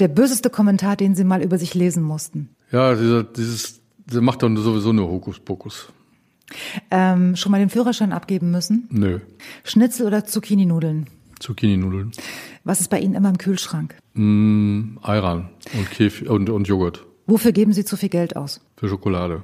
Der 0.00 0.08
böseste 0.08 0.50
Kommentar, 0.50 0.96
den 0.96 1.14
Sie 1.14 1.22
mal 1.24 1.42
über 1.42 1.58
sich 1.58 1.74
lesen 1.74 2.02
mussten. 2.02 2.50
Ja, 2.72 2.94
dieser, 2.94 3.22
dieses, 3.22 3.80
der 4.06 4.20
macht 4.20 4.42
dann 4.42 4.56
sowieso 4.56 4.92
nur 4.92 5.08
Hokuspokus. 5.08 5.88
Ähm, 6.90 7.36
schon 7.36 7.52
mal 7.52 7.58
den 7.58 7.70
Führerschein 7.70 8.12
abgeben 8.12 8.50
müssen? 8.50 8.88
Nö. 8.90 9.20
Schnitzel 9.64 10.06
oder 10.06 10.24
Zucchini-Nudeln? 10.24 11.06
Zucchini-Nudeln. 11.40 12.12
Was 12.64 12.80
ist 12.80 12.88
bei 12.88 12.98
Ihnen 13.00 13.14
immer 13.14 13.28
im 13.28 13.38
Kühlschrank? 13.38 13.94
Mm, 14.14 14.96
Ayran 15.02 15.50
und 15.74 16.28
und, 16.28 16.50
und 16.50 16.68
Joghurt. 16.68 17.04
Wofür 17.26 17.52
geben 17.52 17.72
Sie 17.72 17.84
zu 17.84 17.96
viel 17.96 18.08
Geld 18.08 18.36
aus? 18.36 18.60
Für 18.76 18.88
Schokolade. 18.88 19.42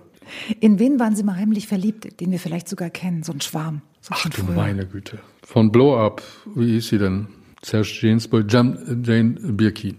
In 0.61 0.79
wen 0.79 0.99
waren 0.99 1.15
Sie 1.15 1.23
mal 1.23 1.37
heimlich 1.37 1.69
verliebt, 1.69 2.21
den 2.21 2.31
wir 2.31 2.39
vielleicht 2.39 2.69
sogar 2.69 2.89
kennen? 2.91 3.23
So 3.23 3.33
ein 3.33 3.41
Schwarm. 3.43 3.83
So 4.01 4.15
Ach 4.17 4.25
du 4.29 4.43
früher. 4.43 4.55
meine 4.57 4.87
Güte. 4.87 5.19
Von 5.43 5.71
Blow 5.71 5.99
Up, 5.99 6.23
wie 6.55 6.73
hieß 6.73 6.89
sie 6.89 6.99
denn? 6.99 7.27
Serge 7.63 7.99
Gainsbourg, 8.01 8.51
Jam, 8.51 8.77
Jane 9.05 9.33
Birkin. 9.41 9.97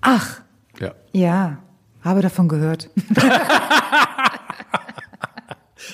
Ach, 0.00 0.40
Ja. 0.80 0.92
ja, 1.12 1.58
habe 2.02 2.20
davon 2.22 2.48
gehört. 2.48 2.90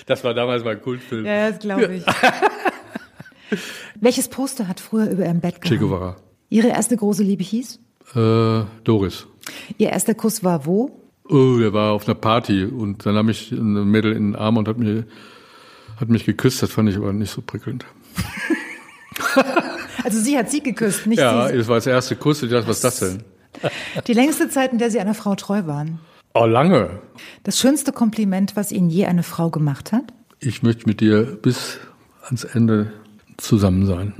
Das 0.07 0.25
war 0.25 0.35
damals 0.35 0.65
mein 0.65 0.81
Kultfilm. 0.81 1.25
Ja, 1.27 1.51
das 1.51 1.59
glaube 1.61 1.95
ich. 1.97 2.05
Welches 4.01 4.29
Poster 4.29 4.69
hat 4.69 4.81
früher 4.81 5.11
über 5.11 5.25
Ihrem 5.25 5.41
Bett 5.41 5.61
Che 5.61 5.77
gehangen? 5.77 5.81
Guevara. 5.91 6.17
Ihre 6.49 6.69
erste 6.69 6.97
große 6.97 7.23
Liebe 7.23 7.43
hieß? 7.43 7.79
Äh, 8.15 8.63
Doris. 8.85 9.27
Ihr 9.79 9.91
erster 9.91 10.15
Kuss 10.15 10.43
war 10.45 10.67
wo? 10.67 10.91
Oh, 11.29 11.59
der 11.59 11.73
war 11.73 11.93
auf 11.93 12.07
einer 12.09 12.15
Party 12.17 12.65
und 12.65 13.07
dann 13.07 13.15
nahm 13.15 13.29
ich 13.29 13.53
ein 13.53 13.91
Mädel 13.91 14.13
in 14.13 14.33
den 14.33 14.37
Arm 14.37 14.57
und 14.57 14.67
hat 14.69 14.79
mich, 14.79 15.05
hat 16.01 16.09
mich 16.09 16.25
geküsst. 16.25 16.63
Das 16.63 16.71
fand 16.73 16.89
ich 16.89 16.97
aber 16.97 17.13
nicht 17.13 17.31
so 17.33 17.43
prickelnd. 17.43 17.85
Also 20.03 20.19
sie 20.19 20.37
hat 20.39 20.51
Sie 20.51 20.63
geküsst, 20.63 21.07
nicht 21.07 21.19
Ja, 21.19 21.49
Sie. 21.49 21.59
das 21.59 21.69
war 21.69 21.77
das 21.77 21.87
erste 21.87 22.17
Kuss. 22.17 22.43
Ich 22.43 22.51
dachte, 22.51 22.67
was 22.67 22.77
ist 22.77 22.85
das 22.85 23.01
denn? 23.01 23.23
Die 24.07 24.15
längste 24.15 24.49
Zeit, 24.49 24.73
in 24.73 24.79
der 24.79 24.91
Sie 24.91 24.99
einer 24.99 25.15
Frau 25.15 25.35
treu 25.35 25.67
waren. 25.67 26.01
Oh, 26.33 26.45
lange. 26.45 27.01
Das 27.43 27.59
schönste 27.59 27.93
Kompliment, 27.93 28.55
was 28.55 28.71
Ihnen 28.71 28.89
je 28.89 29.07
eine 29.07 29.25
Frau 29.25 29.51
gemacht 29.51 29.93
hat? 29.93 30.05
Ich 30.39 30.63
möchte 30.63 30.87
mit 30.87 31.01
dir 31.01 31.25
bis 31.25 31.79
ans 32.23 32.45
Ende 32.45 32.93
zusammen 33.37 33.85
sein. 33.87 34.15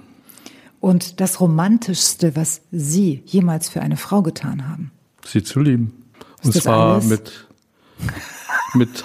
Und 0.81 1.21
das 1.21 1.41
Romantischste, 1.41 2.35
was 2.35 2.63
Sie 2.73 3.23
jemals 3.27 3.69
für 3.69 3.81
eine 3.81 3.97
Frau 3.97 4.23
getan 4.23 4.69
haben? 4.69 4.91
Sie 5.25 5.43
zu 5.43 5.61
lieben. 5.61 6.05
Und 6.43 6.57
das 6.57 6.65
zwar 6.65 6.95
alles? 6.95 7.09
mit, 7.09 7.47
mit 8.75 9.05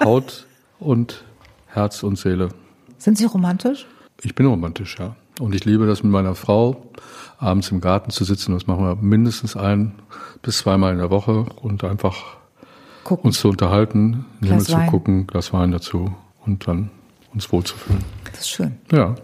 Haut 0.00 0.46
und 0.78 1.24
Herz 1.68 2.02
und 2.02 2.18
Seele. 2.18 2.50
Sind 2.98 3.16
Sie 3.16 3.24
romantisch? 3.24 3.86
Ich 4.20 4.34
bin 4.34 4.46
romantisch, 4.46 4.98
ja. 4.98 5.16
Und 5.40 5.54
ich 5.54 5.64
liebe 5.64 5.86
das 5.86 6.02
mit 6.02 6.12
meiner 6.12 6.34
Frau, 6.34 6.90
abends 7.38 7.70
im 7.70 7.80
Garten 7.80 8.10
zu 8.10 8.24
sitzen. 8.24 8.52
Das 8.52 8.66
machen 8.66 8.84
wir 8.84 8.96
mindestens 8.96 9.56
ein 9.56 9.94
bis 10.42 10.58
zweimal 10.58 10.92
in 10.92 10.98
der 10.98 11.10
Woche 11.10 11.46
und 11.62 11.82
einfach 11.84 12.41
Gucken. 13.04 13.26
uns 13.26 13.40
zu 13.40 13.48
unterhalten, 13.48 14.24
in 14.40 14.46
den 14.46 14.48
Himmel 14.50 14.66
zu 14.66 14.72
Wein. 14.74 14.86
gucken, 14.88 15.26
Glas 15.26 15.52
Wein 15.52 15.72
dazu 15.72 16.14
und 16.44 16.66
dann 16.68 16.90
uns 17.34 17.50
wohlzufühlen. 17.52 18.04
Das 18.30 18.40
ist 18.40 18.50
schön. 18.50 18.78
Ja. 18.92 19.14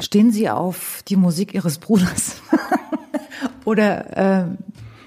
Stehen 0.00 0.30
Sie 0.32 0.48
auf 0.48 1.02
die 1.08 1.16
Musik 1.16 1.54
Ihres 1.54 1.78
Bruders? 1.78 2.40
Oder 3.64 4.16
ähm, 4.16 4.58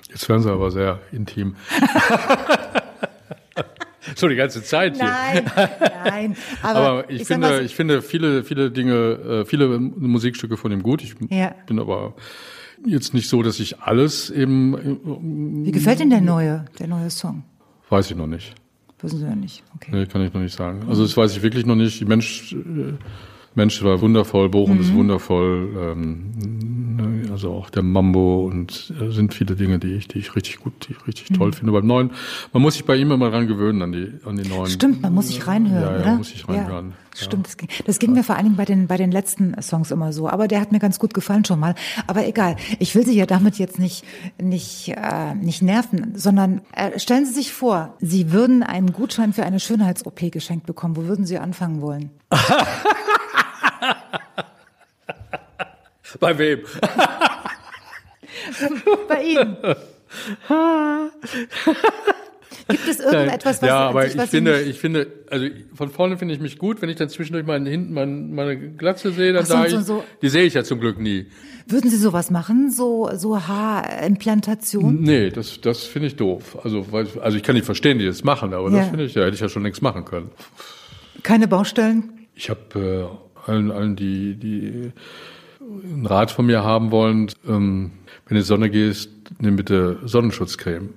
Jetzt 0.10 0.30
werden 0.30 0.44
sie 0.44 0.52
aber 0.52 0.70
sehr 0.70 1.00
intim. 1.12 1.56
so 4.16 4.28
die 4.28 4.36
ganze 4.36 4.62
Zeit 4.64 4.96
hier. 4.96 5.06
nein, 5.06 5.52
nein. 6.06 6.38
Aber, 6.62 6.80
Aber 6.80 7.10
ich, 7.10 7.26
sag 7.26 7.36
finde, 7.36 7.58
so- 7.58 7.64
ich 7.64 7.76
finde 7.76 8.02
viele, 8.04 8.44
viele 8.44 8.70
Dinge, 8.70 8.94
äh, 8.94 9.46
viele 9.46 9.80
Musikstücke 9.80 10.56
von 10.58 10.72
ihm 10.72 10.84
gut. 10.84 11.02
Ich 11.04 11.16
Ja. 11.30 11.56
bin 11.66 11.80
aber 11.80 12.14
jetzt 12.86 13.14
nicht 13.14 13.30
so, 13.30 13.42
dass 13.44 13.60
ich 13.60 13.80
alles 13.82 14.30
eben, 14.30 15.66
wie 15.66 15.72
gefällt 15.72 16.00
Ihnen 16.00 16.10
der 16.10 16.22
neue, 16.22 16.66
der 16.80 16.88
neue 16.88 17.10
Song? 17.10 17.44
weiß 17.90 18.10
ich 18.12 18.18
noch 18.18 18.28
nicht. 18.28 18.56
Wissen 19.02 19.20
Sie 19.20 19.26
ja 19.26 19.36
nicht. 19.36 19.64
Okay. 19.76 19.92
Nee, 19.94 20.06
kann 20.06 20.22
ich 20.22 20.34
noch 20.34 20.42
nicht 20.42 20.56
sagen. 20.56 20.86
Also 20.88 21.04
das 21.04 21.16
weiß 21.16 21.36
ich 21.36 21.44
wirklich 21.44 21.66
noch 21.66 21.76
nicht. 21.76 22.00
Die 22.00 22.06
Mensch, 22.06 22.54
äh, 22.54 22.94
Mensch 23.56 23.84
war 23.84 24.02
wundervoll, 24.02 24.50
Bochum 24.50 24.76
Mhm. 24.76 24.82
ist 24.82 24.94
wundervoll, 24.94 25.70
ähm, 25.80 27.28
also 27.32 27.52
auch 27.52 27.70
der 27.70 27.84
Mambo 27.84 28.46
und 28.46 28.94
äh, 29.02 29.12
sind 29.12 29.34
viele 29.34 29.56
Dinge, 29.56 29.80
die 29.80 29.94
ich, 29.94 30.08
die 30.08 30.20
ich 30.20 30.36
richtig 30.36 30.60
gut, 30.60 30.74
die 30.88 30.94
ich 30.94 31.08
richtig 31.08 31.36
toll 31.38 31.50
Mhm. 31.50 31.54
finde. 31.54 31.72
Beim 31.74 31.86
neuen, 31.88 32.12
man 32.52 32.62
muss 32.62 32.74
sich 32.76 32.86
bei 32.86 32.96
ihm 32.96 33.12
immer 33.12 33.30
dran 33.32 33.48
gewöhnen 33.48 33.82
an 33.82 33.92
die, 33.92 34.12
an 34.26 34.38
die 34.38 34.48
neuen. 34.48 34.70
Stimmt, 34.70 35.02
man 35.02 35.14
muss 35.14 35.28
sich 35.28 35.46
reinhören, 35.48 35.84
Ja, 35.84 35.96
ja, 35.96 36.02
oder? 36.02 36.16
muss 36.18 36.30
sich 36.30 36.48
reinhören. 36.48 36.90
Ja. 36.90 36.94
Stimmt, 37.16 37.46
das 37.46 37.58
ging, 37.58 37.70
das 37.86 38.00
ging 38.00 38.14
mir 38.14 38.24
vor 38.24 38.36
allen 38.38 38.46
Dingen 38.46 38.56
bei 38.58 38.66
den, 38.66 38.88
bei 38.88 38.98
den 38.98 39.12
letzten 39.12 39.54
Songs 39.62 39.92
immer 39.92 40.12
so. 40.14 40.28
Aber 40.30 40.48
der 40.48 40.60
hat 40.60 40.72
mir 40.72 40.80
ganz 40.80 40.98
gut 40.98 41.14
gefallen 41.14 41.46
schon 41.46 41.60
mal. 41.60 41.76
Aber 42.08 42.28
egal, 42.28 42.56
ich 42.80 42.96
will 42.96 43.06
Sie 43.06 43.16
ja 43.16 43.28
damit 43.28 43.60
jetzt 43.60 43.78
nicht, 43.78 44.04
nicht, 44.42 44.90
äh, 44.90 45.36
nicht 45.36 45.62
nerven, 45.62 46.14
sondern 46.16 46.62
äh, 46.76 46.98
stellen 47.00 47.28
Sie 47.28 47.34
sich 47.34 47.54
vor, 47.54 47.94
Sie 48.00 48.32
würden 48.32 48.64
einen 48.64 48.94
Gutschein 48.94 49.32
für 49.32 49.44
eine 49.44 49.60
Schönheits-OP 49.60 50.32
geschenkt 50.32 50.66
bekommen. 50.66 50.96
Wo 50.96 51.04
würden 51.06 51.26
Sie 51.28 51.38
anfangen 51.38 51.82
wollen? 51.82 52.10
Bei 56.20 56.38
wem? 56.38 56.60
Bei 59.08 59.24
Ihnen. 59.24 59.58
Gibt 62.70 62.88
es 62.88 63.00
irgendetwas, 63.00 63.62
was 63.62 63.68
Ja, 63.68 63.90
aber 63.90 64.00
was 64.04 64.16
ich 64.16 64.22
Sie 64.22 64.28
finde, 64.28 64.62
ich 64.62 64.80
finde, 64.80 65.08
also 65.30 65.48
von 65.74 65.90
vorne 65.90 66.18
finde 66.18 66.34
ich 66.34 66.40
mich 66.40 66.58
gut. 66.58 66.82
Wenn 66.82 66.90
ich 66.90 66.96
dann 66.96 67.10
zwischendurch 67.10 67.46
mal 67.46 67.62
hinten 67.68 67.94
mein, 67.94 68.34
meine 68.34 68.58
Glatze 68.58 69.12
sehe, 69.12 69.34
dann 69.34 69.44
Ach 69.44 69.48
sage 69.48 69.70
so, 69.72 69.80
ich, 69.80 69.86
so. 69.86 70.04
die 70.22 70.30
sehe 70.30 70.44
ich 70.44 70.54
ja 70.54 70.64
zum 70.64 70.80
Glück 70.80 71.00
nie. 71.00 71.28
Würden 71.68 71.90
Sie 71.90 71.98
sowas 71.98 72.32
machen? 72.32 72.72
So, 72.72 73.10
so 73.16 73.48
Haarimplantation? 73.48 75.02
Nee, 75.02 75.30
das, 75.30 75.60
das 75.62 75.84
finde 75.84 76.08
ich 76.08 76.16
doof. 76.16 76.58
Also, 76.64 76.92
weil, 76.92 77.08
also 77.22 77.38
ich 77.38 77.44
kann 77.44 77.56
nicht 77.56 77.66
verstehen, 77.66 78.00
die 78.00 78.06
das 78.06 78.24
machen, 78.24 78.54
aber 78.54 78.70
Ja. 78.70 78.80
das 78.80 78.90
finde 78.90 79.06
ich, 79.06 79.16
ja, 79.16 79.24
hätte 79.24 79.36
ich 79.36 79.42
ja 79.42 79.50
schon 79.50 79.64
längst 79.64 79.82
machen 79.82 80.06
können. 80.06 80.30
Keine 81.22 81.48
Baustellen? 81.48 82.28
Ich 82.36 82.50
habe 82.50 83.10
äh, 83.10 83.33
allen, 83.46 83.72
allen, 83.72 83.96
die, 83.96 84.36
die 84.36 84.92
einen 85.62 86.06
Rat 86.06 86.32
von 86.32 86.46
mir 86.46 86.64
haben 86.64 86.92
wollen, 86.92 87.32
ähm, 87.48 87.92
wenn 88.26 88.36
du 88.36 88.36
in 88.36 88.38
die 88.38 88.42
Sonne 88.42 88.70
gehst, 88.70 89.10
nimm 89.40 89.56
bitte 89.56 89.98
Sonnenschutzcreme. 90.06 90.90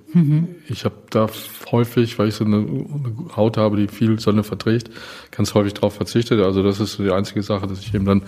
Ich 0.67 0.85
habe 0.85 0.95
da 1.09 1.27
häufig, 1.71 2.17
weil 2.19 2.27
ich 2.29 2.35
so 2.35 2.45
eine, 2.45 2.57
eine 2.57 3.35
Haut 3.35 3.57
habe, 3.57 3.77
die 3.77 3.87
viel 3.87 4.19
Sonne 4.19 4.43
verträgt, 4.43 4.89
ganz 5.31 5.53
häufig 5.53 5.73
darauf 5.73 5.93
verzichtet. 5.95 6.41
Also 6.41 6.63
das 6.63 6.79
ist 6.79 6.93
so 6.93 7.03
die 7.03 7.11
einzige 7.11 7.41
Sache, 7.43 7.67
dass 7.67 7.79
ich 7.79 7.93
eben 7.93 8.05
dann 8.05 8.23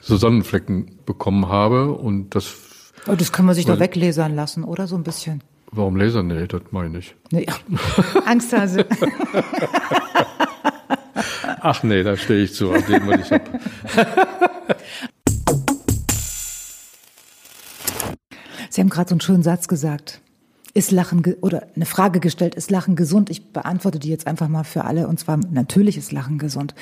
so 0.00 0.16
Sonnenflecken 0.16 0.90
bekommen 1.06 1.48
habe 1.48 1.92
und 1.92 2.34
das, 2.34 2.54
Oh, 3.06 3.14
das 3.16 3.32
kann 3.32 3.46
man 3.46 3.54
sich 3.54 3.64
doch 3.64 3.74
Weil- 3.74 3.80
weglasern 3.80 4.34
lassen, 4.34 4.64
oder? 4.64 4.86
So 4.86 4.96
ein 4.96 5.02
bisschen. 5.04 5.42
warum 5.72 5.96
Laser? 5.96 6.22
Nee, 6.22 6.46
das 6.46 6.62
meine 6.70 6.88
ich 6.88 6.94
nicht. 6.94 7.14
Nee. 7.32 7.46
Angsthase. 8.26 8.86
Ach 11.70 11.82
nee, 11.82 12.02
da 12.02 12.16
stehe 12.16 12.44
ich 12.44 12.54
zu, 12.54 12.72
auf 12.72 12.86
dem, 12.86 13.06
was 13.06 13.26
ich 13.26 13.30
habe. 13.30 13.44
Sie 18.70 18.80
haben 18.80 18.88
gerade 18.88 19.10
so 19.10 19.12
einen 19.12 19.20
schönen 19.20 19.42
Satz 19.42 19.68
gesagt. 19.68 20.22
Ist 20.72 20.92
Lachen 20.92 21.22
oder 21.42 21.66
eine 21.76 21.84
Frage 21.84 22.20
gestellt, 22.20 22.54
ist 22.54 22.70
Lachen 22.70 22.96
gesund? 22.96 23.28
Ich 23.28 23.52
beantworte 23.52 23.98
die 23.98 24.08
jetzt 24.08 24.26
einfach 24.26 24.48
mal 24.48 24.64
für 24.64 24.86
alle 24.86 25.08
und 25.08 25.20
zwar 25.20 25.36
natürlich 25.36 25.98
ist 25.98 26.10
Lachen 26.10 26.38
gesund. 26.38 26.74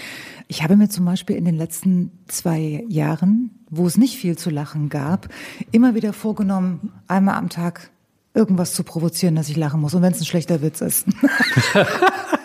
Ich 0.47 0.62
habe 0.62 0.76
mir 0.76 0.89
zum 0.89 1.05
Beispiel 1.05 1.34
in 1.34 1.45
den 1.45 1.57
letzten 1.57 2.12
zwei 2.28 2.84
Jahren, 2.89 3.51
wo 3.68 3.89
es 3.89 3.97
nicht 3.97 4.16
viel 4.18 4.39
zu 4.39 4.51
lachen 4.51 4.89
gab, 4.89 5.26
immer 5.72 5.97
wieder 5.97 6.12
vorgenommen, 6.12 6.93
einmal 7.09 7.34
am 7.34 7.49
Tag 7.49 7.91
irgendwas 8.34 8.72
zu 8.72 8.84
provozieren, 8.84 9.34
dass 9.34 9.49
ich 9.49 9.57
lachen 9.57 9.80
muss 9.80 9.95
und 9.95 10.03
wenn 10.03 10.12
es 10.12 10.20
ein 10.20 10.26
schlechter 10.26 10.62
Witz 10.62 10.80
ist. 10.80 11.09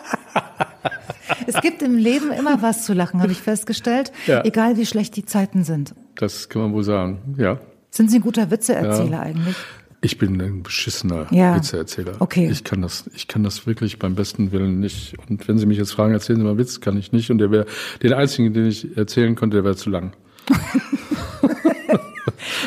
es 1.47 1.61
gibt 1.61 1.81
im 1.81 1.97
Leben 1.97 2.31
immer 2.31 2.61
was 2.61 2.85
zu 2.85 2.93
lachen, 2.93 3.21
habe 3.21 3.31
ich 3.31 3.39
festgestellt, 3.41 4.11
Ja. 4.27 4.43
egal 4.45 4.77
wie 4.77 4.85
schlecht 4.85 5.15
die 5.15 5.25
Zeiten 5.25 5.63
sind. 5.63 5.93
Das 6.15 6.49
kann 6.49 6.61
man 6.61 6.73
wohl 6.73 6.83
sagen, 6.83 7.35
ja. 7.37 7.59
Sind 7.89 8.09
Sie 8.11 8.17
ein 8.19 8.21
guter 8.21 8.49
Witzeerzähler 8.51 9.19
eigentlich? 9.21 9.55
Ich 10.03 10.17
bin 10.17 10.41
ein 10.41 10.63
beschissener 10.63 11.27
Ja. 11.29 11.55
Witzeerzähler. 11.55 12.13
Okay. 12.19 12.49
Ich 12.51 12.63
kann 12.63 12.81
das, 12.81 13.09
ich 13.13 13.27
kann 13.27 13.43
das 13.43 13.67
wirklich 13.67 13.99
beim 13.99 14.15
besten 14.15 14.51
Willen 14.51 14.79
nicht. 14.79 15.15
Und 15.29 15.47
wenn 15.47 15.57
Sie 15.59 15.65
mich 15.67 15.77
jetzt 15.77 15.91
fragen, 15.91 16.13
erzählen 16.13 16.37
Sie 16.39 16.43
mal 16.43 16.49
einen 16.51 16.59
Witz, 16.59 16.79
kann 16.81 16.97
ich 16.97 17.11
nicht. 17.11 17.29
Und 17.29 17.37
der 17.37 17.51
wäre, 17.51 17.65
den 18.01 18.13
einzigen, 18.13 18.53
den 18.53 18.65
ich 18.67 18.97
erzählen 18.97 19.35
konnte, 19.35 19.57
der 19.57 19.63
wäre 19.63 19.75
zu 19.75 19.89
lang. 19.89 20.13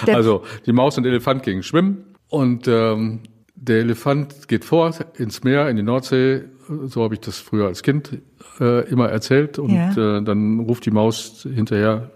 Also, 0.07 0.45
die 0.67 0.73
Maus 0.73 0.97
und 0.97 1.05
der 1.05 1.13
Elefant 1.13 1.43
gingen 1.43 1.63
schwimmen. 1.63 2.05
Und 2.29 2.69
ähm, 2.69 3.21
der 3.57 3.79
Elefant 3.81 4.49
geht 4.49 4.65
vor 4.65 4.93
ins 5.17 5.45
Meer, 5.45 5.69
in 5.69 5.77
die 5.77 5.83
Nordsee. 5.83 6.43
So 6.87 7.03
habe 7.05 7.15
ich 7.15 7.21
das 7.21 7.39
früher 7.39 7.67
als 7.67 7.83
Kind 7.83 8.19
äh, 8.61 8.89
immer 8.89 9.09
erzählt. 9.11 9.59
Und 9.59 9.71
Ja. 9.71 9.91
äh, 10.19 10.23
dann 10.23 10.61
ruft 10.61 10.87
die 10.87 10.91
Maus 10.91 11.43
hinterher, 11.43 12.11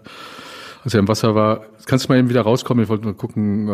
als 0.83 0.93
er 0.93 0.99
im 1.01 1.07
Wasser 1.07 1.35
war, 1.35 1.65
kannst 1.85 2.05
du 2.05 2.09
mal 2.13 2.17
eben 2.19 2.29
wieder 2.29 2.41
rauskommen? 2.41 2.83
Ich 2.83 2.89
wollte 2.89 3.03
nur 3.05 3.15
gucken, 3.17 3.67
äh, 3.67 3.71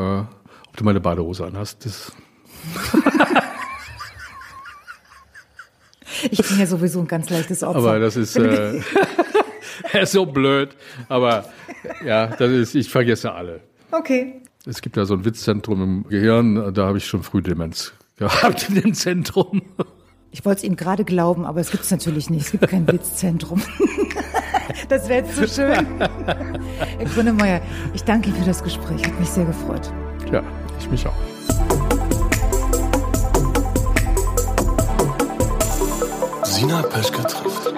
ob 0.68 0.78
du 0.78 0.84
meine 0.84 0.99
Badehose 0.99 1.45
anhast. 1.45 1.86
Das, 1.86 2.11
Ich 6.32 6.47
bin 6.47 6.59
ja 6.59 6.66
sowieso 6.66 6.99
ein 7.01 7.07
ganz 7.07 7.30
leichtes 7.30 7.61
Opfer. 7.63 7.78
aber 7.80 7.99
das 7.99 8.16
ist, 8.16 8.36
äh, 8.38 8.80
er 9.91 10.01
ist 10.03 10.11
so 10.13 10.26
blöd. 10.26 10.70
Aber 11.09 11.45
ja, 12.05 12.28
das 12.28 12.49
ist, 12.51 12.76
ich 12.76 12.89
vergesse 12.89 13.32
alle. 13.34 13.59
okay. 13.91 14.41
Es 14.68 14.82
gibt 14.82 14.97
ja 14.97 15.05
so 15.05 15.13
ein 15.13 15.26
Witzzentrum 15.26 15.82
im 15.84 16.09
Gehirn, 16.09 16.74
da 16.74 16.88
habe 16.88 16.97
ich 16.97 17.05
schon 17.05 17.22
früh 17.22 17.41
Demenz 17.41 17.93
gehabt 18.18 18.70
in 18.70 18.82
dem 18.82 18.93
Zentrum. 18.93 19.61
Ich 20.32 20.43
wollte 20.43 20.59
es 20.59 20.63
Ihnen 20.63 20.76
gerade 20.76 21.05
glauben, 21.05 21.45
aber 21.45 21.61
es 21.61 21.70
gibt 21.72 21.84
es 21.84 21.91
natürlich 21.91 22.30
nicht. 22.30 22.45
Es 22.45 22.51
gibt 22.51 22.68
kein 22.68 22.88
Witzzentrum. 22.88 23.61
Das 24.89 25.07
wäre 25.07 25.26
jetzt 25.26 25.36
so 25.36 25.47
schön. 25.47 25.88
Herr 25.99 27.05
Grünemeier, 27.13 27.61
ich 27.93 28.03
danke 28.03 28.30
Ihnen 28.30 28.38
für 28.38 28.45
das 28.45 28.63
Gespräch. 28.63 29.03
Hat 29.03 29.20
mich 29.20 29.30
sehr 29.30 29.45
gefreut. 29.45 29.91
Ja, 30.32 30.43
ich 30.80 30.89
mich 30.89 31.07
auch. 31.07 31.13
Sina 36.43 36.82
Peschke 36.84 37.22
trifft. 37.22 37.74